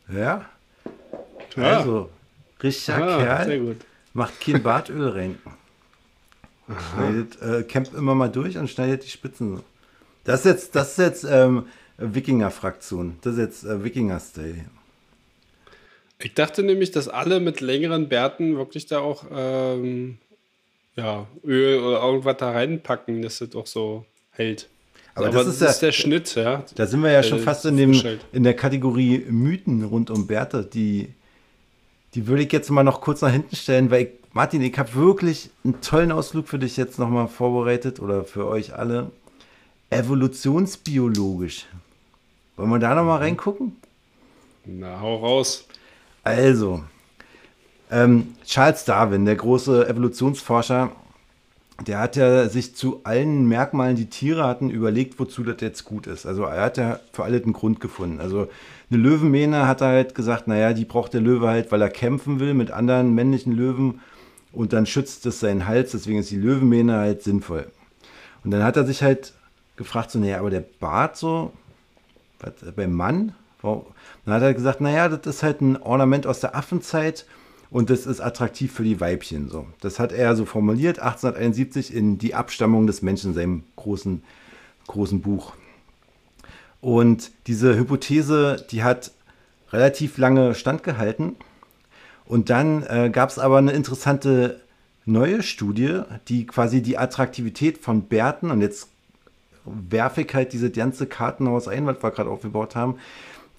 Ja. 0.08 0.48
Ja. 1.56 1.78
Also, 1.78 2.10
richtiger 2.62 3.02
Ah, 3.02 3.18
sehr 3.18 3.26
Kerl 3.46 3.60
gut. 3.60 3.76
macht 4.12 4.40
kein 4.40 4.62
Bartöl 4.62 5.08
rein. 5.08 5.38
Schneidet, 6.92 7.40
äh, 7.40 7.62
campt 7.62 7.94
immer 7.94 8.14
mal 8.16 8.28
durch 8.28 8.58
und 8.58 8.68
schneidet 8.68 9.04
die 9.04 9.08
Spitzen. 9.10 9.62
Das 10.24 10.40
ist 10.40 10.46
jetzt, 10.46 10.74
das 10.74 10.90
ist 10.92 10.98
jetzt 10.98 11.24
ähm, 11.24 11.68
Wikinger-Fraktion. 11.98 13.18
Das 13.22 13.34
ist 13.34 13.38
jetzt 13.38 13.64
äh, 13.64 13.84
Wikinger-Style. 13.84 14.64
Ich 16.18 16.34
dachte 16.34 16.62
nämlich, 16.64 16.90
dass 16.90 17.08
alle 17.08 17.38
mit 17.38 17.60
längeren 17.60 18.08
Bärten 18.08 18.56
wirklich 18.56 18.86
da 18.86 18.98
auch 18.98 19.24
ähm, 19.30 20.18
ja, 20.96 21.26
Öl 21.44 21.78
oder 21.80 22.02
irgendwas 22.02 22.36
da 22.38 22.50
reinpacken, 22.52 23.22
dass 23.22 23.38
das 23.38 23.54
auch 23.54 23.66
so 23.66 24.04
hält. 24.30 24.68
Aber 25.14 25.30
das 25.30 25.46
ist 25.46 25.60
ja- 25.62 25.72
der 25.72 25.92
Schnitt, 25.92 26.34
ja. 26.34 26.62
Da 26.74 26.86
sind 26.86 27.02
wir 27.02 27.10
ja 27.10 27.22
schon 27.22 27.38
Äh, 27.38 27.42
fast 27.42 27.64
in, 27.64 27.76
dem, 27.76 28.18
in 28.32 28.42
der 28.42 28.54
Kategorie 28.54 29.24
Mythen 29.30 29.82
rund 29.84 30.10
um 30.10 30.26
Bertha. 30.26 30.62
Die, 30.62 31.08
die 32.14 32.26
würde 32.26 32.42
ich 32.42 32.52
jetzt 32.52 32.70
mal 32.70 32.82
noch 32.82 33.00
kurz 33.00 33.22
nach 33.22 33.32
hinten 33.32 33.56
stellen, 33.56 33.90
weil 33.90 34.02
ich, 34.02 34.08
Martin, 34.34 34.60
ich 34.60 34.78
habe 34.78 34.94
wirklich 34.94 35.48
einen 35.64 35.80
tollen 35.80 36.12
Ausflug 36.12 36.48
für 36.48 36.58
dich 36.58 36.76
jetzt 36.76 36.98
nochmal 36.98 37.28
vorbereitet 37.28 38.00
oder 38.00 38.24
für 38.24 38.46
euch 38.46 38.74
alle. 38.74 39.10
Evolutionsbiologisch. 39.88 41.66
Wollen 42.56 42.70
wir 42.70 42.78
da 42.78 42.94
nochmal 42.94 43.18
reingucken? 43.18 43.76
Na, 44.64 45.00
hau 45.00 45.16
raus. 45.16 45.66
Also, 46.24 46.82
ähm, 47.90 48.34
Charles 48.44 48.84
Darwin, 48.84 49.24
der 49.24 49.36
große 49.36 49.88
Evolutionsforscher, 49.88 50.92
der 51.86 51.98
hat 51.98 52.16
ja 52.16 52.48
sich 52.48 52.74
zu 52.74 53.00
allen 53.04 53.46
Merkmalen, 53.46 53.96
die 53.96 54.08
Tiere 54.08 54.44
hatten, 54.44 54.70
überlegt, 54.70 55.18
wozu 55.18 55.42
das 55.42 55.60
jetzt 55.60 55.84
gut 55.84 56.06
ist. 56.06 56.24
Also 56.24 56.44
er 56.44 56.62
hat 56.62 56.78
ja 56.78 57.00
für 57.12 57.24
alles 57.24 57.44
einen 57.44 57.52
Grund 57.52 57.80
gefunden. 57.80 58.20
Also 58.20 58.48
eine 58.90 59.02
Löwenmähne 59.02 59.66
hat 59.66 59.82
er 59.82 59.88
halt 59.88 60.14
gesagt, 60.14 60.48
naja, 60.48 60.72
die 60.72 60.84
braucht 60.84 61.12
der 61.12 61.20
Löwe 61.20 61.48
halt, 61.48 61.70
weil 61.72 61.82
er 61.82 61.90
kämpfen 61.90 62.40
will 62.40 62.54
mit 62.54 62.70
anderen 62.70 63.14
männlichen 63.14 63.52
Löwen 63.52 64.00
und 64.52 64.72
dann 64.72 64.86
schützt 64.86 65.26
es 65.26 65.40
seinen 65.40 65.66
Hals, 65.66 65.90
deswegen 65.92 66.18
ist 66.18 66.30
die 66.30 66.38
Löwenmähne 66.38 66.96
halt 66.96 67.22
sinnvoll. 67.22 67.66
Und 68.42 68.52
dann 68.52 68.62
hat 68.62 68.76
er 68.76 68.86
sich 68.86 69.02
halt 69.02 69.34
gefragt, 69.76 70.10
so, 70.10 70.18
naja, 70.18 70.38
aber 70.38 70.50
der 70.50 70.64
Bart 70.80 71.16
so, 71.16 71.52
was, 72.40 72.52
beim 72.74 72.92
Mann, 72.92 73.34
warum? 73.60 73.84
dann 74.24 74.34
hat 74.34 74.42
er 74.42 74.54
gesagt, 74.54 74.80
naja, 74.80 75.08
das 75.08 75.36
ist 75.36 75.42
halt 75.42 75.60
ein 75.60 75.76
Ornament 75.76 76.26
aus 76.26 76.40
der 76.40 76.56
Affenzeit 76.56 77.26
und 77.70 77.90
das 77.90 78.06
ist 78.06 78.20
attraktiv 78.20 78.72
für 78.72 78.84
die 78.84 79.00
Weibchen. 79.00 79.48
So. 79.48 79.66
Das 79.80 79.98
hat 79.98 80.12
er 80.12 80.36
so 80.36 80.44
formuliert, 80.44 80.98
1871 80.98 81.94
in 81.94 82.18
Die 82.18 82.34
Abstammung 82.34 82.86
des 82.86 83.02
Menschen, 83.02 83.34
seinem 83.34 83.64
großen, 83.76 84.22
großen 84.86 85.20
Buch. 85.20 85.54
Und 86.80 87.32
diese 87.46 87.76
Hypothese, 87.76 88.64
die 88.70 88.82
hat 88.82 89.10
relativ 89.72 90.18
lange 90.18 90.54
standgehalten. 90.54 91.36
Und 92.26 92.50
dann 92.50 92.82
äh, 92.84 93.10
gab 93.10 93.30
es 93.30 93.38
aber 93.38 93.58
eine 93.58 93.72
interessante 93.72 94.60
neue 95.04 95.42
Studie, 95.42 96.02
die 96.28 96.46
quasi 96.46 96.82
die 96.82 96.98
Attraktivität 96.98 97.78
von 97.78 98.02
Bärten, 98.02 98.50
und 98.50 98.60
jetzt 98.60 98.88
werfe 99.64 100.22
ich 100.22 100.34
halt 100.34 100.52
diese 100.52 100.70
ganze 100.70 101.06
Kartenhaus 101.06 101.68
ein, 101.68 101.86
was 101.86 102.02
wir 102.02 102.10
gerade 102.10 102.30
aufgebaut 102.30 102.76
haben. 102.76 102.96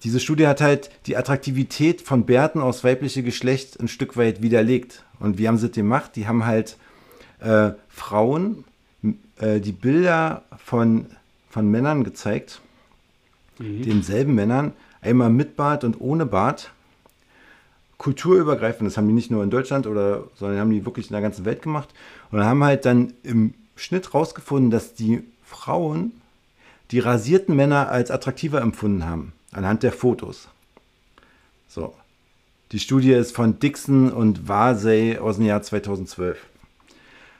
Diese 0.04 0.20
Studie 0.20 0.46
hat 0.46 0.60
halt 0.60 0.90
die 1.06 1.16
Attraktivität 1.16 2.00
von 2.02 2.24
Bärten 2.24 2.60
aus 2.60 2.84
weiblichem 2.84 3.24
Geschlecht 3.24 3.80
ein 3.80 3.88
Stück 3.88 4.16
weit 4.16 4.42
widerlegt. 4.42 5.04
Und 5.18 5.38
wie 5.38 5.48
haben 5.48 5.58
sie 5.58 5.68
das 5.68 5.74
gemacht? 5.74 6.12
Die 6.14 6.28
haben 6.28 6.46
halt 6.46 6.76
äh, 7.40 7.70
Frauen 7.88 8.64
äh, 9.38 9.60
die 9.60 9.72
Bilder 9.72 10.42
von, 10.64 11.06
von 11.50 11.70
Männern 11.70 12.04
gezeigt, 12.04 12.60
denselben 13.58 14.34
Männern, 14.34 14.72
einmal 15.00 15.30
mit 15.30 15.56
Bart 15.56 15.82
und 15.82 16.00
ohne 16.00 16.26
Bart, 16.26 16.70
kulturübergreifend. 17.96 18.88
Das 18.88 18.96
haben 18.96 19.08
die 19.08 19.14
nicht 19.14 19.30
nur 19.30 19.42
in 19.42 19.50
Deutschland 19.50 19.86
oder, 19.86 20.24
sondern 20.36 20.60
haben 20.60 20.70
die 20.70 20.86
wirklich 20.86 21.08
in 21.08 21.12
der 21.12 21.22
ganzen 21.22 21.44
Welt 21.44 21.62
gemacht. 21.62 21.88
Und 22.30 22.44
haben 22.44 22.62
halt 22.62 22.84
dann 22.84 23.12
im 23.24 23.54
Schnitt 23.74 24.14
rausgefunden, 24.14 24.70
dass 24.70 24.94
die 24.94 25.24
Frauen 25.44 26.12
die 26.90 27.00
rasierten 27.00 27.54
Männer 27.54 27.90
als 27.90 28.10
attraktiver 28.10 28.60
empfunden 28.60 29.04
haben, 29.04 29.32
anhand 29.52 29.82
der 29.82 29.92
Fotos. 29.92 30.48
So. 31.66 31.94
Die 32.72 32.78
Studie 32.78 33.12
ist 33.12 33.34
von 33.34 33.58
Dixon 33.58 34.12
und 34.12 34.46
Varsay 34.46 35.18
aus 35.18 35.36
dem 35.36 35.46
Jahr 35.46 35.62
2012. 35.62 36.38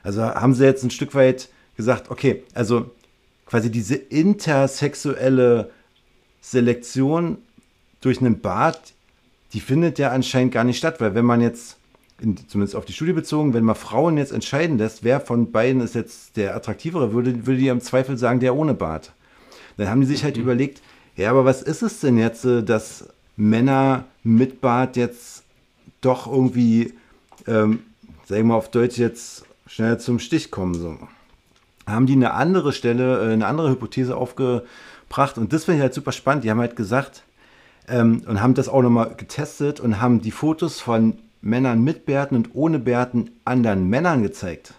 Also 0.03 0.23
haben 0.23 0.55
sie 0.55 0.65
jetzt 0.65 0.85
ein 0.85 0.91
Stück 0.91 1.15
weit 1.15 1.51
gesagt, 1.77 2.11
okay, 2.11 2.45
also 2.55 2.91
quasi 3.45 3.71
diese 3.71 3.95
intersexuelle 3.95 5.71
Selektion 6.41 7.39
durch 8.01 8.21
einen 8.21 8.41
Bart, 8.41 8.95
die 9.53 9.61
findet 9.61 9.99
ja 9.99 10.11
anscheinend 10.11 10.53
gar 10.53 10.65
nicht 10.65 10.79
statt, 10.79 11.01
weil 11.01 11.15
wenn 11.15 11.25
man 11.25 11.41
jetzt, 11.41 11.77
in, 12.21 12.37
zumindest 12.49 12.77
auf 12.77 12.85
die 12.85 12.93
Studie 12.93 13.13
bezogen, 13.13 13.55
wenn 13.55 13.65
man 13.65 13.75
Frauen 13.75 14.17
jetzt 14.19 14.33
entscheiden 14.33 14.79
lässt, 14.79 15.05
wer 15.05 15.21
von 15.21 15.53
beiden 15.53 15.81
ist 15.81 15.95
jetzt 15.95 16.37
der 16.37 16.55
attraktivere, 16.57 17.13
würde, 17.13 17.47
würde 17.47 17.59
die 17.59 17.69
im 17.69 17.81
Zweifel 17.81 18.17
sagen, 18.17 18.41
der 18.41 18.55
ohne 18.55 18.75
Bart. 18.75 19.13
Dann 19.77 19.89
haben 19.89 20.01
die 20.01 20.07
sich 20.07 20.25
halt 20.25 20.37
mhm. 20.37 20.43
überlegt, 20.43 20.83
ja, 21.19 21.31
aber 21.31 21.45
was 21.45 21.63
ist 21.63 21.83
es 21.83 22.01
denn 22.01 22.17
jetzt, 22.17 22.45
äh, 22.45 22.63
dass 22.63 23.09
Männer 23.37 24.05
mit 24.23 24.61
Bart 24.61 24.97
jetzt 24.97 25.43
doch 26.01 26.27
irgendwie, 26.27 26.95
ähm, 27.47 27.81
sagen 28.25 28.43
wir 28.43 28.45
mal 28.45 28.55
auf 28.55 28.71
Deutsch 28.71 28.99
jetzt 28.99 29.45
schnell 29.67 29.99
zum 29.99 30.21
Stich 30.21 30.53
kommen. 30.53 30.75
So. 30.75 30.97
Haben 31.87 32.07
die 32.07 32.13
eine 32.13 32.35
andere 32.35 32.73
Stelle, 32.73 33.29
äh, 33.29 33.33
eine 33.33 33.47
andere 33.47 33.71
Hypothese 33.71 34.17
aufgebracht 34.17 35.39
und 35.39 35.53
das 35.53 35.65
finde 35.65 35.79
ich 35.79 35.83
halt 35.83 35.95
super 35.95 36.13
spannend. 36.13 36.45
Die 36.45 36.51
haben 36.51 36.61
halt 36.61 36.77
gesagt 36.77 37.25
ähm, 37.89 38.23
und 38.27 38.41
haben 38.41 38.55
das 38.55 38.69
auch 38.69 38.83
nochmal 38.83 39.13
getestet 39.17 39.81
und 39.81 40.01
haben 40.01 40.21
die 40.21 40.31
Fotos 40.31 40.81
von 40.81 41.19
Männern 41.41 41.83
mit 41.83 42.07
Bärten 42.07 42.37
und 42.37 42.51
ohne 42.55 42.79
Bärten 42.79 43.33
anderen 43.45 43.89
Männern 43.89 44.23
gezeigt. 44.23 44.75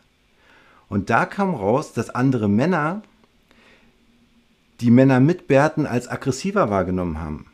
Und 0.87 1.09
da 1.09 1.25
kam 1.25 1.53
raus, 1.53 1.91
dass 1.91 2.09
andere 2.09 2.47
Männer 2.47 3.01
die 4.81 4.91
Männer 4.91 5.19
mit 5.19 5.47
Bärten 5.47 5.85
als 5.85 6.07
aggressiver 6.07 6.69
wahrgenommen 6.69 7.19
haben. 7.19 7.45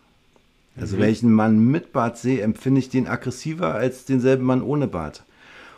Also 0.80 0.98
mhm. 0.98 1.02
welchen 1.02 1.34
Mann 1.34 1.60
mit 1.60 1.94
Bart 1.94 2.18
sehe, 2.18 2.42
empfinde 2.42 2.80
ich 2.80 2.90
den 2.90 3.08
aggressiver 3.08 3.74
als 3.76 4.06
denselben 4.06 4.44
Mann 4.44 4.62
ohne 4.62 4.88
Bart. 4.88 5.24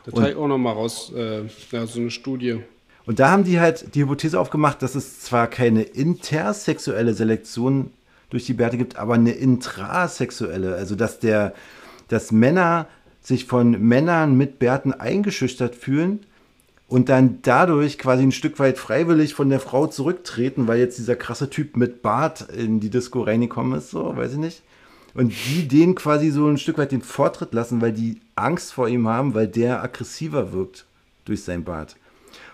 Da 0.06 0.12
teile 0.12 0.32
ich 0.32 0.36
auch 0.38 0.48
noch 0.48 0.58
mal 0.58 0.72
raus, 0.72 1.12
äh, 1.16 1.44
ja, 1.72 1.86
so 1.86 2.00
eine 2.00 2.12
Studie. 2.12 2.62
Und 3.06 3.20
da 3.20 3.30
haben 3.30 3.44
die 3.44 3.60
halt 3.60 3.96
die 3.96 4.02
Hypothese 4.02 4.40
aufgemacht, 4.40 4.82
dass 4.82 4.96
es 4.96 5.22
zwar 5.22 5.48
keine 5.48 5.84
intersexuelle 5.84 7.14
Selektion 7.14 7.92
durch 8.30 8.46
die 8.46 8.54
Bärte 8.54 8.78
gibt, 8.78 8.98
aber 8.98 9.14
eine 9.14 9.32
intrasexuelle. 9.32 10.76
Also 10.76 10.96
dass 10.96 11.20
der, 11.20 11.54
dass 12.10 12.32
Männer 12.32 12.88
sich 13.22 13.46
von 13.46 13.72
Männern 13.72 14.36
mit 14.36 14.60
Bärten 14.60 14.94
eingeschüchtert 14.94 15.76
fühlen 15.76 16.22
und 16.88 17.10
dann 17.10 17.40
dadurch 17.42 17.98
quasi 17.98 18.24
ein 18.24 18.32
Stück 18.32 18.60
weit 18.60 18.78
freiwillig 18.78 19.34
von 19.34 19.50
der 19.50 19.60
Frau 19.60 19.88
zurücktreten, 19.88 20.68
weil 20.68 20.80
jetzt 20.80 20.98
dieser 20.98 21.16
krasse 21.16 21.50
Typ 21.50 21.76
mit 21.76 22.02
Bart 22.02 22.50
in 22.50 22.80
die 22.80 22.90
Disco 22.90 23.22
reingekommen 23.22 23.78
ist, 23.78 23.92
so, 23.92 24.16
weiß 24.16 24.34
ich 24.34 24.38
nicht. 24.38 24.62
Und 25.14 25.34
die 25.48 25.68
den 25.68 25.96
quasi 25.96 26.30
so 26.30 26.48
ein 26.48 26.58
Stück 26.58 26.78
weit 26.78 26.92
den 26.92 27.02
Vortritt 27.02 27.54
lassen, 27.54 27.82
weil 27.82 27.92
die 27.92 28.22
Angst 28.36 28.72
vor 28.72 28.88
ihm 28.88 29.08
haben, 29.08 29.34
weil 29.34 29.48
der 29.48 29.84
aggressiver 29.84 30.54
wirkt 30.54 30.86
durch 31.26 31.44
sein 31.44 31.64
Bart. 31.64 31.98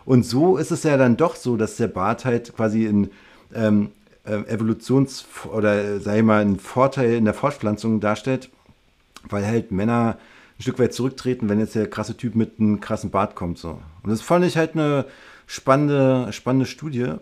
Und 0.06 0.26
so 0.26 0.58
ist 0.58 0.72
es 0.72 0.84
ja 0.84 0.98
dann 0.98 1.18
doch 1.18 1.36
so, 1.36 1.58
dass 1.58 1.78
der 1.78 1.88
Bart 1.88 2.26
halt 2.26 2.56
quasi 2.56 2.86
in 2.86 3.12
ähm, 3.54 3.92
äh, 4.26 4.38
Evolutions- 4.52 5.26
oder 5.46 6.00
sag 6.00 6.18
ich 6.18 6.24
mal, 6.24 6.42
einen 6.42 6.60
Vorteil 6.60 7.14
in 7.14 7.26
der 7.26 7.34
Fortpflanzung 7.34 8.00
darstellt, 8.00 8.50
weil 9.30 9.46
halt 9.46 9.72
Männer 9.72 10.18
ein 10.58 10.62
Stück 10.62 10.80
weit 10.80 10.94
zurücktreten, 10.94 11.50
wenn 11.50 11.60
jetzt 11.60 11.76
der 11.76 11.90
krasse 11.90 12.18
Typ 12.18 12.36
mit 12.36 12.60
einem 12.60 12.80
krassen 12.80 13.12
Bart 13.12 13.36
kommt. 13.36 13.58
So. 13.58 13.80
Und 14.04 14.10
das 14.10 14.22
fand 14.22 14.46
ich 14.46 14.58
halt 14.58 14.74
eine 14.74 15.06
spannende, 15.48 16.32
spannende 16.32 16.66
Studie. 16.66 17.14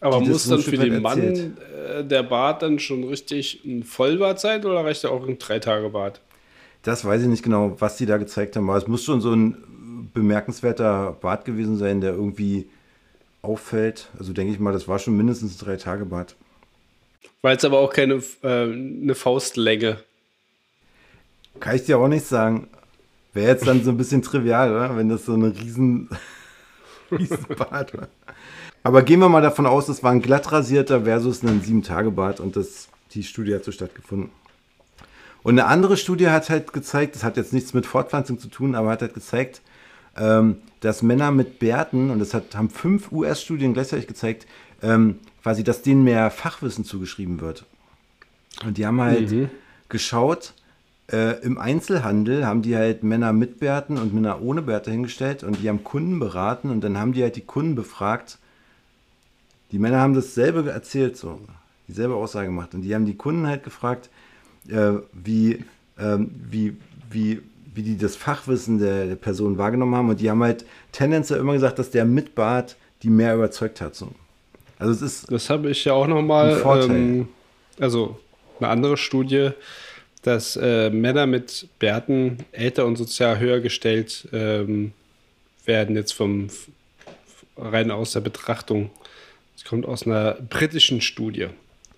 Aber 0.00 0.20
muss 0.20 0.46
dann 0.48 0.60
für 0.60 0.76
den 0.76 1.00
Mann 1.00 1.22
äh, 1.22 2.04
der 2.04 2.22
Bart 2.22 2.62
dann 2.62 2.78
schon 2.78 3.04
richtig 3.04 3.64
ein 3.64 3.84
Vollbart 3.84 4.38
sein 4.38 4.64
oder 4.64 4.84
reicht 4.84 5.02
ja 5.02 5.10
auch 5.10 5.26
ein 5.26 5.38
Drei-Tage-Bart? 5.38 6.20
Das 6.82 7.04
weiß 7.04 7.22
ich 7.22 7.28
nicht 7.28 7.42
genau, 7.42 7.76
was 7.80 7.96
die 7.96 8.04
da 8.04 8.18
gezeigt 8.18 8.56
haben, 8.56 8.68
aber 8.68 8.76
es 8.76 8.86
muss 8.86 9.04
schon 9.04 9.22
so 9.22 9.32
ein 9.32 10.10
bemerkenswerter 10.12 11.16
Bart 11.20 11.46
gewesen 11.46 11.78
sein, 11.78 12.02
der 12.02 12.12
irgendwie 12.12 12.68
auffällt. 13.40 14.08
Also 14.18 14.34
denke 14.34 14.52
ich 14.52 14.60
mal, 14.60 14.72
das 14.72 14.88
war 14.88 14.98
schon 14.98 15.16
mindestens 15.16 15.54
ein 15.54 15.64
Drei-Tage-Bart. 15.64 16.36
War 17.40 17.52
jetzt 17.52 17.64
aber 17.64 17.78
auch 17.78 17.92
keine 17.92 18.22
äh, 18.42 18.48
eine 18.64 19.14
Faustlänge. 19.14 19.98
Kann 21.60 21.76
ich 21.76 21.84
dir 21.84 21.98
auch 21.98 22.08
nicht 22.08 22.26
sagen. 22.26 22.68
Wäre 23.34 23.48
jetzt 23.48 23.66
dann 23.66 23.82
so 23.82 23.90
ein 23.90 23.96
bisschen 23.96 24.22
trivial, 24.22 24.70
oder? 24.70 24.96
Wenn 24.96 25.08
das 25.08 25.26
so 25.26 25.34
eine 25.34 25.48
riesen, 25.48 26.08
riesen 27.10 27.46
Bart 27.58 27.96
war. 27.96 28.08
Aber 28.84 29.02
gehen 29.02 29.20
wir 29.20 29.28
mal 29.28 29.42
davon 29.42 29.66
aus, 29.66 29.86
das 29.86 30.02
war 30.02 30.12
ein 30.12 30.22
glatt 30.22 30.52
rasierter 30.52 31.02
versus 31.02 31.42
ein 31.42 31.60
Sieben-Tage-Bart 31.60 32.38
und 32.38 32.54
das, 32.54 32.88
die 33.12 33.22
Studie 33.22 33.54
hat 33.54 33.64
so 33.64 33.72
stattgefunden. 33.72 34.30
Und 35.42 35.58
eine 35.58 35.68
andere 35.68 35.96
Studie 35.96 36.28
hat 36.28 36.48
halt 36.48 36.72
gezeigt, 36.72 37.14
das 37.14 37.24
hat 37.24 37.36
jetzt 37.36 37.52
nichts 37.52 37.74
mit 37.74 37.86
Fortpflanzung 37.86 38.38
zu 38.38 38.48
tun, 38.48 38.74
aber 38.74 38.90
hat 38.90 39.02
halt 39.02 39.14
gezeigt, 39.14 39.62
ähm, 40.16 40.56
dass 40.80 41.02
Männer 41.02 41.30
mit 41.30 41.58
Bärten, 41.58 42.10
und 42.10 42.18
das 42.18 42.34
hat, 42.34 42.54
haben 42.54 42.70
fünf 42.70 43.10
US-Studien 43.10 43.74
gleichzeitig 43.74 44.06
gezeigt, 44.06 44.46
ähm, 44.82 45.18
quasi, 45.42 45.64
dass 45.64 45.82
denen 45.82 46.04
mehr 46.04 46.30
Fachwissen 46.30 46.84
zugeschrieben 46.84 47.40
wird. 47.40 47.64
Und 48.64 48.78
die 48.78 48.86
haben 48.86 49.00
halt 49.00 49.30
mhm. 49.30 49.50
geschaut, 49.88 50.54
äh, 51.12 51.40
im 51.42 51.58
Einzelhandel 51.58 52.46
haben 52.46 52.62
die 52.62 52.76
halt 52.76 53.02
Männer 53.02 53.32
mit 53.32 53.60
Bärten 53.60 53.98
und 53.98 54.14
Männer 54.14 54.40
ohne 54.42 54.62
Bärte 54.62 54.90
hingestellt 54.90 55.42
und 55.42 55.62
die 55.62 55.68
haben 55.68 55.84
Kunden 55.84 56.18
beraten 56.18 56.70
und 56.70 56.82
dann 56.82 56.98
haben 56.98 57.12
die 57.12 57.22
halt 57.22 57.36
die 57.36 57.42
Kunden 57.42 57.74
befragt, 57.74 58.38
die 59.70 59.78
Männer 59.78 60.00
haben 60.00 60.14
dasselbe 60.14 60.70
erzählt, 60.70 61.16
so, 61.16 61.40
dieselbe 61.88 62.14
Aussage 62.14 62.46
gemacht. 62.46 62.74
Und 62.74 62.82
die 62.82 62.94
haben 62.94 63.06
die 63.06 63.16
Kunden 63.16 63.46
halt 63.46 63.64
gefragt, 63.64 64.08
äh, 64.68 64.92
wie, 65.12 65.64
ähm, 65.98 66.30
wie, 66.50 66.76
wie, 67.10 67.42
wie 67.74 67.82
die 67.82 67.98
das 67.98 68.16
Fachwissen 68.16 68.78
der, 68.78 69.06
der, 69.06 69.16
Person 69.16 69.58
wahrgenommen 69.58 69.94
haben. 69.94 70.08
Und 70.08 70.20
die 70.20 70.30
haben 70.30 70.42
halt 70.42 70.64
tendenziell 70.92 71.40
immer 71.40 71.54
gesagt, 71.54 71.78
dass 71.78 71.90
der 71.90 72.04
mit 72.04 72.34
Bart 72.34 72.76
die 73.02 73.10
mehr 73.10 73.34
überzeugt 73.34 73.80
hat. 73.80 73.94
So. 73.94 74.12
Also 74.78 74.92
es 74.92 75.02
ist. 75.02 75.30
Das 75.30 75.50
habe 75.50 75.70
ich 75.70 75.84
ja 75.84 75.92
auch 75.92 76.06
nochmal. 76.06 76.62
Ähm, 76.88 77.28
also 77.78 78.18
eine 78.60 78.68
andere 78.68 78.96
Studie, 78.96 79.50
dass 80.24 80.56
äh, 80.56 80.90
Männer 80.90 81.26
mit 81.26 81.68
Bärten 81.78 82.38
älter 82.52 82.84
und 82.84 82.96
sozial 82.96 83.38
höher 83.38 83.60
gestellt 83.60 84.28
ähm, 84.32 84.92
werden, 85.64 85.96
jetzt 85.96 86.12
vom 86.12 86.48
rein 87.56 87.92
aus 87.92 88.12
der 88.12 88.20
Betrachtung 88.20 88.90
das 89.54 89.64
kommt 89.64 89.86
aus 89.86 90.06
einer 90.06 90.34
britischen 90.34 91.00
Studie 91.00 91.48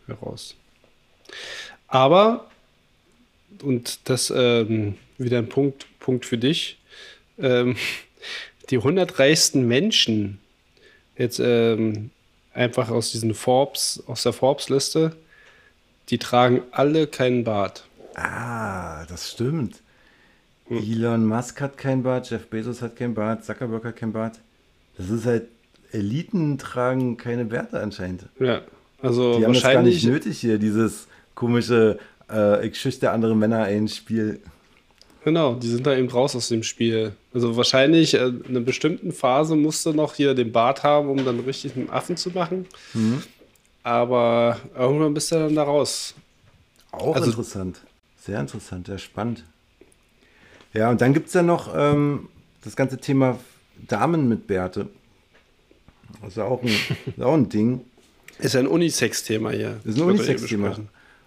heraus. 0.07 0.55
Aber, 1.89 2.49
und 3.62 3.99
das 4.05 4.33
ähm, 4.35 4.97
wieder 5.18 5.39
ein 5.39 5.49
Punkt, 5.49 5.87
Punkt 5.99 6.27
für 6.27 6.39
dich, 6.39 6.79
ähm, 7.39 7.77
die 8.70 8.77
100 8.77 9.18
reichsten 9.18 9.66
Menschen, 9.66 10.39
jetzt 11.16 11.41
ähm, 11.41 12.11
einfach 12.53 12.91
aus 12.91 13.12
diesen 13.12 13.35
Forbes, 13.35 14.03
aus 14.07 14.22
der 14.22 14.33
Forbes-Liste, 14.33 15.16
die 16.11 16.18
tragen 16.18 16.62
alle 16.72 17.07
keinen 17.07 17.45
Bart. 17.45 17.86
Ah, 18.16 19.04
das 19.06 19.30
stimmt. 19.30 19.82
Hm. 20.68 20.78
Elon 20.78 21.26
Musk 21.26 21.60
hat 21.60 21.76
keinen 21.76 22.02
Bart, 22.02 22.30
Jeff 22.30 22.46
Bezos 22.48 22.80
hat 22.80 22.96
keinen 22.96 23.14
Bart, 23.14 23.44
Zuckerberg 23.44 23.84
hat 23.84 23.96
keinen 23.96 24.12
Bart. 24.12 24.40
Das 24.96 25.10
ist 25.10 25.26
halt 25.26 25.48
Eliten 25.92 26.58
tragen 26.58 27.16
keine 27.18 27.50
Werte 27.50 27.80
anscheinend. 27.80 28.26
Ja, 28.40 28.62
also 29.02 29.38
Die 29.38 29.44
haben 29.44 29.52
das 29.52 29.62
gar 29.62 29.82
nicht 29.82 30.04
nötig 30.04 30.40
hier, 30.40 30.58
dieses 30.58 31.06
komische 31.34 31.98
äh, 32.30 32.66
ich 32.66 32.80
schüchter 32.80 33.12
andere 33.12 33.36
Männer 33.36 33.64
ein 33.64 33.86
Spiel. 33.86 34.40
Genau, 35.24 35.54
die 35.54 35.68
sind 35.68 35.86
da 35.86 35.94
eben 35.94 36.08
raus 36.08 36.34
aus 36.34 36.48
dem 36.48 36.62
Spiel. 36.62 37.12
Also 37.34 37.56
wahrscheinlich 37.56 38.14
äh, 38.14 38.28
in 38.28 38.44
einer 38.48 38.60
bestimmten 38.60 39.12
Phase 39.12 39.56
musste 39.56 39.92
noch 39.92 40.14
hier 40.14 40.34
den 40.34 40.52
Bart 40.52 40.82
haben, 40.82 41.10
um 41.10 41.24
dann 41.24 41.40
richtig 41.40 41.76
einen 41.76 41.90
Affen 41.90 42.16
zu 42.16 42.30
machen. 42.30 42.66
Mhm. 42.94 43.22
Aber 43.82 44.58
irgendwann 44.76 45.14
bist 45.14 45.30
du 45.30 45.36
dann 45.36 45.54
da 45.54 45.64
raus. 45.64 46.14
Auch 46.92 47.14
also, 47.14 47.28
interessant. 47.28 47.80
Sehr 48.27 48.41
interessant, 48.41 48.89
sehr 48.89 48.99
spannend. 48.99 49.45
Ja, 50.72 50.91
und 50.91 51.01
dann 51.01 51.14
gibt 51.14 51.29
es 51.29 51.35
ja 51.35 51.45
noch 51.45 51.72
ähm, 51.77 52.29
das 52.64 52.74
ganze 52.74 52.99
Thema 52.99 53.39
Damen 53.87 54.29
mit 54.29 54.49
Bärte. 54.49 54.89
Das 56.20 56.31
ist 56.31 56.37
ja 56.37 56.45
auch 56.45 56.61
ein, 56.61 56.77
auch 57.22 57.35
ein 57.35 57.49
Ding. 57.49 57.83
Ist 58.41 58.57
ein 58.57 58.66
Unisex-Thema 58.66 59.53
hier. 59.53 59.79
Ist 59.85 59.97
ein 59.97 60.03
Unisex-Thema. 60.03 60.77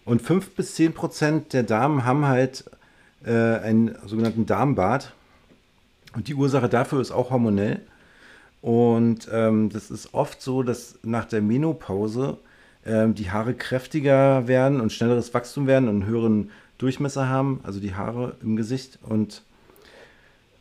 Und 0.03 0.21
5 0.21 0.55
bis 0.55 0.75
10 0.75 0.93
Prozent 0.93 1.53
der 1.53 1.63
Damen 1.63 2.03
haben 2.03 2.25
halt 2.25 2.65
äh, 3.23 3.31
einen 3.31 3.95
sogenannten 4.05 4.45
Darmbart. 4.45 5.13
Und 6.13 6.27
die 6.27 6.35
Ursache 6.35 6.67
dafür 6.67 6.99
ist 6.99 7.11
auch 7.11 7.29
hormonell. 7.29 7.79
Und 8.61 9.29
ähm, 9.31 9.69
das 9.69 9.89
ist 9.89 10.13
oft 10.13 10.41
so, 10.41 10.63
dass 10.63 10.99
nach 11.01 11.23
der 11.23 11.41
Menopause 11.41 12.39
ähm, 12.85 13.15
die 13.15 13.31
Haare 13.31 13.53
kräftiger 13.53 14.49
werden 14.49 14.81
und 14.81 14.91
schnelleres 14.91 15.33
Wachstum 15.33 15.65
werden 15.65 15.87
und 15.87 16.01
einen 16.01 16.05
höheren 16.05 16.51
Durchmesser 16.79 17.29
haben, 17.29 17.59
also 17.63 17.79
die 17.79 17.93
Haare 17.93 18.35
im 18.41 18.55
Gesicht. 18.55 18.97
Und 19.03 19.43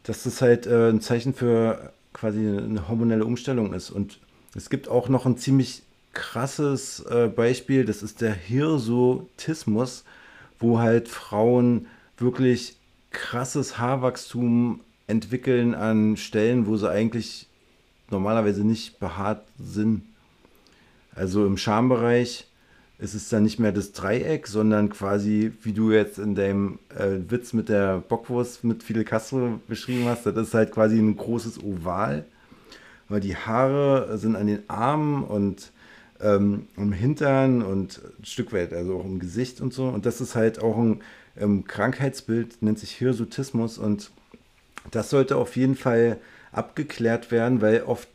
das 0.02 0.26
ist 0.26 0.42
halt 0.42 0.66
äh, 0.66 0.90
ein 0.90 1.00
Zeichen 1.00 1.32
für 1.32 1.92
quasi 2.12 2.40
eine 2.40 2.88
hormonelle 2.88 3.24
Umstellung 3.24 3.72
ist. 3.72 3.90
Und 3.90 4.18
es 4.54 4.68
gibt 4.68 4.88
auch 4.88 5.08
noch 5.08 5.24
ein 5.24 5.38
ziemlich 5.38 5.82
krasses 6.12 7.00
äh, 7.00 7.28
Beispiel, 7.34 7.84
das 7.84 8.02
ist 8.02 8.20
der 8.20 8.34
Hirsutismus, 8.34 10.04
wo 10.58 10.80
halt 10.80 11.08
Frauen 11.08 11.86
wirklich 12.16 12.76
krasses 13.10 13.78
Haarwachstum 13.78 14.80
entwickeln 15.06 15.74
an 15.74 16.16
Stellen, 16.16 16.66
wo 16.66 16.76
sie 16.76 16.90
eigentlich 16.90 17.46
normalerweise 18.10 18.64
nicht 18.64 18.98
behaart 18.98 19.44
sind. 19.58 20.02
Also 21.14 21.46
im 21.46 21.56
Schambereich 21.56 22.47
ist 22.98 23.14
es 23.14 23.28
dann 23.28 23.44
nicht 23.44 23.60
mehr 23.60 23.70
das 23.70 23.92
Dreieck, 23.92 24.48
sondern 24.48 24.90
quasi, 24.90 25.52
wie 25.62 25.72
du 25.72 25.92
jetzt 25.92 26.18
in 26.18 26.34
deinem 26.34 26.80
äh, 26.96 27.18
Witz 27.28 27.52
mit 27.52 27.68
der 27.68 27.98
Bockwurst 27.98 28.64
mit 28.64 28.82
Fidel 28.82 29.04
Castro 29.04 29.60
beschrieben 29.68 30.06
hast, 30.06 30.26
das 30.26 30.36
ist 30.36 30.54
halt 30.54 30.72
quasi 30.72 30.98
ein 30.98 31.16
großes 31.16 31.62
Oval. 31.62 32.24
Weil 33.08 33.20
die 33.20 33.36
Haare 33.36 34.18
sind 34.18 34.36
an 34.36 34.48
den 34.48 34.68
Armen 34.68 35.22
und 35.22 35.70
ähm, 36.20 36.66
im 36.76 36.92
Hintern 36.92 37.62
und 37.62 38.02
ein 38.18 38.24
Stück 38.24 38.52
weit, 38.52 38.72
also 38.72 38.98
auch 38.98 39.04
im 39.04 39.18
Gesicht 39.18 39.60
und 39.60 39.72
so. 39.72 39.86
Und 39.86 40.04
das 40.04 40.20
ist 40.20 40.34
halt 40.34 40.60
auch 40.60 40.76
ein 40.76 41.00
ähm, 41.38 41.64
Krankheitsbild, 41.64 42.60
nennt 42.62 42.78
sich 42.78 42.92
Hirsutismus. 42.92 43.78
Und 43.78 44.10
das 44.90 45.08
sollte 45.08 45.36
auf 45.36 45.56
jeden 45.56 45.76
Fall 45.76 46.18
abgeklärt 46.52 47.30
werden, 47.30 47.60
weil 47.62 47.82
oft 47.82 48.08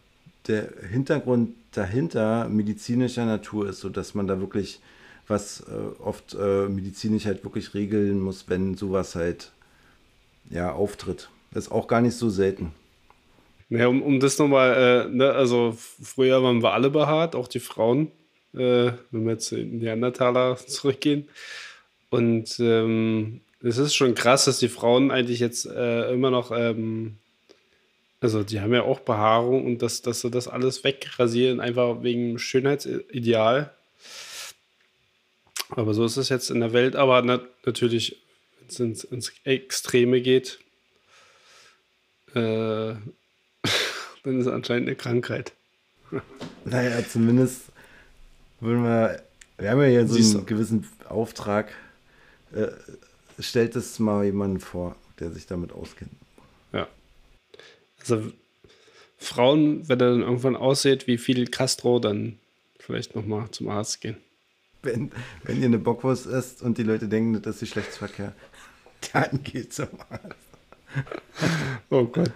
der 0.48 0.70
Hintergrund 0.89 1.56
dahinter 1.72 2.50
medizinischer 2.50 3.26
Natur 3.26 3.70
ist, 3.70 3.80
sodass 3.80 4.14
man 4.14 4.28
da 4.28 4.39
wirklich 4.39 4.80
was 5.28 5.62
äh, 5.62 6.02
oft 6.02 6.36
äh, 6.39 6.68
medizinisch 6.68 7.26
halt 7.26 7.44
wirklich 7.44 7.74
regeln 7.74 8.20
muss, 8.20 8.50
wenn 8.50 8.76
sowas 8.76 9.16
halt 9.16 9.52
ja 10.50 10.72
auftritt. 10.72 11.30
Das 11.52 11.66
ist 11.66 11.72
auch 11.72 11.88
gar 11.88 12.02
nicht 12.02 12.16
so 12.16 12.30
selten. 12.30 12.74
Ja, 13.70 13.88
um, 13.88 14.02
um 14.02 14.20
das 14.20 14.38
nochmal, 14.38 15.08
äh, 15.08 15.10
ne, 15.10 15.32
also 15.32 15.76
früher 15.78 16.44
waren 16.44 16.62
wir 16.62 16.74
alle 16.74 16.89
behaart, 16.89 17.36
auch 17.36 17.48
die 17.48 17.60
Frauen, 17.60 18.12
äh, 18.54 18.91
wenn 19.12 19.26
wir 19.26 19.32
jetzt 19.32 19.52
in 19.52 19.80
Neandertaler 19.80 20.58
zurückgehen. 20.68 21.30
Und 22.10 22.60
ähm, 22.60 23.41
es 23.62 23.78
ist 23.78 23.96
schon 23.96 24.14
krass, 24.14 24.46
dass 24.46 24.60
die 24.60 24.68
Frauen 24.68 25.10
eigentlich 25.10 25.39
jetzt 25.39 25.66
äh, 25.66 26.12
immer 26.14 26.30
noch, 26.30 26.52
ähm, 26.52 27.18
also 28.24 28.42
die 28.42 28.62
haben 28.62 28.74
ja 28.74 28.84
auch 28.84 29.02
Behaarung 29.02 29.66
und 29.66 29.82
dass, 29.82 30.02
dass 30.02 30.22
sie 30.22 30.32
das 30.32 30.48
alles 30.48 30.86
wegrasieren, 30.86 31.60
einfach 31.60 32.04
wegen 32.04 32.40
Schönheitsideal. 32.40 33.74
Aber 35.72 35.94
so 35.94 36.06
ist 36.06 36.16
es 36.16 36.30
jetzt 36.30 36.50
in 36.50 36.62
der 36.62 36.72
Welt. 36.72 36.96
Aber 36.96 37.22
na, 37.22 37.42
natürlich, 37.66 38.24
wenn 38.60 38.68
es 38.70 38.80
ins, 38.80 39.04
ins, 39.04 39.34
Extreme 39.44 40.22
geht, 40.22 40.60
äh, 42.34 42.94
dann 44.24 44.40
ist 44.40 44.46
es 44.46 44.48
anscheinend 44.48 44.88
eine 44.88 44.96
Krankheit. 44.96 45.52
Naja, 46.66 47.06
zumindest 47.06 47.64
würden 48.62 48.84
wir, 48.84 49.22
wir 49.58 49.70
haben 49.70 49.82
ja 49.82 49.88
hier 49.88 50.08
so 50.08 50.38
einen 50.38 50.46
gewissen 50.46 50.88
Auftrag. 51.10 51.74
Äh, 52.56 52.68
stellt 53.38 53.76
es 53.76 54.00
mal 54.00 54.24
jemanden 54.24 54.62
vor, 54.62 54.96
der 55.20 55.32
sich 55.32 55.46
damit 55.46 55.74
auskennt. 55.74 56.14
Also 58.10 58.32
Frauen, 59.18 59.88
wenn 59.88 59.99
er 59.99 60.12
dann 60.12 60.22
irgendwann 60.22 60.56
aussieht 60.56 61.08
wie 61.08 61.18
Fidel 61.18 61.47
Castro, 61.47 61.99
dann 61.99 62.39
vielleicht 62.80 63.16
nochmal 63.16 63.49
zum 63.51 63.70
Arzt 63.70 64.01
gehen. 64.01 64.18
Wenn, 64.82 65.12
wenn 65.43 65.60
ihr 65.60 65.68
eine 65.68 65.78
Bockwurst 65.78 66.26
isst 66.26 66.62
und 66.62 66.78
die 66.78 66.84
Leute 66.84 67.08
denken, 67.08 67.41
das 67.41 67.56
ist 67.56 67.62
Geschlechtsverkehr, 67.62 68.34
dann 69.14 69.41
geht 69.43 69.74
zum 69.74 69.88
Arzt. 70.10 70.36
oh 71.89 72.04
Gott. 72.06 72.34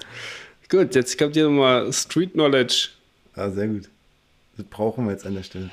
Gut, 0.69 0.95
jetzt 0.95 1.17
kommt 1.17 1.35
hier 1.35 1.45
nochmal 1.45 1.91
Street 1.93 2.33
Knowledge. 2.33 2.89
Ah, 3.35 3.49
sehr 3.49 3.67
gut. 3.67 3.89
Das 4.55 4.65
brauchen 4.65 5.05
wir 5.05 5.11
jetzt 5.11 5.25
an 5.25 5.35
der 5.35 5.43
Stelle. 5.43 5.69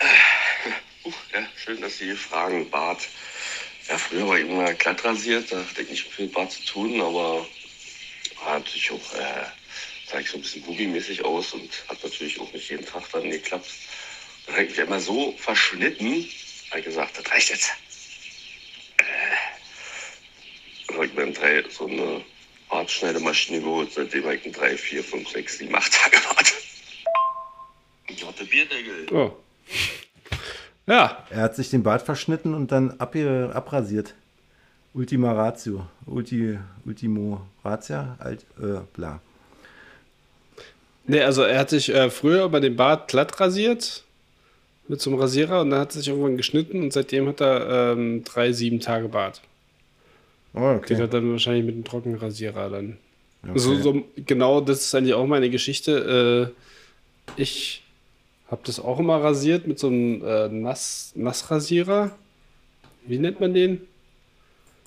Uh, 1.05 1.13
ja, 1.33 1.41
schön, 1.57 1.81
dass 1.81 1.99
Sie 1.99 2.13
fragen, 2.13 2.69
Bart. 2.71 3.09
Ja, 3.89 3.99
früher 3.99 4.27
war 4.27 4.39
ich 4.39 4.49
immer 4.49 4.73
glatt 4.75 5.05
rasiert, 5.05 5.51
da 5.53 5.59
hatte 5.59 5.83
ich 5.83 5.91
nicht 5.91 6.13
viel 6.13 6.29
Bart 6.29 6.53
zu 6.53 6.65
tun, 6.65 7.01
aber 7.01 7.47
war 8.43 8.59
natürlich 8.59 8.91
auch, 8.91 9.15
äh, 9.15 9.45
sah 10.11 10.21
ich 10.21 10.31
so 10.31 10.39
ein 10.39 10.43
bisschen 10.43 10.63
boogie-mäßig 10.65 11.25
aus 11.25 11.53
und 11.53 11.71
hat 11.89 12.03
natürlich 12.03 12.41
auch 12.41 12.53
nicht 12.53 12.71
jeden 12.71 12.85
Tag 12.85 13.03
dann 13.13 13.31
geklappt. 13.31 13.69
Dann 14.47 14.57
habe 14.57 14.65
ich 14.65 14.71
mich 14.71 14.79
immer 14.79 15.01
so 15.01 15.33
verschnitten, 15.39 16.27
habe 16.71 16.81
ich 16.81 16.85
gesagt, 16.85 17.19
das 17.19 17.31
reicht 17.33 17.51
jetzt. 17.51 17.71
Äh, 18.99 19.05
dann 20.89 20.97
habe 20.97 21.07
ich 21.07 21.15
mir 21.15 21.33
drei 21.33 21.65
so 21.71 21.87
eine 21.87 22.25
Bartschneidemaschine 22.69 23.61
geholt, 23.61 23.93
seitdem 23.93 24.25
habe 24.25 24.37
ich 24.37 24.53
3, 24.53 24.77
4, 24.77 25.05
5, 25.05 25.29
6, 25.29 25.59
7, 25.59 25.75
8 25.75 25.93
Tage 25.93 26.17
gewartet. 26.17 26.55
Jotte 28.09 28.45
Bierdeckel. 28.45 29.07
Oh. 29.13 29.37
Ja. 30.87 31.27
Er 31.31 31.41
hat 31.41 31.57
sich 31.57 31.71
den 31.71 31.83
Bart 31.83 32.03
verschnitten 32.03 32.55
und 32.55 32.71
dann 32.73 32.99
ab, 33.01 33.17
abrasiert. 33.17 34.15
Ultima 34.93 35.33
Ratio. 35.33 35.87
Ulti, 36.07 36.59
Ultimo 36.85 37.47
Ratia, 37.65 38.17
alt, 38.21 38.45
äh, 38.61 38.81
bla. 38.93 39.21
Nee, 41.07 41.21
also 41.21 41.43
er 41.43 41.59
hat 41.59 41.71
sich 41.71 41.93
äh, 41.95 42.11
früher 42.11 42.49
bei 42.49 42.61
dem 42.61 42.77
Bart 42.77 43.09
glatt 43.09 43.39
rasiert 43.41 44.05
mit 44.89 45.01
so 45.01 45.11
einem 45.11 45.19
Rasierer 45.19 45.61
und 45.61 45.71
dann 45.71 45.81
hat 45.81 45.95
er 45.95 45.99
sich 45.99 46.09
irgendwann 46.09 46.37
geschnitten 46.37 46.83
und 46.83 46.93
seitdem 46.93 47.29
hat 47.29 47.41
er 47.41 47.93
ähm, 47.93 48.25
drei, 48.25 48.53
sieben 48.53 48.81
Tage 48.81 49.09
Bart. 49.09 49.41
Oh, 50.55 50.75
okay. 50.77 50.95
Den 50.95 51.03
hat 51.03 51.15
dann 51.15 51.31
wahrscheinlich 51.31 51.65
mit 51.65 51.75
einem 51.75 51.85
Trockenrasierer 51.85 52.71
dann. 52.71 52.97
Okay. 53.43 53.59
So, 53.59 53.75
so, 53.77 54.03
genau, 54.17 54.61
das 54.61 54.83
ist 54.83 54.95
eigentlich 54.95 55.15
auch 55.15 55.27
meine 55.27 55.51
Geschichte. 55.51 56.53
Äh, 57.37 57.41
ich 57.41 57.83
habe 58.51 58.63
das 58.65 58.81
auch 58.81 58.99
immer 58.99 59.23
rasiert 59.23 59.67
mit 59.67 59.79
so 59.79 59.89
einem 59.89 60.25
äh, 60.25 60.49
Nass, 60.49 61.13
Nassrasierer. 61.15 62.13
Wie 63.07 63.19
nennt 63.19 63.41
man 63.41 63.53
den? 63.53 63.81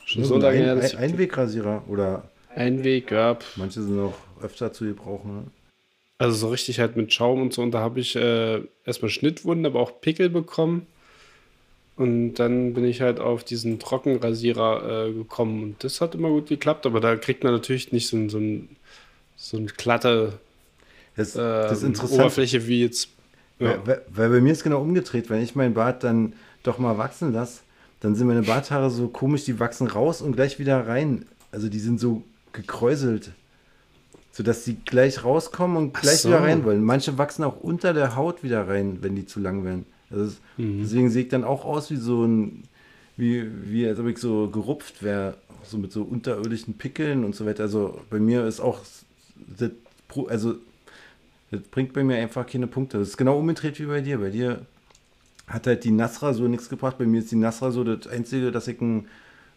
Schon 0.06 0.24
so, 0.24 0.38
lange 0.38 0.58
her. 0.58 0.74
Ein, 0.74 0.98
Einwegrasierer 0.98 1.84
oder? 1.88 2.30
Einweg, 2.56 3.12
ja. 3.12 3.38
Manche 3.58 3.82
sind 3.82 4.00
auch 4.00 4.18
öfter 4.42 4.72
zu 4.74 4.86
gebrauchen. 4.86 5.36
Ne? 5.36 5.44
Also 6.20 6.36
so 6.36 6.50
richtig 6.50 6.80
halt 6.80 6.96
mit 6.96 7.14
Schaum 7.14 7.42
und 7.42 7.54
so. 7.54 7.62
Und 7.62 7.72
da 7.72 7.80
habe 7.80 8.00
ich 8.00 8.16
äh, 8.16 8.62
erstmal 8.86 9.10
Schnittwunden, 9.10 9.66
aber 9.66 9.80
auch 9.80 10.02
Pickel 10.02 10.30
bekommen. 10.30 10.88
Und 11.96 12.36
dann 12.36 12.74
bin 12.74 12.86
ich 12.86 13.02
halt 13.02 13.20
auf 13.20 13.44
diesen 13.44 13.80
Trockenrasierer 13.80 15.08
äh, 15.08 15.14
gekommen. 15.14 15.64
Und 15.64 15.84
das 15.84 16.02
hat 16.02 16.16
immer 16.16 16.30
gut 16.30 16.48
geklappt, 16.48 16.86
aber 16.86 17.00
da 17.00 17.16
kriegt 17.16 17.44
man 17.44 17.54
natürlich 17.54 17.92
nicht 17.92 18.08
so, 18.08 18.18
ein, 18.18 18.30
so, 18.30 18.38
ein, 18.38 18.70
so 19.36 19.58
eine 19.58 19.68
glatte 19.68 20.40
das, 21.16 21.34
das 21.34 21.84
äh, 21.84 22.14
Oberfläche 22.14 22.68
wie 22.68 22.84
jetzt. 22.84 23.10
Ja. 23.60 23.80
Weil, 23.86 24.02
weil, 24.08 24.30
bei 24.30 24.42
mir 24.42 24.54
ist 24.54 24.64
genau 24.64 24.82
umgedreht. 24.82 25.30
Wenn 25.30 25.42
ich 25.42 25.56
meinen 25.56 25.74
Bart 25.74 26.04
dann 26.04 26.34
doch 26.62 26.78
mal 26.78 26.98
wachsen 27.00 27.34
lasse, 27.34 27.62
dann 28.00 28.14
sind 28.14 28.28
meine 28.28 28.44
Barthaare 28.44 28.92
so 28.92 29.08
komisch, 29.08 29.46
die 29.46 29.60
wachsen 29.60 29.88
raus 29.88 30.22
und 30.22 30.36
gleich 30.36 30.60
wieder 30.60 30.88
rein. 30.88 31.26
Also 31.52 31.68
die 31.68 31.80
sind 31.80 32.00
so 32.00 32.24
gekräuselt. 32.54 33.32
Sodass 34.38 34.64
sie 34.64 34.76
gleich 34.76 35.24
rauskommen 35.24 35.78
und 35.78 35.94
gleich 35.96 36.18
so. 36.18 36.30
wieder 36.30 36.44
rein 36.44 36.64
wollen. 36.64 36.84
Manche 36.84 37.18
wachsen 37.18 37.44
auch 37.44 37.60
unter 37.60 37.92
der 37.96 38.16
Haut 38.16 38.44
wieder 38.44 38.68
rein, 38.68 39.00
wenn 39.02 39.16
die 39.16 39.26
zu 39.26 39.40
lang 39.40 39.64
werden. 39.64 39.88
Also 40.12 40.36
mhm. 40.58 40.82
Deswegen 40.84 41.10
sehe 41.10 41.24
ich 41.24 41.30
dann 41.30 41.44
auch 41.44 41.66
aus 41.66 41.90
wie 41.90 41.96
so 41.96 42.24
ein, 42.24 42.66
wie, 43.16 43.50
wie 43.64 43.88
als 43.88 43.98
ob 43.98 44.06
ich 44.06 44.20
so 44.20 44.48
gerupft 44.48 45.02
wäre, 45.02 45.38
so 45.64 45.80
mit 45.80 45.92
so 45.92 46.04
unterirdischen 46.04 46.76
Pickeln 46.76 47.26
und 47.26 47.36
so 47.36 47.48
weiter. 47.48 47.64
Also 47.64 48.00
bei 48.12 48.20
mir 48.20 48.46
ist 48.46 48.60
auch, 48.60 48.82
das, 49.58 49.72
also 50.28 50.54
das 51.50 51.62
bringt 51.62 51.94
bei 51.94 52.04
mir 52.04 52.18
einfach 52.18 52.46
keine 52.46 52.68
Punkte. 52.68 53.00
Das 53.00 53.08
ist 53.08 53.18
genau 53.18 53.40
umgedreht 53.40 53.80
wie 53.80 53.88
bei 53.88 54.02
dir. 54.02 54.20
Bei 54.20 54.30
dir 54.30 54.68
hat 55.48 55.66
halt 55.66 55.84
die 55.84 55.90
Nasra 55.90 56.36
so 56.36 56.48
nichts 56.48 56.70
gebracht. 56.70 57.00
Bei 57.00 57.08
mir 57.08 57.22
ist 57.22 57.32
die 57.32 57.38
Nasra 57.38 57.72
so 57.72 57.84
das 57.84 58.06
Einzige, 58.06 58.52
dass 58.52 58.68
ich 58.68 58.80
ein 58.82 59.08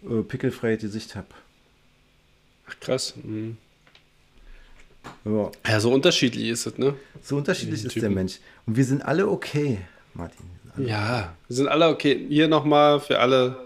äh, 0.09 0.22
pickelfreies 0.22 0.81
Gesicht 0.81 1.16
habe. 1.16 1.28
Ach 2.66 2.81
krass. 2.81 3.14
Mhm. 3.22 3.59
Ja. 5.24 5.51
ja. 5.66 5.80
so 5.80 5.92
unterschiedlich 5.92 6.48
ist 6.48 6.66
es, 6.66 6.78
ne? 6.78 6.94
So 7.22 7.36
unterschiedlich 7.36 7.84
ist 7.84 8.01
der 8.01 8.11
Mensch. 8.11 8.38
Und 8.66 8.76
wir 8.76 8.84
sind 8.84 9.03
alle 9.03 9.28
okay. 9.28 9.78
Martin. 10.14 10.46
Ja, 10.76 11.34
wir 11.46 11.57
sind 11.57 11.68
alle 11.68 11.88
okay. 11.88 12.26
Hier 12.28 12.48
nochmal 12.48 13.01
für 13.01 13.18
alle. 13.18 13.57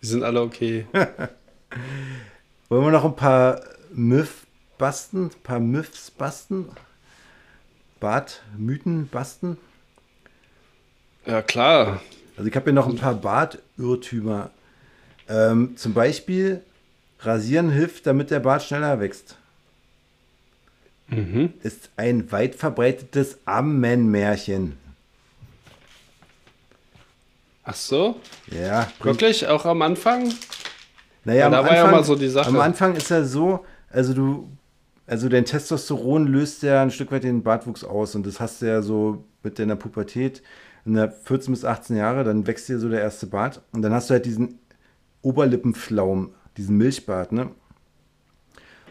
Wir 0.00 0.08
sind 0.08 0.22
alle 0.22 0.42
okay. 0.42 0.86
Wollen 2.68 2.84
wir 2.84 2.90
noch 2.90 3.04
ein 3.04 3.16
paar 3.16 3.60
Myth 3.92 4.28
basten? 4.78 5.26
Ein 5.26 5.42
paar 5.42 5.60
Myths 5.60 6.10
basten? 6.10 6.66
Bartmythen 8.00 9.08
basten? 9.08 9.56
Ja, 11.24 11.42
klar. 11.42 12.00
Also 12.36 12.48
ich 12.48 12.54
habe 12.54 12.64
hier 12.64 12.72
noch 12.74 12.86
ein 12.86 12.96
paar 12.96 13.14
Bartirrtümer. 13.14 14.50
Ähm, 15.28 15.76
zum 15.76 15.94
Beispiel, 15.94 16.62
Rasieren 17.20 17.70
hilft, 17.70 18.06
damit 18.06 18.30
der 18.30 18.40
Bart 18.40 18.62
schneller 18.62 19.00
wächst. 19.00 19.36
Mhm. 21.08 21.54
Ist 21.62 21.90
ein 21.96 22.30
weit 22.32 22.54
verbreitetes 22.54 23.38
Ammenmärchen. 23.44 24.76
Ach 27.64 27.74
so? 27.74 28.20
Ja. 28.50 28.88
Wirklich? 29.02 29.46
Auch 29.48 29.64
am 29.66 29.82
Anfang? 29.82 30.32
Naja, 31.24 31.46
am 31.46 31.52
da 31.52 31.60
Anfang, 31.60 31.76
war 31.76 31.84
ja 31.84 31.90
mal 31.90 32.04
so 32.04 32.14
die 32.14 32.28
Sache. 32.28 32.48
Am 32.48 32.60
Anfang 32.60 32.94
ist 32.94 33.10
ja 33.10 33.24
so, 33.24 33.64
also 33.90 34.14
du, 34.14 34.48
also 35.06 35.28
dein 35.28 35.44
Testosteron 35.44 36.26
löst 36.26 36.62
ja 36.62 36.82
ein 36.82 36.90
Stück 36.90 37.10
weit 37.10 37.24
den 37.24 37.42
Bartwuchs 37.42 37.82
aus 37.82 38.14
und 38.14 38.26
das 38.26 38.40
hast 38.40 38.62
du 38.62 38.66
ja 38.66 38.82
so 38.82 39.24
mit 39.42 39.58
deiner 39.58 39.76
Pubertät 39.76 40.42
in 40.84 40.94
der 40.94 41.10
14 41.10 41.52
bis 41.52 41.64
18 41.64 41.96
Jahre, 41.96 42.22
dann 42.22 42.46
wächst 42.46 42.68
dir 42.68 42.78
so 42.78 42.88
der 42.88 43.00
erste 43.00 43.26
Bart 43.26 43.60
und 43.72 43.82
dann 43.82 43.92
hast 43.92 44.08
du 44.08 44.14
halt 44.14 44.24
diesen 44.24 44.60
Oberlippenflaum. 45.22 46.32
diesen 46.56 46.76
Milchbart, 46.76 47.32
ne? 47.32 47.50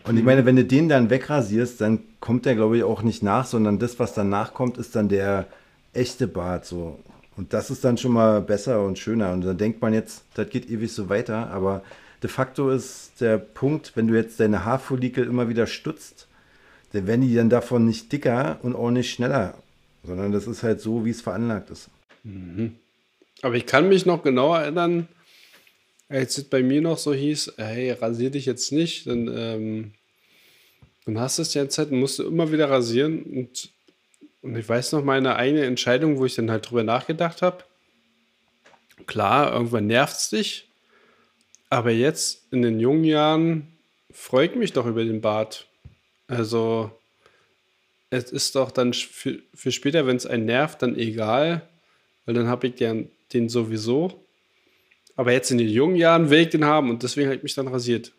Und 0.08 0.18
ich 0.18 0.24
meine, 0.24 0.45
wenn 0.45 0.56
du 0.56 0.64
den 0.64 0.88
dann 0.88 1.10
wegrasierst, 1.10 1.82
dann 1.82 1.99
kommt 2.20 2.45
der, 2.45 2.56
glaube 2.56 2.78
ich, 2.78 2.84
auch 2.84 3.01
nicht 3.01 3.24
nach, 3.24 3.45
sondern 3.45 3.80
das, 3.80 3.99
was 3.99 4.14
danach 4.14 4.53
kommt, 4.53 4.78
ist 4.78 4.95
dann 4.95 5.10
der 5.10 5.47
echte 5.93 6.28
Bart 6.28 6.66
so. 6.66 6.99
Und 7.38 7.53
das 7.53 7.72
ist 7.72 7.84
dann 7.84 7.97
schon 7.97 8.14
mal 8.14 8.41
besser 8.41 8.84
und 8.84 8.99
schöner. 8.99 9.34
Und 9.34 9.41
dann 9.41 9.58
denkt 9.58 9.82
man 9.82 9.93
jetzt, 9.93 10.24
das 10.36 10.49
geht 10.49 10.70
ewig 10.70 10.93
so 10.93 11.10
weiter. 11.10 11.49
Aber 11.49 11.82
de 12.22 12.30
facto 12.30 12.70
ist 12.70 13.20
der 13.20 13.38
Punkt, 13.38 13.93
wenn 13.95 14.08
du 14.08 14.14
jetzt 14.14 14.39
deine 14.39 14.64
Haarfollikel 14.64 15.26
immer 15.26 15.49
wieder 15.49 15.68
stutzt, 15.68 16.28
dann 16.93 17.08
werden 17.08 17.22
die 17.22 17.36
dann 17.36 17.49
davon 17.49 17.86
nicht 17.86 18.12
dicker 18.12 18.60
und 18.62 18.76
auch 18.76 18.91
nicht 18.91 19.12
schneller. 19.12 19.56
Sondern 20.03 20.32
das 20.32 20.45
ist 20.45 20.62
halt 20.64 20.82
so, 20.82 21.03
wie 21.03 21.10
es 21.10 21.22
veranlagt 21.22 21.72
ist. 21.72 21.89
Aber 23.41 23.56
ich 23.56 23.66
kann 23.66 23.89
mich 23.89 24.06
noch 24.06 24.24
genau 24.24 24.53
erinnern, 24.53 25.08
als 26.08 26.38
es 26.38 26.43
bei 26.45 26.62
mir 26.62 26.82
noch 26.82 26.97
so 26.97 27.14
hieß, 27.14 27.53
hey, 27.58 27.91
rasier 27.91 28.30
dich 28.30 28.45
jetzt 28.45 28.72
nicht, 28.72 29.08
dann, 29.08 29.28
ähm, 29.36 29.93
dann 31.06 31.20
hast 31.20 31.38
du 31.38 31.41
es 31.41 31.51
die 31.51 31.58
ganze 31.58 31.76
Zeit 31.76 31.91
und 31.91 31.99
musst 31.99 32.20
du 32.20 32.24
immer 32.24 32.51
wieder 32.51 32.70
rasieren. 32.70 33.24
Und, 33.24 33.70
und 34.41 34.56
ich 34.56 34.68
weiß 34.68 34.91
noch 34.91 35.03
meine 35.03 35.36
eigene 35.36 35.66
Entscheidung, 35.66 36.18
wo 36.18 36.26
ich 36.26 36.36
dann 36.36 36.51
halt 36.51 36.70
drüber 36.70 36.84
nachgedacht 36.84 37.41
habe. 37.41 37.64
Klar, 39.08 39.53
irgendwann 39.53 39.88
nervt 39.88 40.16
es 40.16 40.30
dich, 40.30 40.68
aber 41.70 41.91
jetzt 41.91 42.43
in 42.51 42.62
den 42.62 42.80
jungen 42.80 43.03
Jahren 43.03 43.68
freue 44.12 44.47
ich 44.47 44.56
mich 44.56 44.74
doch 44.74 44.86
über 44.86 45.03
den 45.03 45.22
Bart. 45.22 45.68
Also, 46.28 46.91
es 48.10 48.32
ist 48.32 48.56
doch 48.56 48.72
dann 48.72 48.93
für, 48.93 49.39
für 49.53 49.72
später, 49.72 50.08
wenn 50.08 50.16
es 50.16 50.26
einen 50.26 50.45
nervt, 50.45 50.82
dann 50.82 50.95
egal, 50.95 51.68
weil 52.26 52.36
dann 52.36 52.47
habe 52.47 52.68
ich 52.68 52.76
gern 52.76 53.10
den 53.34 53.49
sowieso. 53.49 54.24
Aber 55.16 55.32
jetzt 55.32 55.51
in 55.51 55.57
den 55.57 55.70
jungen 55.70 55.95
Jahren 55.95 56.30
will 56.30 56.39
ich 56.39 56.49
den 56.49 56.66
haben 56.66 56.89
und 56.89 57.03
deswegen 57.03 57.28
habe 57.28 57.38
ich 57.38 57.43
mich 57.43 57.55
dann 57.55 57.68
rasiert. 57.68 58.11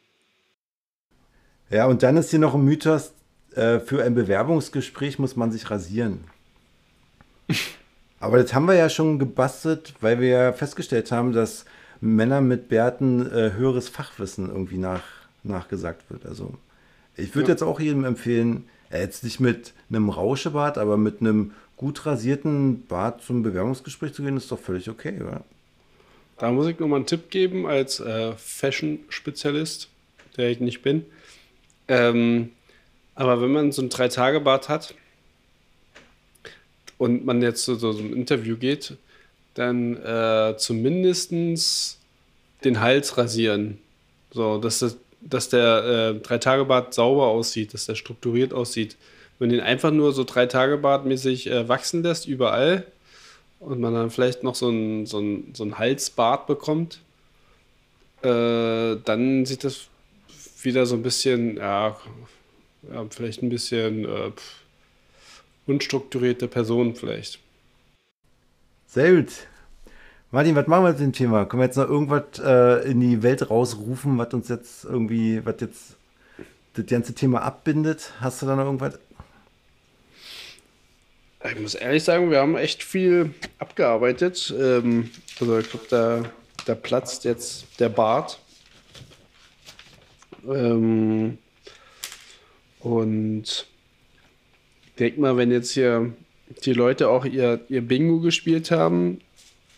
Ja, 1.71 1.87
und 1.87 2.03
dann 2.03 2.17
ist 2.17 2.31
hier 2.31 2.39
noch 2.39 2.55
ein 2.55 2.65
Mythos, 2.65 3.13
äh, 3.55 3.81
für 3.81 4.03
ein 4.05 4.15
Bewerbungsgespräch 4.15 5.19
muss 5.19 5.37
man 5.37 5.51
sich 5.51 5.71
rasieren. 5.71 6.25
Aber 8.21 8.39
das 8.43 8.55
haben 8.55 8.67
wir 8.67 8.75
ja 8.75 8.89
schon 8.89 9.19
gebastelt, 9.19 9.95
weil 10.01 10.21
wir 10.21 10.29
ja 10.29 10.53
festgestellt 10.53 11.13
haben, 11.13 11.33
dass 11.33 11.65
Männer 12.01 12.41
mit 12.41 12.69
Bärten 12.69 13.27
äh, 13.31 13.53
höheres 13.53 13.89
Fachwissen 13.89 14.49
irgendwie 14.49 14.79
nach, 14.79 15.03
nachgesagt 15.43 16.11
wird. 16.11 16.25
Also 16.27 16.55
ich 17.17 17.35
würde 17.35 17.49
Ja. 17.49 17.55
jetzt 17.55 17.63
auch 17.63 17.79
jedem 17.81 18.05
empfehlen, 18.05 18.65
äh, 18.91 19.01
jetzt 19.01 19.23
nicht 19.25 19.41
mit 19.41 19.75
einem 19.91 20.09
Rauschebart, 20.09 20.79
aber 20.79 20.97
mit 20.97 21.21
einem 21.21 21.53
gut 21.77 22.07
rasierten 22.07 22.87
Bart 22.87 23.23
zum 23.23 23.43
Bewerbungsgespräch 23.43 24.15
zu 24.15 24.23
gehen, 24.23 24.37
ist 24.37 24.51
doch 24.51 24.59
völlig 24.59 24.89
okay, 24.89 25.21
oder? 25.21 25.45
Da 26.39 26.51
muss 26.51 26.67
ich 26.67 26.79
nochmal 26.79 26.99
einen 26.99 27.07
Tipp 27.07 27.31
geben 27.31 27.67
als 27.67 28.01
äh, 28.01 28.33
Fashion-Spezialist, 28.37 29.89
der 30.37 30.51
ich 30.51 30.61
nicht 30.61 30.83
bin. 30.83 31.07
Ähm, 31.89 32.53
aber 33.15 33.41
wenn 33.41 33.53
man 33.53 33.73
so 33.73 33.83
ein 33.83 33.89
Drei-Tage-Bart 33.89 34.69
hat 34.69 34.95
und 36.99 37.25
man 37.25 37.41
jetzt 37.41 37.65
zu 37.65 37.77
so, 37.77 37.93
so 37.93 38.01
einem 38.01 38.15
Interview 38.15 38.57
geht, 38.57 38.97
dann 39.55 39.97
äh, 39.97 40.55
zumindest 40.59 41.99
den 42.65 42.81
Hals 42.81 43.17
rasieren. 43.17 43.79
So, 44.31 44.59
dass, 44.59 44.81
das, 44.81 44.99
dass 45.23 45.49
der 45.49 46.17
äh, 46.17 46.21
Drei-Tage-Bart 46.21 46.93
sauber 46.93 47.29
aussieht, 47.29 47.73
dass 47.73 47.87
der 47.87 47.95
strukturiert 47.95 48.53
aussieht. 48.53 48.97
Wenn 49.39 49.49
den 49.49 49.61
einfach 49.61 49.91
nur 49.91 50.13
so 50.13 50.25
Drei-Tage-Bart-mäßig 50.25 51.51
äh, 51.51 51.69
wachsen 51.69 52.03
lässt, 52.03 52.27
überall, 52.27 52.87
und 53.67 53.81
man 53.81 53.93
dann 53.93 54.11
vielleicht 54.11 54.45
noch 54.45 54.55
so 54.55 54.71
ein, 54.71 55.07
so 55.07 55.19
ein, 55.19 55.53
so 55.53 55.65
ein 55.65 55.77
Halsbart 55.77 56.47
bekommt, 56.47 57.01
äh, 58.23 58.97
dann 59.05 59.45
sieht 59.45 59.65
das 59.65 59.89
wieder 60.63 60.87
so 60.87 60.95
ein 60.95 61.03
bisschen, 61.03 61.57
ja, 61.57 61.97
ja 62.93 63.07
vielleicht 63.11 63.43
ein 63.43 63.49
bisschen 63.49 64.05
äh, 64.05 64.31
unstrukturierte 65.67 66.47
Person 66.47 66.95
vielleicht. 66.95 67.41
Sehr 68.87 69.17
gut. 69.17 69.33
Martin, 70.31 70.55
was 70.55 70.69
machen 70.69 70.85
wir 70.85 70.91
mit 70.91 71.01
dem 71.01 71.13
Thema? 71.13 71.45
Können 71.45 71.61
wir 71.61 71.67
jetzt 71.67 71.77
noch 71.77 71.89
irgendwas 71.89 72.39
äh, 72.39 72.89
in 72.89 73.01
die 73.01 73.25
Welt 73.25 73.51
rausrufen, 73.51 74.17
was 74.17 74.33
uns 74.33 74.49
jetzt 74.49 74.85
irgendwie, 74.85 75.45
was 75.45 75.57
jetzt 75.61 75.97
das 76.75 76.87
ganze 76.87 77.15
Thema 77.15 77.43
abbindet? 77.43 78.13
Hast 78.21 78.43
du 78.43 78.47
da 78.47 78.55
noch 78.55 78.67
irgendwas? 78.67 78.99
Ich 81.53 81.61
muss 81.61 81.75
ehrlich 81.75 82.03
sagen, 82.03 82.31
wir 82.31 82.39
haben 82.39 82.57
echt 82.57 82.83
viel 82.83 83.35
abgearbeitet. 83.59 84.55
Ähm, 84.59 85.11
also 85.41 85.59
ich 85.59 85.71
glaube, 85.71 85.87
da, 85.89 86.25
da 86.65 86.75
platzt 86.75 87.25
jetzt 87.25 87.67
der 87.79 87.89
Bart. 87.89 88.39
Ähm, 90.49 91.39
und 92.81 93.67
ich 94.87 94.95
denke 94.99 95.21
mal, 95.21 95.37
wenn 95.37 95.51
jetzt 95.51 95.73
hier 95.73 96.13
die 96.65 96.73
Leute 96.73 97.09
auch 97.09 97.25
ihr, 97.25 97.61
ihr 97.69 97.83
Bingo 97.83 98.21
gespielt 98.21 98.71
haben, 98.71 99.21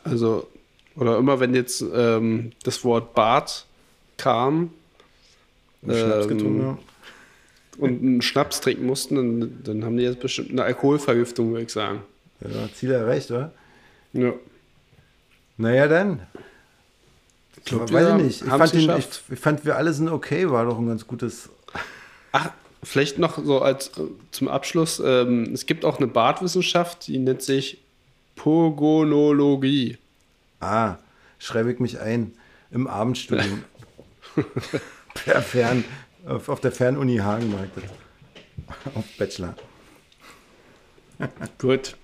also, 0.04 0.48
oder 0.96 1.18
immer 1.18 1.40
wenn 1.40 1.54
jetzt 1.54 1.82
ähm, 1.94 2.52
das 2.62 2.84
Wort 2.84 3.14
Bart 3.14 3.66
kam 4.16 4.70
ähm, 5.86 6.28
getrunken 6.28 6.64
haben? 6.64 6.87
Und 7.78 8.02
einen 8.02 8.22
Schnaps 8.22 8.60
trinken 8.60 8.86
mussten, 8.86 9.14
dann, 9.14 9.60
dann 9.64 9.84
haben 9.84 9.96
die 9.96 10.04
jetzt 10.04 10.20
bestimmt 10.20 10.50
eine 10.50 10.64
Alkoholvergiftung, 10.64 11.52
würde 11.52 11.64
ich 11.64 11.72
sagen. 11.72 12.02
Ja, 12.40 12.68
Ziel 12.74 12.92
erreicht, 12.92 13.30
oder? 13.30 13.52
Ja. 14.12 14.32
Naja, 15.56 15.88
dann. 15.88 16.22
Ich 17.56 17.64
glaub, 17.64 17.92
weiß 17.92 18.08
ich 18.08 18.24
nicht. 18.24 18.42
Ich 18.42 18.48
fand, 18.48 18.74
den, 18.74 19.34
ich 19.34 19.40
fand, 19.40 19.64
wir 19.64 19.76
alle 19.76 19.92
sind 19.92 20.08
okay, 20.08 20.48
war 20.50 20.64
doch 20.64 20.78
ein 20.78 20.86
ganz 20.86 21.06
gutes. 21.06 21.48
Ach, 22.32 22.50
vielleicht 22.82 23.18
noch 23.18 23.44
so 23.44 23.60
als 23.60 23.88
äh, 23.98 24.02
zum 24.30 24.48
Abschluss. 24.48 25.02
Ähm, 25.04 25.52
es 25.52 25.66
gibt 25.66 25.84
auch 25.84 25.98
eine 25.98 26.06
Bartwissenschaft, 26.06 27.06
die 27.06 27.18
nennt 27.18 27.42
sich 27.42 27.78
Pogonologie. 28.36 29.98
Ah, 30.60 30.96
schreibe 31.38 31.72
ich 31.72 31.80
mich 31.80 32.00
ein 32.00 32.32
im 32.70 32.86
Abendstudium. 32.86 33.64
per 35.14 35.42
Fern, 35.42 35.84
auf, 36.28 36.48
auf 36.48 36.60
der 36.60 36.72
Fernuni 36.72 37.16
Hagen 37.18 37.50
mache 37.50 37.66
ich 37.66 37.82
das. 37.82 38.94
Auf 38.94 39.04
Bachelor. 39.18 39.54
Gut. 41.58 41.96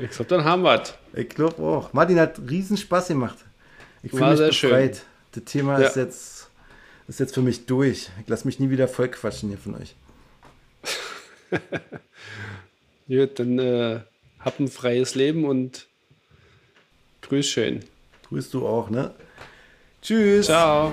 Ich 0.00 0.10
glaube, 0.10 0.24
dann 0.28 0.44
haben 0.44 0.62
wir 0.62 0.82
es. 0.82 0.94
Ich 1.14 1.28
glaube 1.28 1.62
auch. 1.62 1.92
Martin 1.92 2.18
hat 2.20 2.38
riesen 2.50 2.76
Spaß 2.76 3.08
gemacht. 3.08 3.38
Ich 4.02 4.10
fühle 4.10 4.30
mich 4.30 4.38
sehr 4.38 4.52
schön. 4.52 4.70
befreit. 4.70 5.02
Das 5.32 5.44
Thema 5.44 5.80
Ja. 5.80 5.86
ist, 5.88 5.96
jetzt, 5.96 6.50
ist 7.08 7.20
jetzt 7.20 7.34
für 7.34 7.42
mich 7.42 7.66
durch. 7.66 8.10
Ich 8.22 8.28
lasse 8.28 8.46
mich 8.46 8.60
nie 8.60 8.70
wieder 8.70 8.88
voll 8.88 9.08
quatschen 9.08 9.48
hier 9.50 9.58
von 9.58 9.74
euch. 9.76 9.94
Gut, 13.08 13.38
dann 13.38 13.58
äh, 13.58 14.00
hab 14.40 14.58
ein 14.60 14.68
freies 14.68 15.14
Leben 15.14 15.44
und 15.44 15.86
grüß 17.22 17.46
schön. 17.46 17.84
Grüßt 18.28 18.52
du 18.54 18.66
auch, 18.66 18.90
ne? 18.90 19.14
Tschüss. 20.02 20.46
Ciao. 20.46 20.92